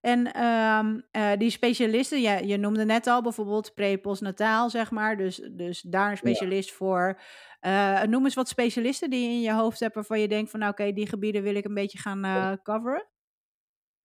En, 0.02 0.34
ehm, 0.34 1.00
eh, 1.12 1.32
die 1.38 1.50
specialisten, 1.50 2.22
ja, 2.22 2.38
je 2.38 2.58
noemde 2.58 2.86
net 2.86 3.08
al 3.08 3.22
bijvoorbeeld 3.22 3.74
pre 3.74 3.98
postnataal 3.98 4.70
zeg 4.70 4.92
maar, 4.92 5.18
dus 5.18 5.50
dus 5.52 5.82
daar 5.82 6.04
een 6.06 6.10
Ja. 6.10 6.16
specialist 6.16 6.72
voor. 6.72 7.20
Eh, 7.60 8.02
noem 8.04 8.24
eens 8.24 8.36
wat 8.36 8.48
specialisten 8.48 9.10
die 9.10 9.22
je 9.28 9.30
in 9.36 9.42
je 9.42 9.54
hoofd 9.54 9.80
hebt 9.80 9.96
waarvan 9.96 10.20
je 10.20 10.28
denkt 10.28 10.50
van 10.52 10.60
nou 10.60 10.72
oké, 10.72 10.92
die 10.92 11.08
gebieden 11.08 11.44
wil 11.44 11.56
ik 11.56 11.66
een 11.66 11.74
beetje 11.74 11.98
gaan, 11.98 12.24
eh, 12.24 12.52
coveren? 12.64 13.08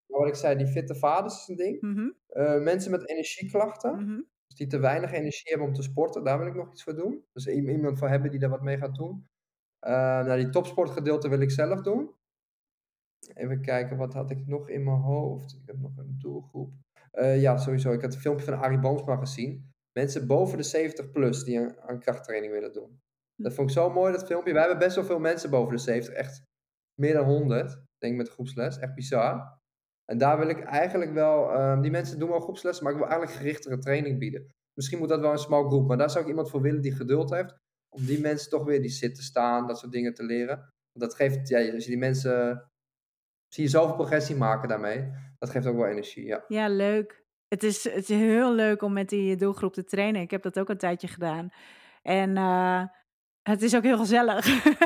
Maar 0.07 0.21
wat 0.21 0.29
ik 0.29 0.35
zei, 0.35 0.57
die 0.57 0.67
fitte 0.67 0.95
vaders 0.95 1.35
is 1.41 1.49
een 1.49 1.57
ding. 1.57 2.15
Eh, 2.29 2.59
mensen 2.61 2.91
met 2.91 3.09
energieklachten, 3.09 3.95
Mhm. 3.95 4.21
dus 4.47 4.57
die 4.57 4.67
te 4.67 4.79
weinig 4.79 5.13
energie 5.13 5.49
hebben 5.51 5.67
om 5.69 5.75
te 5.75 5.83
sporten, 5.83 6.25
daar 6.25 6.39
wil 6.39 6.47
ik 6.47 6.55
nog 6.55 6.71
iets 6.73 6.83
voor 6.83 6.95
doen. 6.95 7.25
Dus 7.33 7.47
iemand 7.47 7.99
voor 7.99 8.09
hebben 8.09 8.31
die 8.31 8.41
daar 8.41 8.51
wat 8.51 8.63
mee 8.63 8.77
gaat 8.79 8.95
doen. 8.95 9.29
Nou, 9.81 10.37
die 10.37 10.51
topsportgedeelte 10.51 11.29
wil 11.29 11.41
ik 11.41 11.51
zelf 11.51 11.83
doen. 11.83 12.15
Even 13.35 13.61
kijken, 13.61 13.97
wat 13.97 14.13
had 14.15 14.31
ik 14.31 14.47
nog 14.47 14.69
in 14.69 14.85
mijn 14.85 14.97
hoofd? 14.97 15.53
Ik 15.53 15.67
heb 15.67 15.79
nog 15.79 15.97
een 15.97 16.17
doelgroep. 16.19 16.73
Eh, 17.11 17.41
ja, 17.41 17.57
sowieso. 17.57 17.93
Ik 17.93 18.01
had 18.01 18.15
een 18.15 18.21
filmpje 18.21 18.45
van 18.45 18.59
Arie 18.59 18.79
Boomsma 18.79 19.17
gezien. 19.17 19.73
Mensen 19.93 20.27
boven 20.27 20.57
de 20.57 20.63
70 20.63 21.11
plus 21.11 21.45
die 21.45 21.61
aan, 21.61 21.81
aan 21.81 22.01
krachttraining 22.01 22.53
willen 22.53 22.73
doen. 22.73 23.01
Hm. 23.35 23.43
Dat 23.43 23.55
vond 23.55 23.69
ik 23.69 23.77
zo 23.77 23.91
mooi, 23.91 24.13
dat 24.13 24.27
filmpje. 24.27 24.53
Wij 24.53 24.61
hebben 24.61 24.79
best 24.79 24.95
wel 24.95 25.05
veel 25.05 25.19
mensen 25.19 25.51
boven 25.51 25.77
de 25.77 25.83
70, 25.83 26.15
echt 26.15 26.43
meer 26.95 27.13
dan 27.13 27.25
100, 27.25 27.83
denk 27.99 28.13
ik 28.13 28.19
met 28.19 28.29
groepsles. 28.29 28.79
Echt 28.79 28.95
bizar. 28.95 29.59
En 30.05 30.19
daar 30.19 30.39
wil 30.39 30.49
ik 30.49 30.61
eigenlijk 30.61 31.13
wel, 31.13 31.53
ehm, 31.53 31.81
die 31.81 31.91
mensen 31.91 32.19
doen 32.19 32.29
wel 32.29 32.41
groepslessen, 32.41 32.85
maar 32.85 32.93
ik 32.93 32.99
wil 32.99 33.09
eigenlijk 33.09 33.39
gerichtere 33.39 33.79
training 33.79 34.19
bieden. 34.19 34.55
Misschien 34.75 34.99
moet 34.99 35.09
dat 35.09 35.21
wel 35.21 35.33
een 35.33 35.39
small 35.39 35.65
groep, 35.65 35.87
maar 35.87 35.97
daar 35.97 36.11
zou 36.11 36.25
ik 36.25 36.31
iemand 36.31 36.51
voor 36.51 36.63
willen 36.63 36.81
die 36.81 36.95
geduld 36.95 37.31
heeft. 37.31 37.55
Om 37.91 38.05
die 38.05 38.21
mensen 38.21 38.51
toch 38.51 38.65
weer 38.65 38.81
die 38.81 38.91
zitten, 38.91 39.23
staan, 39.23 39.67
dat 39.67 39.79
soort 39.79 39.93
dingen 39.93 40.15
te 40.15 40.25
leren. 40.25 40.57
Want 40.93 41.11
dat 41.11 41.15
geeft, 41.15 41.49
ja, 41.49 41.73
als 41.73 41.85
je 41.85 41.91
die 41.91 41.99
mensen, 41.99 42.71
zie 43.49 43.65
je 43.65 43.71
zoveel 43.71 43.95
progressie 43.95 44.37
maken 44.37 44.69
daarmee. 44.69 45.11
Dat 45.39 45.51
geeft 45.51 45.67
ook 45.67 45.77
wel 45.77 45.87
energie, 45.87 46.25
ja. 46.25 46.45
Ja, 46.49 46.69
leuk. 46.69 47.25
Het 47.49 47.63
is 47.63 47.85
het 47.85 48.09
is 48.09 48.09
heel 48.09 48.55
leuk 48.55 48.83
om 48.83 48.93
met 48.93 49.09
die 49.09 49.37
doelgroep 49.37 49.73
te 49.73 49.85
trainen. 49.85 50.21
Ik 50.21 50.31
heb 50.31 50.43
dat 50.43 50.59
ook 50.59 50.69
een 50.69 50.79
tijdje 50.79 51.09
gedaan. 51.09 51.49
En, 52.03 52.37
eh, 52.37 52.85
het 53.43 53.63
is 53.63 53.77
ook 53.77 53.83
heel 53.83 53.99
gezellig. 53.99 54.45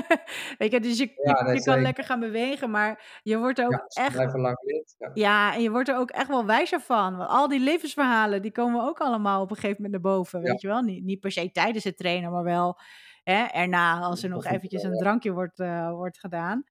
Weet 0.59 0.73
je, 0.73 0.81
dus 0.81 0.99
je 0.99 1.07
Ja, 1.23 1.39
je 1.39 1.45
kan 1.45 1.61
zeker. 1.63 1.83
lekker 1.83 2.05
gaan 2.05 2.21
bewegen, 2.21 2.71
maar 2.71 3.21
je 3.23 3.39
wordt 3.39 3.59
er 3.59 3.65
ook 3.65 3.73
Ja, 3.73 4.03
echt 4.05 4.35
lang 4.35 4.57
lid, 4.63 4.95
ja. 4.99 5.11
ja, 5.15 5.55
en 5.55 5.63
je 5.63 5.71
wordt 5.71 5.89
er 5.89 5.97
ook 5.97 6.11
echt 6.11 6.29
wel 6.29 6.47
wijzer 6.47 6.81
van. 6.81 7.17
Want 7.17 7.31
al 7.31 7.49
die 7.49 7.61
levensverhalen, 7.61 8.43
die 8.43 8.53
komen 8.53 8.83
ook 8.85 9.01
allemaal 9.01 9.43
op 9.43 9.51
een 9.51 9.57
gegeven 9.57 9.83
moment 9.83 10.03
naar 10.03 10.13
boven, 10.13 10.41
weet 10.43 10.61
je 10.61 10.67
wel? 10.67 10.81
Niet 10.83 11.05
niet 11.05 11.21
per 11.21 11.33
se 11.33 11.51
tijdens 11.51 11.85
het 11.85 11.97
trainen, 11.97 12.33
maar 12.33 12.45
wel, 12.45 12.79
hè, 13.23 13.45
erna 13.45 14.01
als 14.01 14.23
er 14.23 14.29
nog 14.29 14.45
eventjes 14.45 14.83
een 14.83 14.93
eh 14.93 14.99
drankje 14.99 15.33
wordt, 15.33 15.59
eh, 15.61 15.91
wordt 15.91 16.19
gedaan. 16.19 16.65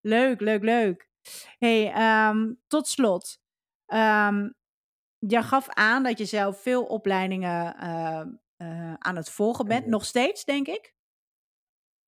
Leuk, 0.00 0.40
leuk, 0.40 0.62
leuk. 0.62 1.08
Hey, 1.58 1.92
ehm, 1.92 2.52
tot 2.66 2.88
slot, 2.88 3.38
ehm, 3.86 4.50
je 5.18 5.42
gaf 5.42 5.68
aan 5.68 6.02
dat 6.02 6.18
je 6.18 6.24
zelf 6.24 6.62
veel 6.62 6.84
opleidingen, 6.84 7.76
ehm, 7.76 8.28
eh, 8.56 8.94
aan 8.98 9.16
het 9.16 9.30
volgen 9.30 9.66
bent. 9.66 9.80
Mhm. 9.82 9.90
Nog 9.90 10.04
steeds, 10.04 10.44
denk 10.44 10.66
ik? 10.68 10.94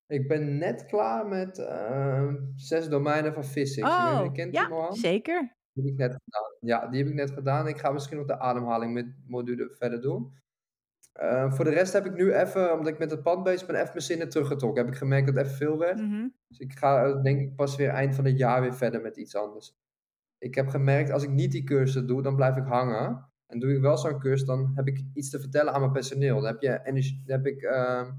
Ik 0.07 0.27
ben 0.27 0.57
net 0.57 0.85
klaar 0.85 1.27
met, 1.27 1.57
ehm, 1.57 2.35
6 2.55 2.89
domeinen 2.89 3.33
van 3.33 3.43
physics. 3.43 3.87
Oh, 3.87 4.19
kent 4.19 4.51
die 4.51 4.61
ja, 4.61 4.67
Mohan? 4.67 4.95
zeker. 4.95 5.55
Die 5.73 5.83
heb 5.83 5.93
ik 5.93 5.97
net 5.97 6.17
gedaan. 6.23 6.55
Ja, 6.59 6.87
die 6.87 6.99
heb 6.99 7.09
ik 7.09 7.15
net 7.15 7.31
gedaan. 7.31 7.67
Ik 7.67 7.77
ga 7.77 7.91
misschien 7.91 8.17
nog 8.17 8.27
de 8.27 8.39
ademhaling 8.39 8.93
met 8.93 9.15
module 9.27 9.75
verder 9.77 10.01
doen. 10.01 10.33
Eh, 11.13 11.51
voor 11.51 11.65
de 11.65 11.71
rest 11.71 11.93
heb 11.93 12.05
ik 12.05 12.13
nu 12.13 12.33
even, 12.33 12.73
omdat 12.73 12.87
ik 12.87 12.99
met 12.99 13.11
het 13.11 13.23
pad 13.23 13.43
bezig 13.43 13.67
ben, 13.67 13.75
even 13.75 13.87
mijn 13.87 14.01
zinnen 14.01 14.29
teruggetrokken. 14.29 14.83
Heb 14.83 14.93
ik 14.93 14.99
gemerkt 14.99 15.25
dat 15.25 15.35
het 15.35 15.45
even 15.45 15.57
veel 15.57 15.77
werd. 15.77 16.01
Mhm. 16.01 16.27
Dus 16.47 16.57
ik 16.59 16.77
ga, 16.77 17.05
eh, 17.05 17.21
denk 17.21 17.39
ik, 17.39 17.55
pas 17.55 17.75
weer 17.75 17.89
eind 17.89 18.15
van 18.15 18.25
het 18.25 18.37
jaar 18.37 18.61
weer 18.61 18.75
verder 18.75 19.01
met 19.01 19.17
iets 19.17 19.35
anders. 19.35 19.75
Ik 20.37 20.55
heb 20.55 20.67
gemerkt, 20.67 21.11
als 21.11 21.23
ik 21.23 21.29
niet 21.29 21.51
die 21.51 21.63
cursus 21.63 22.05
doe, 22.05 22.21
dan 22.21 22.35
blijf 22.35 22.55
ik 22.55 22.65
hangen. 22.65 23.29
En 23.47 23.59
doe 23.59 23.73
ik 23.73 23.81
wel 23.81 23.97
zo'n 23.97 24.19
cursus, 24.19 24.47
dan 24.47 24.71
heb 24.75 24.87
ik 24.87 25.03
iets 25.13 25.29
te 25.29 25.39
vertellen 25.39 25.73
aan 25.73 25.79
mijn 25.79 25.91
personeel. 25.91 26.35
Dan 26.35 26.51
heb, 26.51 26.61
je 26.61 26.79
energie, 26.83 27.23
dan 27.25 27.37
heb 27.37 27.45
ik, 27.45 27.61
ehm, 27.61 28.11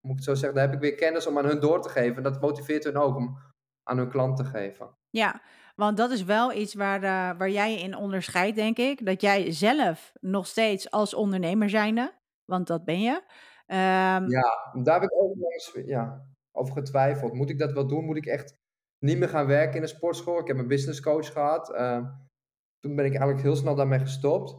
moet 0.00 0.10
ik 0.10 0.16
het 0.16 0.24
zo 0.24 0.34
zeggen, 0.34 0.54
dan 0.58 0.64
heb 0.66 0.74
ik 0.74 0.80
weer 0.80 0.94
kennis 0.94 1.26
om 1.26 1.38
aan 1.38 1.44
hun 1.46 1.60
door 1.60 1.82
te 1.82 1.88
geven. 1.88 2.16
En 2.16 2.22
dat 2.22 2.40
motiveert 2.40 2.84
hun 2.84 2.96
ook 2.96 3.16
om 3.16 3.38
aan 3.82 3.98
hun 3.98 4.08
klant 4.10 4.36
te 4.36 4.44
geven. 4.44 4.96
Ja, 5.10 5.42
want 5.76 5.96
dat 5.96 6.10
is 6.10 6.24
wel 6.24 6.52
iets 6.52 6.74
waar, 6.74 7.02
eh, 7.02 7.38
waar 7.38 7.50
jij 7.50 7.72
je 7.72 7.78
in 7.78 7.96
onderscheidt, 7.96 8.56
denk 8.56 8.76
ik. 8.78 9.06
Dat 9.06 9.20
jij 9.20 9.52
zelf 9.52 10.12
nog 10.20 10.46
steeds 10.46 10.90
als 10.90 11.14
ondernemer 11.14 11.70
zijnde, 11.70 12.12
want 12.44 12.66
dat 12.66 12.84
ben 12.84 13.00
je. 13.00 13.22
ehm, 13.66 14.30
Ja, 14.30 14.70
daar 14.82 15.00
heb 15.00 15.10
ik 15.10 15.22
ook 15.22 15.34
eens 15.38 15.78
ja, 15.84 16.26
over 16.52 16.74
getwijfeld. 16.74 17.32
Moet 17.32 17.50
ik 17.50 17.58
dat 17.58 17.72
wel 17.72 17.86
doen? 17.86 18.04
Moet 18.04 18.16
ik 18.16 18.26
echt 18.26 18.54
niet 18.98 19.18
meer 19.18 19.28
gaan 19.28 19.46
werken 19.46 19.76
in 19.76 19.82
een 19.82 19.88
sportschool? 19.88 20.38
Ik 20.38 20.46
heb 20.46 20.58
een 20.58 20.68
business 20.68 21.00
coach 21.00 21.32
gehad. 21.32 21.74
Ehm, 21.74 22.04
toen 22.80 22.96
ben 22.96 23.04
ik 23.04 23.10
eigenlijk 23.10 23.42
heel 23.42 23.56
snel 23.56 23.74
daarmee 23.74 23.98
gestopt. 23.98 24.56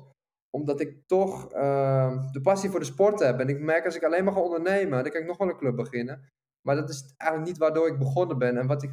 Omdat 0.49 0.79
ik 0.79 1.07
toch 1.07 1.51
ehm, 1.51 2.31
de 2.31 2.41
passie 2.41 2.69
voor 2.69 2.79
de 2.79 2.85
sport 2.85 3.19
heb. 3.19 3.39
En 3.39 3.49
ik 3.49 3.59
merk 3.59 3.85
als 3.85 3.95
ik 3.95 4.03
alleen 4.03 4.23
maar 4.23 4.33
ga 4.33 4.39
ondernemen, 4.39 5.03
dan 5.03 5.11
kan 5.11 5.21
ik 5.21 5.27
nog 5.27 5.37
wel 5.37 5.49
een 5.49 5.57
club 5.57 5.75
beginnen. 5.75 6.31
Maar 6.61 6.75
dat 6.75 6.89
is 6.89 7.13
eigenlijk 7.17 7.51
niet 7.51 7.59
waardoor 7.59 7.87
ik 7.87 7.99
begonnen 7.99 8.37
ben 8.37 8.57
en 8.57 8.67
wat 8.67 8.83
ik, 8.83 8.91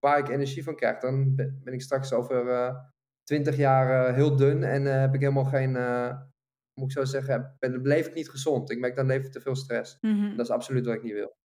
waar 0.00 0.18
ik 0.18 0.28
energie 0.28 0.64
van 0.64 0.76
krijg. 0.76 0.98
Dan 0.98 1.34
ben 1.34 1.72
ik 1.72 1.82
straks 1.82 2.12
over 2.12 2.48
eh 2.48 2.76
20 3.22 3.56
jaar 3.56 4.08
eh, 4.08 4.14
heel 4.14 4.36
dun 4.36 4.62
en 4.62 4.86
eh, 4.86 5.00
heb 5.00 5.14
ik 5.14 5.20
helemaal 5.20 5.44
geen, 5.44 5.72
moet 6.74 6.90
ik 6.90 6.92
zo 6.92 7.04
zeggen, 7.04 7.56
ben, 7.58 7.72
dan 7.72 7.82
leef 7.82 8.06
ik 8.06 8.14
niet 8.14 8.30
gezond. 8.30 8.70
Ik 8.70 8.78
merk 8.78 8.96
dan 8.96 9.06
leef 9.06 9.24
ik 9.24 9.32
te 9.32 9.40
veel 9.40 9.56
stress. 9.56 9.98
mhm. 10.00 10.36
Dat 10.36 10.46
is 10.46 10.52
absoluut 10.52 10.86
wat 10.86 10.94
ik 10.94 11.02
niet 11.02 11.12
wil. 11.12 11.36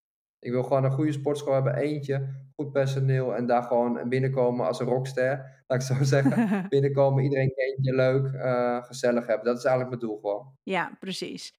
Ik 0.43 0.51
wil 0.51 0.63
gewoon 0.63 0.83
een 0.83 0.91
goede 0.91 1.11
sportschool 1.11 1.53
hebben, 1.53 1.75
eentje, 1.75 2.27
goed 2.55 2.71
personeel 2.71 3.35
en 3.35 3.45
daar 3.45 3.63
gewoon 3.63 4.09
binnenkomen 4.09 4.67
als 4.67 4.79
een 4.79 4.87
rockster, 4.87 5.27
laat 5.67 5.81
ik 5.81 5.87
zo 5.97 6.03
zeggen. 6.03 6.65
binnenkomen, 6.69 7.23
iedereen 7.23 7.53
kent 7.53 7.85
je, 7.85 7.95
leuk, 7.95 8.33
eh, 8.33 8.83
gezellig 8.83 9.27
hebben. 9.27 9.45
Dat 9.45 9.57
is 9.57 9.63
eigenlijk 9.63 9.99
mijn 9.99 10.11
doel 10.11 10.19
gewoon. 10.21 10.53
Ja, 10.63 10.97
precies. 10.99 11.55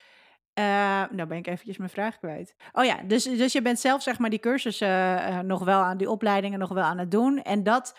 Eh, 0.52 0.64
nou 1.10 1.26
ben 1.26 1.38
ik 1.38 1.46
eventjes 1.46 1.76
mijn 1.76 1.90
vraag 1.90 2.18
kwijt. 2.18 2.54
Oh 2.72 2.84
ja, 2.84 3.02
dus, 3.02 3.24
dus 3.24 3.52
je 3.52 3.62
bent 3.62 3.78
zelf 3.78 4.02
zeg 4.02 4.18
maar 4.18 4.30
die 4.30 4.38
cursussen 4.38 5.18
eh, 5.18 5.38
nog 5.40 5.64
wel 5.64 5.80
aan 5.80 5.96
die 5.96 6.10
opleidingen 6.10 6.58
nog 6.58 6.72
wel 6.72 6.84
aan 6.84 6.98
het 6.98 7.10
doen. 7.10 7.42
En 7.42 7.62
dat 7.62 7.98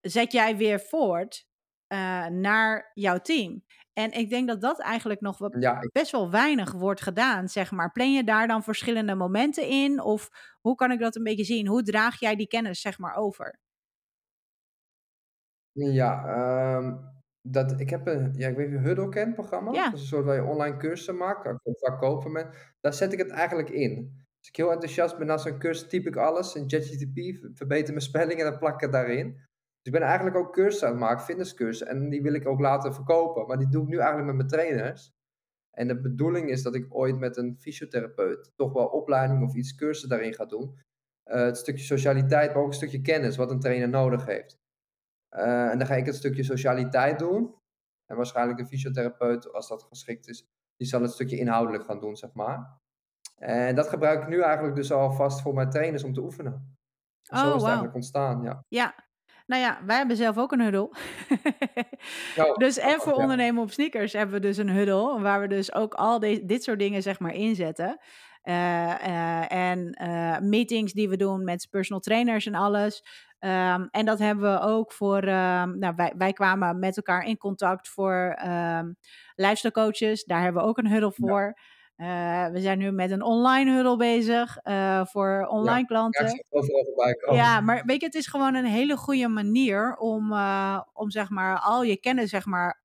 zet 0.00 0.32
jij 0.32 0.56
weer 0.56 0.80
voort 0.80 1.46
naar 2.30 2.90
jouw 2.94 3.18
team. 3.18 3.64
En 3.98 4.12
ik 4.12 4.30
denk 4.30 4.48
dat 4.48 4.60
dat 4.60 4.80
eigenlijk 4.80 5.20
nog 5.20 5.38
wat 5.38 5.56
Ja, 5.58 5.78
best 5.92 6.12
wel 6.12 6.30
weinig 6.30 6.72
wordt 6.72 7.00
gedaan, 7.00 7.48
zeg 7.48 7.70
maar. 7.70 7.92
Plan 7.92 8.12
je 8.12 8.24
daar 8.24 8.46
dan 8.46 8.62
verschillende 8.62 9.14
momenten 9.14 9.68
in? 9.68 10.02
Of 10.02 10.30
hoe 10.60 10.74
kan 10.74 10.90
ik 10.90 10.98
dat 10.98 11.16
een 11.16 11.22
beetje 11.22 11.44
zien? 11.44 11.66
Hoe 11.66 11.82
draag 11.82 12.20
jij 12.20 12.36
die 12.36 12.46
kennis, 12.46 12.80
zeg 12.80 12.98
maar, 12.98 13.14
over? 13.14 13.58
ja, 15.72 16.24
ehm, 16.26 16.96
dat, 17.42 17.80
ik 17.80 17.90
heb 17.90 18.06
een, 18.06 18.32
ja, 18.36 18.48
ik 18.48 18.56
weet 18.56 18.70
niet 18.70 18.80
Huddle 18.80 19.08
kent, 19.08 19.34
programma. 19.34 19.72
Dat 19.72 19.92
is 19.92 20.00
een 20.00 20.06
soort 20.06 20.24
waar 20.24 20.34
je 20.34 20.44
online 20.44 20.76
cursussen 20.76 21.16
maakt, 21.16 21.44
vaak 21.64 21.98
kopen. 22.00 22.32
Met, 22.32 22.74
daar 22.80 22.94
zet 22.94 23.12
ik 23.12 23.18
het 23.18 23.30
eigenlijk 23.30 23.70
in. 23.70 24.26
Als 24.38 24.48
ik 24.48 24.56
heel 24.56 24.72
enthousiast 24.72 25.18
ben 25.18 25.26
na 25.26 25.36
zo'n 25.36 25.58
cursus, 25.58 25.88
typ 25.88 26.06
ik 26.06 26.16
alles 26.16 26.54
in 26.54 26.70
ChatGPT, 26.70 27.48
verbeter 27.54 27.88
mijn 27.88 28.00
spelling 28.00 28.40
en 28.40 28.50
dan 28.50 28.58
plak 28.58 28.74
ik 28.74 28.80
het 28.80 28.92
daarin. 28.92 29.47
Dus 29.88 29.96
ik 29.96 30.02
ben 30.02 30.08
eigenlijk 30.08 30.36
ook 30.36 30.52
cursussen 30.52 30.88
aan 30.88 30.94
het 30.94 31.02
maken, 31.02 31.24
fitnesscursussen. 31.24 31.86
En 31.86 32.08
die 32.08 32.22
wil 32.22 32.34
ik 32.34 32.46
ook 32.46 32.60
laten 32.60 32.94
verkopen. 32.94 33.46
Maar 33.46 33.58
die 33.58 33.68
doe 33.68 33.82
ik 33.82 33.88
nu 33.88 33.96
eigenlijk 33.96 34.26
met 34.26 34.36
mijn 34.36 34.48
trainers. 34.48 35.12
En 35.70 35.88
de 35.88 36.00
bedoeling 36.00 36.50
is 36.50 36.62
dat 36.62 36.74
ik 36.74 36.94
ooit 36.94 37.18
met 37.18 37.36
een 37.36 37.56
fysiotherapeut 37.58 38.52
toch 38.56 38.72
wel 38.72 38.86
opleiding 38.86 39.42
of 39.42 39.54
iets 39.54 39.74
cursussen 39.74 40.08
daarin 40.08 40.34
ga 40.34 40.44
doen. 40.44 40.78
Uh, 41.26 41.34
het 41.34 41.56
stukje 41.56 41.84
socialiteit, 41.84 42.52
maar 42.52 42.62
ook 42.62 42.68
een 42.68 42.72
stukje 42.72 43.00
kennis, 43.00 43.36
wat 43.36 43.50
een 43.50 43.60
trainer 43.60 43.88
nodig 43.88 44.26
heeft. 44.26 44.58
Uh, 45.30 45.70
en 45.70 45.78
dan 45.78 45.86
ga 45.86 45.94
ik 45.94 46.06
het 46.06 46.14
stukje 46.14 46.42
socialiteit 46.42 47.18
doen. 47.18 47.54
En 48.06 48.16
waarschijnlijk 48.16 48.58
de 48.58 48.66
fysiotherapeut, 48.66 49.52
als 49.52 49.68
dat 49.68 49.82
geschikt 49.82 50.28
is, 50.28 50.46
die 50.76 50.86
zal 50.86 51.02
het 51.02 51.10
stukje 51.10 51.38
inhoudelijk 51.38 51.84
gaan 51.84 52.00
doen, 52.00 52.16
zeg 52.16 52.32
maar. 52.32 52.80
En 53.36 53.74
dat 53.74 53.88
gebruik 53.88 54.22
ik 54.22 54.28
nu 54.28 54.40
eigenlijk 54.40 54.76
dus 54.76 54.92
alvast 54.92 55.42
voor 55.42 55.54
mijn 55.54 55.70
trainers 55.70 56.04
om 56.04 56.12
te 56.12 56.22
oefenen. 56.22 56.76
Oh, 57.32 57.38
zo 57.38 57.46
is 57.46 57.52
het 57.52 57.62
eigenlijk 57.62 57.94
ontstaan, 57.94 58.42
ja. 58.42 58.64
Ja, 58.68 59.07
nou 59.48 59.62
ja, 59.62 59.78
wij 59.86 59.96
hebben 59.96 60.16
zelf 60.16 60.38
ook 60.38 60.52
een 60.52 60.60
huddle. 60.60 60.90
Oh, 62.36 62.56
dus 62.64 62.78
en 62.78 63.00
voor 63.00 63.12
ondernemen 63.12 63.62
op 63.62 63.70
sneakers 63.70 64.12
hebben 64.12 64.34
we 64.34 64.40
dus 64.40 64.56
een 64.56 64.70
huddle, 64.70 65.20
waar 65.20 65.40
we 65.40 65.48
dus 65.48 65.74
ook 65.74 65.94
al 65.94 66.20
dit 66.20 66.62
soort 66.62 66.78
dingen 66.78 67.02
zeg 67.02 67.18
maar 67.18 67.34
inzetten. 67.34 67.98
Uh, 68.44 68.54
uh, 68.54 69.52
en 69.52 69.98
uh, 70.02 70.38
meetings 70.38 70.92
die 70.92 71.08
we 71.08 71.16
doen 71.16 71.44
met 71.44 71.66
personal 71.70 72.00
trainers 72.00 72.46
en 72.46 72.54
alles. 72.54 73.04
Um, 73.40 73.88
en 73.90 74.04
dat 74.04 74.18
hebben 74.18 74.52
we 74.52 74.60
ook 74.60 74.92
voor, 74.92 75.22
um, 75.22 75.78
nou, 75.78 75.92
wij, 75.96 76.14
wij 76.16 76.32
kwamen 76.32 76.78
met 76.78 76.96
elkaar 76.96 77.24
in 77.24 77.36
contact 77.36 77.88
voor 77.88 78.38
um, 78.46 78.96
lifestyle 79.34 79.72
coaches. 79.72 80.24
Daar 80.24 80.42
hebben 80.42 80.62
we 80.62 80.68
ook 80.68 80.78
een 80.78 80.90
huddle 80.90 81.12
voor. 81.12 81.40
Ja. 81.40 81.62
Uh, 82.00 82.46
we 82.46 82.60
zijn 82.60 82.78
nu 82.78 82.90
met 82.90 83.10
een 83.10 83.22
online 83.22 83.72
huddle 83.72 83.96
bezig 83.96 84.58
uh, 84.64 85.04
voor 85.04 85.46
online 85.46 85.78
ja, 85.78 85.84
klanten. 85.84 86.26
Ja, 86.26 86.42
overal 86.48 86.84
voorbij 86.84 87.14
komen. 87.14 87.36
Ja, 87.36 87.60
maar 87.60 87.82
weet 87.84 88.00
je, 88.00 88.06
het 88.06 88.14
is 88.14 88.26
gewoon 88.26 88.54
een 88.54 88.64
hele 88.64 88.96
goede 88.96 89.28
manier 89.28 89.96
om, 89.96 90.32
uh, 90.32 90.80
om 90.92 91.10
zeg 91.10 91.30
maar 91.30 91.58
al 91.58 91.82
je 91.82 91.96
kennis 91.96 92.30
zeg 92.30 92.46
maar 92.46 92.82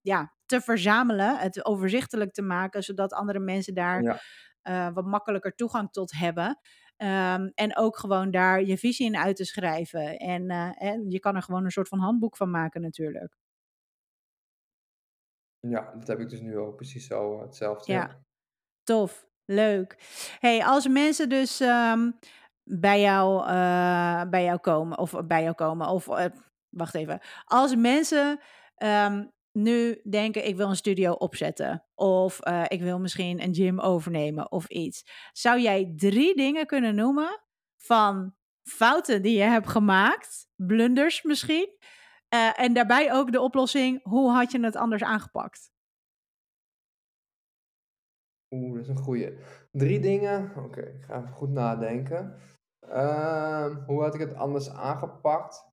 ja, 0.00 0.34
te 0.46 0.60
verzamelen, 0.60 1.38
het 1.38 1.64
overzichtelijk 1.64 2.32
te 2.32 2.42
maken, 2.42 2.82
zodat 2.82 3.12
andere 3.12 3.38
mensen 3.38 3.74
daar 3.74 4.20
ja. 4.62 4.92
wat 4.92 5.04
makkelijker 5.04 5.54
toegang 5.54 5.90
tot 5.90 6.12
hebben. 6.12 6.58
Um, 6.96 7.52
en 7.54 7.76
ook 7.76 7.98
gewoon 7.98 8.30
daar 8.30 8.62
je 8.62 8.78
visie 8.78 9.06
in 9.06 9.16
uit 9.16 9.36
te 9.36 9.44
schrijven. 9.44 10.18
En, 10.18 10.50
en 10.78 11.10
je 11.10 11.18
kan 11.18 11.36
er 11.36 11.42
gewoon 11.42 11.64
een 11.64 11.70
soort 11.70 11.88
van 11.88 11.98
handboek 11.98 12.36
van 12.36 12.50
maken 12.50 12.80
natuurlijk. 12.80 13.36
Ja, 15.60 15.94
dat 15.98 16.06
heb 16.06 16.18
ik 16.18 16.28
dus 16.28 16.40
nu 16.40 16.58
ook 16.58 16.76
precies 16.76 17.06
zo 17.06 17.40
hetzelfde. 17.40 17.92
Ja, 17.92 18.22
tof. 18.84 19.26
Leuk. 19.44 19.96
Hey, 20.38 20.64
als 20.64 20.88
mensen 20.88 21.28
dus 21.28 21.60
um, 21.60 22.18
bij, 22.64 23.00
jou, 23.00 23.42
uh, 23.42 24.22
bij 24.30 24.44
jou 24.44 24.58
komen, 24.58 24.98
of 24.98 25.14
bij 25.26 25.42
jou 25.42 25.54
komen, 25.54 25.88
of 25.88 26.08
wacht 26.68 26.94
even. 26.94 27.20
Als 27.44 27.76
mensen 27.76 28.40
um, 28.76 29.32
nu 29.52 30.00
denken, 30.10 30.46
ik 30.46 30.56
wil 30.56 30.68
een 30.68 30.76
studio 30.76 31.12
opzetten. 31.12 31.84
Of 31.94 32.38
ik 32.66 32.80
wil 32.80 32.98
misschien 32.98 33.42
een 33.42 33.54
gym 33.54 33.80
overnemen 33.80 34.52
of 34.52 34.68
iets. 34.68 35.04
Zou 35.32 35.60
jij 35.60 35.92
drie 35.96 36.36
dingen 36.36 36.66
kunnen 36.66 36.94
noemen 36.94 37.40
van 37.76 38.34
fouten 38.62 39.22
die 39.22 39.36
je 39.36 39.42
hebt 39.42 39.68
gemaakt? 39.68 40.48
Blunders 40.56 41.22
misschien? 41.22 41.68
En 42.56 42.72
daarbij 42.72 43.12
ook 43.12 43.32
de 43.32 43.40
oplossing, 43.40 44.00
hoe 44.02 44.30
had 44.30 44.52
je 44.52 44.60
het 44.60 44.76
anders 44.76 45.02
aangepakt? 45.02 45.71
Oeh, 48.52 48.72
dat 48.72 48.82
is 48.82 48.88
een 48.88 48.96
goeie. 48.96 49.38
Drie 49.70 50.00
dingen. 50.00 50.50
Oké, 50.50 50.58
okay, 50.58 50.84
ik 50.84 51.02
ga 51.02 51.16
even 51.16 51.28
goed 51.28 51.50
nadenken. 51.50 52.34
Uh, 52.88 53.76
hoe 53.86 54.02
had 54.02 54.14
ik 54.14 54.20
het 54.20 54.34
anders 54.34 54.70
aangepakt? 54.70 55.70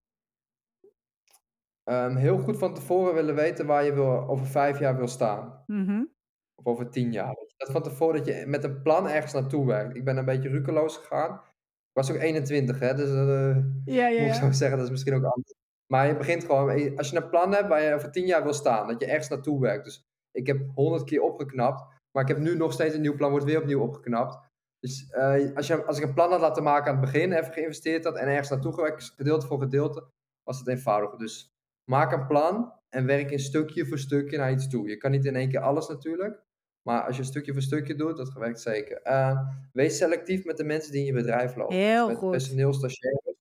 Um, 1.90 2.16
heel 2.16 2.38
goed 2.38 2.58
van 2.58 2.74
tevoren 2.74 3.14
willen 3.14 3.36
weten 3.36 3.66
waar 3.66 3.84
je 3.84 3.94
wil, 3.94 4.28
over 4.28 4.46
vijf 4.46 4.80
jaar 4.80 4.98
wil 4.98 5.08
staan. 5.08 5.64
Mm-hmm. 5.68 6.12
Of 6.56 6.66
over 6.66 6.90
tien 6.90 7.12
jaar. 7.12 7.36
Dat 7.58 7.72
van 7.72 7.84
tevoren 7.84 8.16
dat 8.16 8.26
je 8.26 8.46
met 8.48 8.64
een 8.64 8.82
plan 8.82 9.08
ergens 9.08 9.34
naartoe 9.34 9.66
werkt. 9.66 9.96
Ik 9.96 10.04
ben 10.04 10.18
een 10.18 10.26
beetje 10.26 10.50
rukeloos 10.50 10.98
gegaan. 10.98 11.34
Ik 11.34 12.06
was 12.06 12.12
ook 12.12 12.18
21, 12.18 12.80
hè, 12.80 12.94
dus 12.94 13.10
uh, 13.10 13.56
ja, 13.86 14.08
ja, 14.08 14.08
ja. 14.08 14.22
moet 14.22 14.36
ik 14.36 14.42
zo 14.42 14.52
zeggen, 14.52 14.78
dat 14.78 14.86
is 14.86 14.92
misschien 14.92 15.14
ook 15.14 15.24
anders. 15.24 15.54
Maar 15.88 16.08
je 16.08 16.18
begint 16.18 16.44
gewoon, 16.44 16.98
als 16.98 17.10
je 17.10 17.18
een 17.18 17.30
plan 17.30 17.54
hebt 17.54 17.68
waar 17.68 17.82
je 17.82 17.94
over 17.94 18.12
tien 18.12 18.26
jaar 18.26 18.44
wil 18.44 18.54
staan, 18.54 18.88
dat 18.88 19.02
je 19.02 19.08
ergens 19.08 19.30
naartoe 19.30 19.60
werkt. 19.60 19.84
Dus 19.84 20.08
ik 20.32 20.48
heb 20.48 20.62
honderd 20.76 21.04
keer 21.04 21.22
opgeknapt, 21.22 21.99
maar 22.12 22.24
ik 22.24 22.30
heb 22.30 22.38
nu 22.38 22.56
nog 22.56 22.74
steeds 22.74 22.96
een 22.96 23.02
nieuw 23.02 23.16
plan, 23.16 23.32
wordt 23.32 23.46
weer 23.46 23.60
opnieuw 23.62 23.82
opgeknapt. 23.82 24.48
Dus 24.80 25.12
uh, 25.12 25.56
als, 25.56 25.68
je, 25.68 25.86
als 25.86 25.98
ik 25.98 26.04
een 26.04 26.14
plan 26.14 26.32
had 26.32 26.42
laten 26.42 26.64
maken 26.64 26.92
aan 26.92 27.02
het 27.02 27.12
begin, 27.12 27.32
even 27.32 27.54
geïnvesteerd 27.54 28.04
had 28.04 28.16
en 28.16 28.28
ergens 28.28 28.50
naartoe 28.50 28.74
gewerkt, 28.74 29.14
gedeelte 29.16 29.48
voor 29.48 29.60
gedeelte, 29.60 30.08
was 30.44 30.60
het 30.60 30.68
eenvoudiger. 30.68 31.18
Dus 31.18 31.54
maak 31.84 32.12
een 32.12 32.28
plan 32.28 32.74
en 32.90 33.06
werk 33.06 33.32
in 33.32 33.40
stukje 33.40 33.86
voor 33.86 33.98
stukje 33.98 34.38
naar 34.38 34.52
iets 34.52 34.70
toe. 34.70 34.88
Je 34.88 34.98
kan 34.98 35.12
niet 35.12 35.26
in 35.26 35.36
één 35.36 35.50
keer 35.50 35.60
alles 35.60 35.88
natuurlijk. 35.88 36.42
Maar 36.82 37.06
als 37.06 37.18
je 37.18 37.24
stukje 37.24 37.54
voor 37.54 37.62
stukje 37.62 37.96
doet, 37.96 38.18
dat 38.18 38.34
werkt 38.34 38.62
zeker. 38.62 39.02
Uh, 39.04 39.40
wees 39.74 39.98
selectief 39.98 40.46
met 40.46 40.58
de 40.58 40.64
mensen 40.64 40.92
die 40.92 41.00
in 41.00 41.06
je 41.06 41.14
bedrijf 41.14 41.56
lopen. 41.56 41.76
Heel 41.76 42.08
met 42.08 42.18
goed. 42.18 42.32
personeel, 42.32 42.74
stagiaires. 42.74 43.36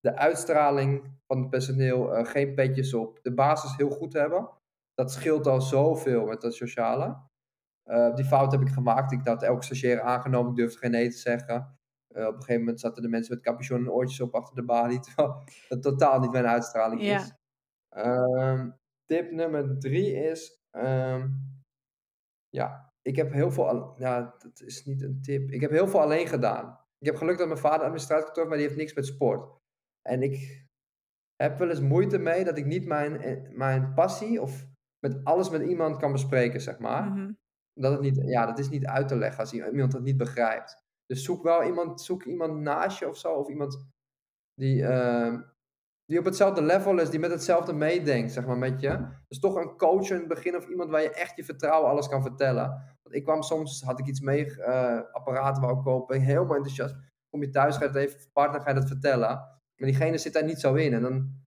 De 0.00 0.16
uitstraling 0.16 1.18
van 1.26 1.38
het 1.38 1.50
personeel, 1.50 2.18
uh, 2.18 2.26
geen 2.26 2.54
petjes 2.54 2.94
op. 2.94 3.18
De 3.22 3.34
basis 3.34 3.76
heel 3.76 3.90
goed 3.90 4.12
hebben. 4.12 4.50
Dat 4.94 5.12
scheelt 5.12 5.46
al 5.46 5.60
zoveel 5.60 6.26
met 6.26 6.40
dat 6.40 6.54
sociale. 6.54 7.16
Uh, 7.86 8.14
die 8.14 8.24
fout 8.24 8.52
heb 8.52 8.60
ik 8.60 8.68
gemaakt. 8.68 9.12
Ik 9.12 9.26
had 9.26 9.42
elke 9.42 9.64
stagiair 9.64 10.00
aangenomen, 10.00 10.50
ik 10.50 10.56
durfde 10.56 10.78
geen 10.78 10.90
nee 10.90 11.10
te 11.10 11.18
zeggen. 11.18 11.78
Uh, 12.08 12.26
op 12.26 12.34
een 12.34 12.40
gegeven 12.40 12.60
moment 12.60 12.80
zaten 12.80 13.02
de 13.02 13.08
mensen 13.08 13.34
met 13.34 13.44
capuchon 13.44 13.78
en 13.78 13.90
oortjes 13.90 14.20
op 14.20 14.34
achter 14.34 14.54
de 14.54 14.64
balie. 14.64 15.00
Terwijl 15.04 15.44
dat 15.68 15.82
totaal 15.82 16.20
niet 16.20 16.32
mijn 16.32 16.46
uitstraling 16.46 17.02
ja. 17.02 17.20
is. 17.20 17.32
Um, 17.96 18.78
tip 19.04 19.30
nummer 19.30 19.78
drie 19.78 20.12
is, 20.12 20.62
um, 20.72 21.52
ja, 22.48 22.92
ik 23.02 23.16
heb 23.16 23.32
heel 23.32 23.50
veel, 23.50 23.94
ja, 23.98 24.34
dat 24.38 24.60
is 24.60 24.84
niet 24.84 25.02
een 25.02 25.22
tip. 25.22 25.50
Ik 25.50 25.60
heb 25.60 25.70
heel 25.70 25.88
veel 25.88 26.00
alleen 26.00 26.26
gedaan. 26.26 26.78
Ik 26.98 27.06
heb 27.06 27.16
geluk 27.16 27.38
dat 27.38 27.46
mijn 27.46 27.58
vader 27.58 27.80
administratiekantoor, 27.80 28.48
maar 28.48 28.56
die 28.56 28.66
heeft 28.66 28.78
niks 28.78 28.94
met 28.94 29.06
sport. 29.06 29.60
En 30.02 30.22
ik 30.22 30.66
heb 31.36 31.58
wel 31.58 31.68
eens 31.68 31.80
moeite 31.80 32.18
mee 32.18 32.44
dat 32.44 32.58
ik 32.58 32.64
niet 32.64 32.86
mijn, 32.86 33.20
eh, 33.20 33.50
mijn 33.50 33.94
passie 33.94 34.42
of 34.42 34.66
met 34.98 35.24
alles 35.24 35.50
met 35.50 35.62
iemand 35.62 35.96
kan 35.96 36.12
bespreken, 36.12 36.60
zeg 36.60 36.78
maar. 36.78 37.04
Mm 37.04 37.16
-hmm. 37.16 37.38
Dat, 37.80 37.92
het 37.92 38.00
niet, 38.00 38.20
ja, 38.24 38.46
dat 38.46 38.58
is 38.58 38.68
niet 38.68 38.86
uit 38.86 39.08
te 39.08 39.16
leggen 39.16 39.40
als 39.40 39.52
iemand 39.52 39.92
dat 39.92 40.02
niet 40.02 40.16
begrijpt. 40.16 40.82
Dus 41.06 41.24
zoek 41.24 41.42
wel 41.42 41.64
iemand, 41.64 42.00
zoek 42.00 42.24
iemand 42.24 42.60
naast 42.60 42.98
je 42.98 43.08
of 43.08 43.16
zo, 43.16 43.32
of 43.32 43.48
iemand 43.48 43.86
die, 44.54 44.82
uh, 44.82 45.38
die 46.04 46.18
op 46.18 46.24
hetzelfde 46.24 46.62
level 46.62 46.98
is, 46.98 47.10
die 47.10 47.20
met 47.20 47.30
hetzelfde 47.30 47.72
meedenkt, 47.72 48.32
zeg 48.32 48.46
maar, 48.46 48.58
met 48.58 48.80
je. 48.80 49.06
Dus 49.28 49.38
toch 49.38 49.54
een 49.54 49.76
coach 49.76 50.10
in 50.10 50.16
het 50.16 50.28
begin 50.28 50.56
of 50.56 50.68
iemand 50.68 50.90
waar 50.90 51.02
je 51.02 51.10
echt 51.10 51.36
je 51.36 51.44
vertrouwen 51.44 51.90
alles 51.90 52.08
kan 52.08 52.22
vertellen. 52.22 52.68
Want 53.02 53.14
ik 53.14 53.24
kwam 53.24 53.42
soms, 53.42 53.82
had 53.82 53.98
ik 53.98 54.06
iets 54.06 54.20
mee, 54.20 54.46
uh, 54.46 55.00
apparaten 55.12 55.62
wou 55.62 55.82
kopen, 55.82 56.20
helemaal 56.20 56.56
enthousiast. 56.56 56.94
Kom 57.30 57.42
je 57.42 57.50
thuis, 57.50 57.76
ga 57.76 57.82
je 57.82 57.88
het 57.88 57.96
even, 57.96 58.32
partner, 58.32 58.60
ga 58.60 58.68
je 58.68 58.74
dat 58.74 58.88
vertellen. 58.88 59.28
Maar 59.76 59.88
diegene 59.88 60.18
zit 60.18 60.32
daar 60.32 60.44
niet 60.44 60.60
zo 60.60 60.74
in. 60.74 60.92
En 60.92 61.02
dan, 61.02 61.42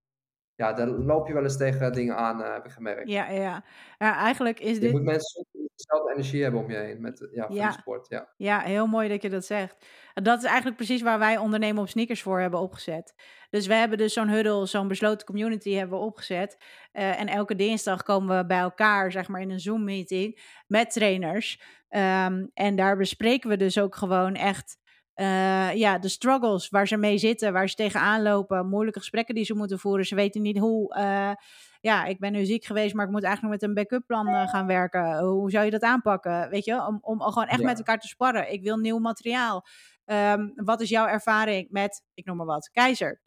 ja, 0.56 0.74
dan 0.74 1.06
loop 1.06 1.28
je 1.28 1.34
wel 1.34 1.44
eens 1.44 1.58
tegen 1.58 1.94
dingen 1.94 2.16
aan, 2.16 2.42
uh, 2.42 2.54
heb 2.54 2.66
ik 2.66 2.72
gemerkt. 2.72 3.10
Ja, 3.10 3.30
ja. 3.30 3.64
ja 3.98 4.16
eigenlijk 4.18 4.60
is 4.60 4.74
je 4.74 4.80
dit... 4.80 4.92
moet 4.92 5.04
mensen 5.04 5.46
dezelfde 5.78 6.12
energie 6.14 6.44
hebben 6.44 6.62
om 6.62 6.72
je 6.72 6.78
heen 6.78 7.02
met 7.02 7.28
ja, 7.32 7.48
ja. 7.50 7.72
sport. 7.72 8.10
Ja. 8.10 8.28
ja, 8.38 8.60
heel 8.60 8.88
mooi 8.88 9.10
dat 9.10 9.22
je 9.22 9.30
dat 9.30 9.46
zegt. 9.46 9.86
Dat 10.14 10.38
is 10.38 10.44
eigenlijk 10.44 10.76
precies 10.76 11.02
waar 11.02 11.20
wij 11.20 11.38
ondernemen 11.38 11.82
op 11.82 11.90
sneakers 11.90 12.22
voor 12.22 12.40
hebben 12.40 12.60
opgezet. 12.60 13.14
Dus 13.50 13.68
we 13.68 13.74
hebben 13.74 13.98
dus 13.98 14.14
zo'n 14.14 14.30
huddle, 14.30 14.66
zo'n 14.66 14.88
besloten 14.88 15.28
community 15.28 15.74
hebben 15.74 15.98
we 16.00 16.06
opgezet. 16.06 16.58
Uh, 16.94 17.20
en 17.20 17.28
elke 17.28 17.56
dinsdag 17.56 18.04
komen 18.04 18.38
we 18.38 18.46
bij 18.46 18.60
elkaar, 18.60 19.12
zeg 19.12 19.28
maar 19.28 19.42
in 19.42 19.52
een 19.52 19.60
Zoom 19.60 19.84
meeting 19.84 20.42
met 20.68 20.92
trainers. 20.92 21.62
Um, 21.90 22.52
en 22.54 22.76
daar 22.76 22.98
bespreken 22.98 23.50
we 23.50 23.58
dus 23.58 23.80
ook 23.80 23.96
gewoon 23.96 24.36
echt 24.36 24.78
uh, 25.20 25.74
ja, 25.74 25.98
de 26.00 26.10
struggles 26.10 26.70
waar 26.70 26.88
ze 26.88 26.98
mee 26.98 27.18
zitten, 27.18 27.54
waar 27.54 27.70
ze 27.70 27.76
tegenaan 27.76 28.22
lopen, 28.22 28.68
moeilijke 28.70 29.00
gesprekken 29.00 29.36
die 29.36 29.44
ze 29.44 29.56
moeten 29.56 29.80
voeren. 29.80 30.06
Ze 30.06 30.16
weten 30.16 30.42
niet 30.42 30.58
hoe. 30.58 30.96
Uh, 30.98 31.32
ja, 31.80 32.06
ik 32.06 32.20
ben 32.20 32.32
nu 32.32 32.46
ziek 32.46 32.66
geweest, 32.66 32.94
maar 32.94 33.06
ik 33.06 33.12
moet 33.12 33.24
eigenlijk 33.24 33.54
met 33.54 33.70
een 33.70 33.76
backup 33.76 34.06
plan 34.06 34.28
uh, 34.28 34.48
gaan 34.48 34.68
werken. 34.68 35.20
Hoe 35.20 35.52
zou 35.52 35.66
je 35.66 35.72
dat 35.72 35.82
aanpakken? 35.82 36.50
Weet 36.50 36.66
je, 36.66 36.86
om, 36.86 36.98
om 37.02 37.22
gewoon 37.22 37.48
echt 37.48 37.60
ja. 37.60 37.66
met 37.66 37.78
elkaar 37.78 38.00
te 38.00 38.08
sparren. 38.08 38.52
Ik 38.52 38.64
wil 38.64 38.78
nieuw 38.78 39.00
materiaal. 39.00 39.66
Um, 40.06 40.52
wat 40.56 40.82
is 40.82 40.90
jouw 40.90 41.08
ervaring 41.08 41.68
met, 41.70 42.04
ik 42.14 42.26
noem 42.26 42.38
maar 42.38 42.46
wat, 42.46 42.70
keizer? 42.70 43.22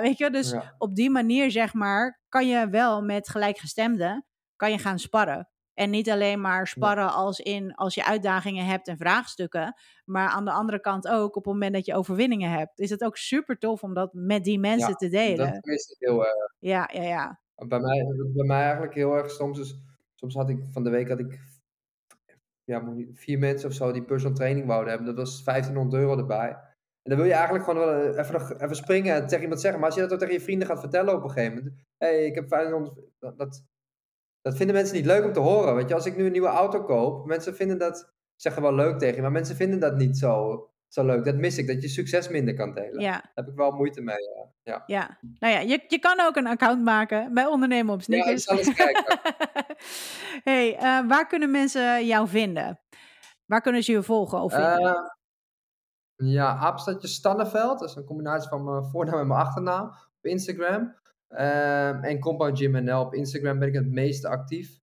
weet 0.00 0.18
je, 0.18 0.30
dus 0.30 0.50
ja. 0.50 0.74
op 0.78 0.94
die 0.94 1.10
manier, 1.10 1.50
zeg 1.50 1.74
maar, 1.74 2.20
kan 2.28 2.46
je 2.48 2.68
wel 2.68 3.02
met 3.02 3.28
gelijkgestemden, 3.28 4.26
kan 4.56 4.70
je 4.70 4.78
gaan 4.78 4.98
sparren. 4.98 5.48
En 5.74 5.90
niet 5.90 6.10
alleen 6.10 6.40
maar 6.40 6.66
sparren 6.66 7.12
als 7.12 7.38
in 7.38 7.74
als 7.74 7.94
je 7.94 8.04
uitdagingen 8.04 8.66
hebt 8.66 8.88
en 8.88 8.96
vraagstukken. 8.96 9.74
Maar 10.04 10.28
aan 10.28 10.44
de 10.44 10.50
andere 10.50 10.80
kant 10.80 11.08
ook 11.08 11.36
op 11.36 11.44
het 11.44 11.52
moment 11.52 11.74
dat 11.74 11.86
je 11.86 11.94
overwinningen 11.94 12.50
hebt. 12.50 12.78
Is 12.78 12.90
het 12.90 13.04
ook 13.04 13.16
super 13.16 13.58
tof 13.58 13.82
om 13.82 13.94
dat 13.94 14.12
met 14.12 14.44
die 14.44 14.58
mensen 14.58 14.88
ja, 14.88 14.94
te 14.94 15.08
delen. 15.08 15.52
Dat 15.52 15.66
is 15.66 15.96
heel 15.98 16.26
erg. 16.26 16.52
Ja, 16.58 16.90
ja, 16.92 17.02
ja. 17.02 17.40
Bij 17.54 17.80
mij, 17.80 18.06
bij 18.34 18.46
mij 18.46 18.62
eigenlijk 18.62 18.94
heel 18.94 19.14
erg 19.14 19.30
soms. 19.30 19.58
Is, 19.58 19.74
soms 20.14 20.34
had 20.34 20.48
ik 20.48 20.64
van 20.72 20.84
de 20.84 20.90
week 20.90 21.08
had 21.08 21.18
ik 21.18 21.40
ja, 22.64 22.94
vier 23.12 23.38
mensen 23.38 23.68
of 23.68 23.74
zo 23.74 23.92
die 23.92 24.04
personal 24.04 24.36
training 24.36 24.66
wouden 24.66 24.88
hebben. 24.88 25.06
Dat 25.06 25.16
was 25.16 25.44
1500 25.44 26.02
euro 26.02 26.18
erbij. 26.18 26.48
En 27.02 27.10
dan 27.10 27.16
wil 27.16 27.26
je 27.26 27.32
eigenlijk 27.32 27.64
gewoon 27.64 27.84
wel 27.84 27.94
eh, 27.94 28.18
even, 28.18 28.62
even 28.62 28.76
springen 28.76 29.14
en 29.14 29.26
tegen 29.26 29.42
iemand 29.42 29.60
zeggen. 29.60 29.80
Maar 29.80 29.88
als 29.88 29.98
je 29.98 30.04
dat 30.04 30.12
ook 30.12 30.18
tegen 30.18 30.34
je 30.34 30.40
vrienden 30.40 30.68
gaat 30.68 30.80
vertellen 30.80 31.14
op 31.14 31.22
een 31.22 31.30
gegeven 31.30 31.56
moment. 31.56 31.74
Hé, 31.96 32.06
hey, 32.06 32.24
ik 32.26 32.34
heb 32.34 32.48
1500... 32.48 33.38
Dat, 33.38 33.64
dat 34.42 34.56
vinden 34.56 34.76
mensen 34.76 34.96
niet 34.96 35.06
leuk 35.06 35.24
om 35.24 35.32
te 35.32 35.40
horen. 35.40 35.74
Weet 35.74 35.88
je, 35.88 35.94
als 35.94 36.06
ik 36.06 36.16
nu 36.16 36.24
een 36.24 36.32
nieuwe 36.32 36.48
auto 36.48 36.84
koop, 36.84 37.26
mensen 37.26 37.54
vinden 37.54 37.78
dat, 37.78 38.12
zeggen 38.36 38.62
wel 38.62 38.74
leuk 38.74 38.98
tegen 38.98 39.16
je, 39.16 39.22
maar 39.22 39.32
mensen 39.32 39.56
vinden 39.56 39.80
dat 39.80 39.96
niet 39.96 40.18
zo, 40.18 40.64
zo 40.88 41.04
leuk. 41.04 41.24
Dat 41.24 41.34
mis 41.34 41.58
ik, 41.58 41.66
dat 41.66 41.82
je 41.82 41.88
succes 41.88 42.28
minder 42.28 42.54
kan 42.54 42.74
delen. 42.74 43.00
Ja. 43.00 43.10
Daar 43.10 43.30
heb 43.34 43.48
ik 43.48 43.54
wel 43.54 43.70
moeite 43.70 44.00
mee. 44.00 44.28
Ja. 44.62 44.82
ja. 44.86 45.18
Nou 45.38 45.54
ja, 45.54 45.60
je, 45.60 45.84
je 45.88 45.98
kan 45.98 46.20
ook 46.20 46.36
een 46.36 46.46
account 46.46 46.82
maken 46.82 47.34
bij 47.34 47.46
Ondernemen 47.46 47.94
op 47.94 48.02
Sneakers. 48.02 48.44
Ja, 48.44 48.54
ik 48.54 48.58
zal 48.58 48.58
eens 48.58 48.76
kijken. 48.76 49.20
hey, 50.50 50.74
uh, 50.74 51.08
waar 51.08 51.26
kunnen 51.26 51.50
mensen 51.50 52.06
jou 52.06 52.28
vinden? 52.28 52.80
Waar 53.46 53.60
kunnen 53.60 53.82
ze 53.82 53.92
je 53.92 54.02
volgen 54.02 54.40
of 54.40 54.52
vinden? 54.52 55.10
Uh, 56.16 56.32
ja, 56.32 56.56
Apenstadje 56.56 57.08
Stanneveld. 57.08 57.78
Dat 57.78 57.88
is 57.88 57.94
een 57.94 58.04
combinatie 58.04 58.48
van 58.48 58.64
mijn 58.64 58.84
voornaam 58.84 59.20
en 59.20 59.26
mijn 59.26 59.40
achternaam. 59.40 59.86
Op 59.88 60.24
Instagram. 60.24 60.99
Uh, 61.30 62.04
en 62.04 62.20
Compound 62.20 62.58
Gym 62.58 62.84
NL. 62.84 63.00
Op 63.00 63.14
Instagram 63.14 63.58
ben 63.58 63.68
ik 63.68 63.74
het 63.74 63.90
meeste 63.90 64.28
actief. 64.28 64.80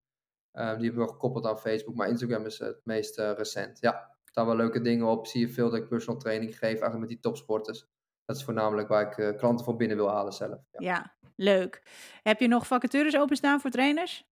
Uh, 0.53 0.75
die 0.75 0.85
hebben 0.85 1.05
we 1.05 1.11
gekoppeld 1.11 1.45
aan 1.45 1.59
Facebook. 1.59 1.95
Maar 1.95 2.09
Instagram 2.09 2.45
is 2.45 2.59
het 2.59 2.79
meest 2.83 3.19
uh, 3.19 3.31
recent. 3.31 3.79
Ja, 3.79 4.15
staan 4.25 4.45
wel 4.45 4.55
leuke 4.55 4.81
dingen 4.81 5.07
op. 5.07 5.27
Zie 5.27 5.41
je 5.47 5.53
veel 5.53 5.69
dat 5.69 5.79
ik 5.79 5.87
personal 5.87 6.19
training 6.19 6.51
geef. 6.51 6.61
Eigenlijk 6.61 6.99
met 6.99 7.09
die 7.09 7.19
topsporters. 7.19 7.87
Dat 8.25 8.35
is 8.35 8.43
voornamelijk 8.43 8.87
waar 8.87 9.11
ik 9.11 9.17
uh, 9.17 9.37
klanten 9.37 9.65
voor 9.65 9.75
binnen 9.75 9.97
wil 9.97 10.09
halen 10.09 10.33
zelf. 10.33 10.59
Ja. 10.71 10.79
ja, 10.79 11.15
leuk. 11.35 11.81
Heb 12.23 12.39
je 12.39 12.47
nog 12.47 12.67
vacatures 12.67 13.17
openstaan 13.17 13.61
voor 13.61 13.69
trainers? 13.69 14.27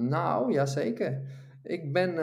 Nou, 0.00 0.52
ja 0.52 0.66
zeker. 0.66 1.22
Ik 1.62 1.92
ben 1.92 2.14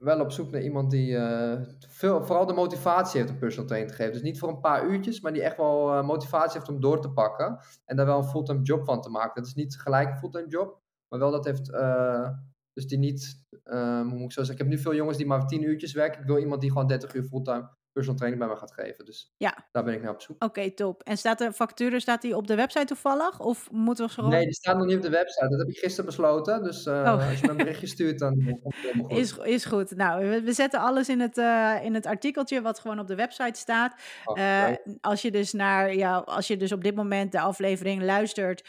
wel 0.00 0.20
op 0.20 0.30
zoek 0.30 0.50
naar 0.50 0.62
iemand 0.62 0.90
die 0.90 1.10
uh, 1.12 1.60
veel, 1.88 2.24
vooral 2.24 2.46
de 2.46 2.52
motivatie 2.52 3.20
heeft 3.20 3.32
om 3.32 3.38
personal 3.38 3.66
training 3.66 3.92
te 3.92 3.98
geven. 3.98 4.12
Dus 4.12 4.22
niet 4.22 4.38
voor 4.38 4.48
een 4.48 4.60
paar 4.60 4.86
uurtjes, 4.86 5.20
maar 5.20 5.32
die 5.32 5.42
echt 5.42 5.56
wel 5.56 5.94
uh, 5.94 6.06
motivatie 6.06 6.58
heeft 6.58 6.68
om 6.68 6.80
door 6.80 7.00
te 7.00 7.10
pakken. 7.10 7.58
En 7.84 7.96
daar 7.96 8.06
wel 8.06 8.18
een 8.18 8.28
fulltime 8.28 8.62
job 8.62 8.84
van 8.84 9.02
te 9.02 9.10
maken. 9.10 9.34
Dat 9.34 9.46
is 9.46 9.54
niet 9.54 9.78
gelijk 9.78 10.10
een 10.10 10.18
fulltime 10.18 10.48
job, 10.48 10.80
maar 11.08 11.18
wel 11.18 11.30
dat 11.30 11.44
heeft. 11.44 11.70
Uh, 11.70 12.28
dus 12.72 12.86
die 12.86 12.98
niet, 12.98 13.42
hoe 13.64 14.04
moet 14.04 14.20
ik 14.20 14.32
zo 14.32 14.42
zeggen. 14.42 14.52
Ik 14.52 14.58
heb 14.58 14.68
nu 14.68 14.78
veel 14.78 14.94
jongens 14.94 15.16
die 15.16 15.26
maar 15.26 15.46
10 15.46 15.62
uurtjes 15.62 15.92
werken. 15.92 16.20
Ik 16.20 16.26
wil 16.26 16.38
iemand 16.38 16.60
die 16.60 16.70
gewoon 16.70 16.86
30 16.86 17.14
uur 17.14 17.24
fulltime 17.24 17.70
personal 18.00 18.18
training 18.18 18.42
bij 18.42 18.48
me 18.48 18.56
gaat 18.56 18.72
geven. 18.72 19.04
Dus 19.04 19.34
ja. 19.36 19.66
daar 19.72 19.84
ben 19.84 19.94
ik 19.94 20.02
naar 20.02 20.12
op 20.12 20.20
zoek. 20.20 20.44
Oké, 20.44 20.70
top. 20.70 21.02
En 21.02 21.16
staat 21.16 21.38
de 21.38 21.52
vacature 21.52 22.00
staat 22.00 22.22
die 22.22 22.36
op 22.36 22.46
de 22.46 22.54
website 22.54 22.84
toevallig? 22.84 23.40
Of 23.40 23.70
moeten 23.70 24.06
we 24.06 24.12
gewoon... 24.12 24.30
Nee, 24.30 24.44
die 24.44 24.54
staat 24.54 24.76
nog 24.76 24.86
niet 24.86 24.96
op 24.96 25.02
de 25.02 25.10
website. 25.10 25.48
Dat 25.48 25.58
heb 25.58 25.68
ik 25.68 25.78
gisteren 25.78 26.04
besloten. 26.04 26.62
Dus 26.62 26.86
uh, 26.86 26.94
oh. 26.94 27.28
als 27.28 27.40
je 27.40 27.46
me 27.46 27.50
een 27.50 27.56
berichtje 27.56 27.86
stuurt, 27.86 28.18
dan 28.18 28.34
komt 28.62 28.74
het 28.74 28.74
helemaal 28.74 29.08
goed. 29.08 29.18
Is, 29.22 29.36
is 29.36 29.64
goed. 29.64 29.96
Nou, 29.96 30.28
we, 30.28 30.42
we 30.42 30.52
zetten 30.52 30.80
alles 30.80 31.08
in 31.08 31.20
het, 31.20 31.38
uh, 31.38 31.78
in 31.82 31.94
het 31.94 32.06
artikeltje 32.06 32.62
wat 32.62 32.80
gewoon 32.80 32.98
op 32.98 33.06
de 33.06 33.14
website 33.14 33.58
staat. 33.58 33.94
Oh, 34.24 34.38
uh, 34.38 34.66
als 35.00 35.22
je 35.22 35.30
dus 35.30 35.52
naar, 35.52 35.94
ja, 35.94 36.16
als 36.16 36.46
je 36.46 36.56
dus 36.56 36.72
op 36.72 36.82
dit 36.82 36.94
moment 36.94 37.32
de 37.32 37.40
aflevering 37.40 38.02
luistert 38.02 38.68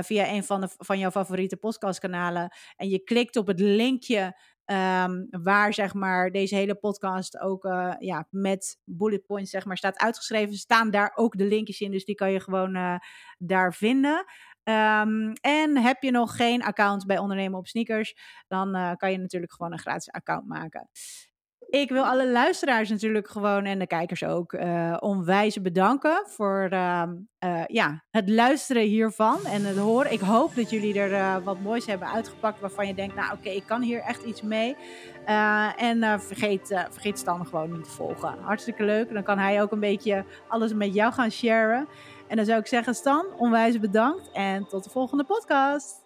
via 0.00 0.28
een 0.28 0.44
van, 0.44 0.60
de, 0.60 0.68
van 0.78 0.98
jouw 0.98 1.10
favoriete 1.10 1.56
podcastkanalen 1.56 2.52
en 2.76 2.88
je 2.88 2.98
klikt 2.98 3.36
op 3.36 3.46
het 3.46 3.60
linkje 3.60 4.34
Um, 4.72 5.26
waar 5.30 5.74
zeg 5.74 5.94
maar 5.94 6.30
deze 6.30 6.54
hele 6.54 6.74
podcast 6.74 7.38
ook 7.38 7.64
uh, 7.64 7.94
ja, 7.98 8.26
met 8.30 8.78
bullet 8.84 9.26
points 9.26 9.50
zeg 9.50 9.64
maar 9.64 9.76
staat 9.76 9.98
uitgeschreven. 9.98 10.54
Staan 10.54 10.90
daar 10.90 11.12
ook 11.14 11.36
de 11.36 11.44
linkjes 11.44 11.80
in, 11.80 11.90
dus 11.90 12.04
die 12.04 12.14
kan 12.14 12.32
je 12.32 12.40
gewoon 12.40 12.76
uh, 12.76 12.96
daar 13.38 13.74
vinden. 13.74 14.24
Um, 14.64 15.32
en 15.32 15.76
heb 15.76 16.02
je 16.02 16.10
nog 16.10 16.36
geen 16.36 16.62
account 16.62 17.06
bij 17.06 17.18
Ondernemen 17.18 17.58
op 17.58 17.66
Sneakers, 17.66 18.16
dan 18.48 18.76
uh, 18.76 18.92
kan 18.94 19.12
je 19.12 19.18
natuurlijk 19.18 19.52
gewoon 19.52 19.72
een 19.72 19.78
gratis 19.78 20.10
account 20.10 20.46
maken. 20.46 20.88
Ik 21.70 21.88
wil 21.90 22.06
alle 22.06 22.28
luisteraars 22.28 22.90
natuurlijk 22.90 23.28
gewoon 23.28 23.64
en 23.64 23.78
de 23.78 23.86
kijkers 23.86 24.24
ook 24.24 24.52
uh, 24.52 24.96
onwijs 25.00 25.62
bedanken 25.62 26.22
voor 26.26 26.68
uh, 26.72 27.02
uh, 27.44 27.62
ja, 27.66 28.04
het 28.10 28.28
luisteren 28.28 28.82
hiervan 28.82 29.44
en 29.46 29.64
het 29.64 29.76
horen. 29.76 30.12
Ik 30.12 30.20
hoop 30.20 30.54
dat 30.54 30.70
jullie 30.70 31.00
er 31.00 31.42
wat 31.42 31.60
moois 31.60 31.86
hebben 31.86 32.08
uitgepakt 32.08 32.60
waarvan 32.60 32.86
je 32.86 32.94
denkt, 32.94 33.14
nou 33.14 33.32
oké, 33.32 33.48
ik 33.48 33.66
kan 33.66 33.82
hier 33.82 34.00
echt 34.00 34.22
iets 34.22 34.42
mee. 34.42 34.76
en 35.76 36.20
vergeet, 36.20 36.86
vergeet 36.90 37.18
Stan 37.18 37.46
gewoon 37.46 37.72
niet 37.72 37.84
te 37.84 37.90
volgen. 37.90 38.34
Hartstikke 38.40 38.84
leuk. 38.84 39.12
Dan 39.12 39.22
kan 39.22 39.38
hij 39.38 39.62
ook 39.62 39.72
een 39.72 39.80
beetje 39.80 40.24
alles 40.48 40.74
met 40.74 40.94
jou 40.94 41.12
gaan 41.12 41.30
sharen. 41.30 41.88
En 42.28 42.36
dan 42.36 42.44
zou 42.44 42.60
ik 42.60 42.66
zeggen, 42.66 42.94
Stan, 42.94 43.26
onwijs 43.36 43.80
bedankt 43.80 44.30
en 44.32 44.66
tot 44.66 44.84
de 44.84 44.90
volgende 44.90 45.24
podcast. 45.24 45.99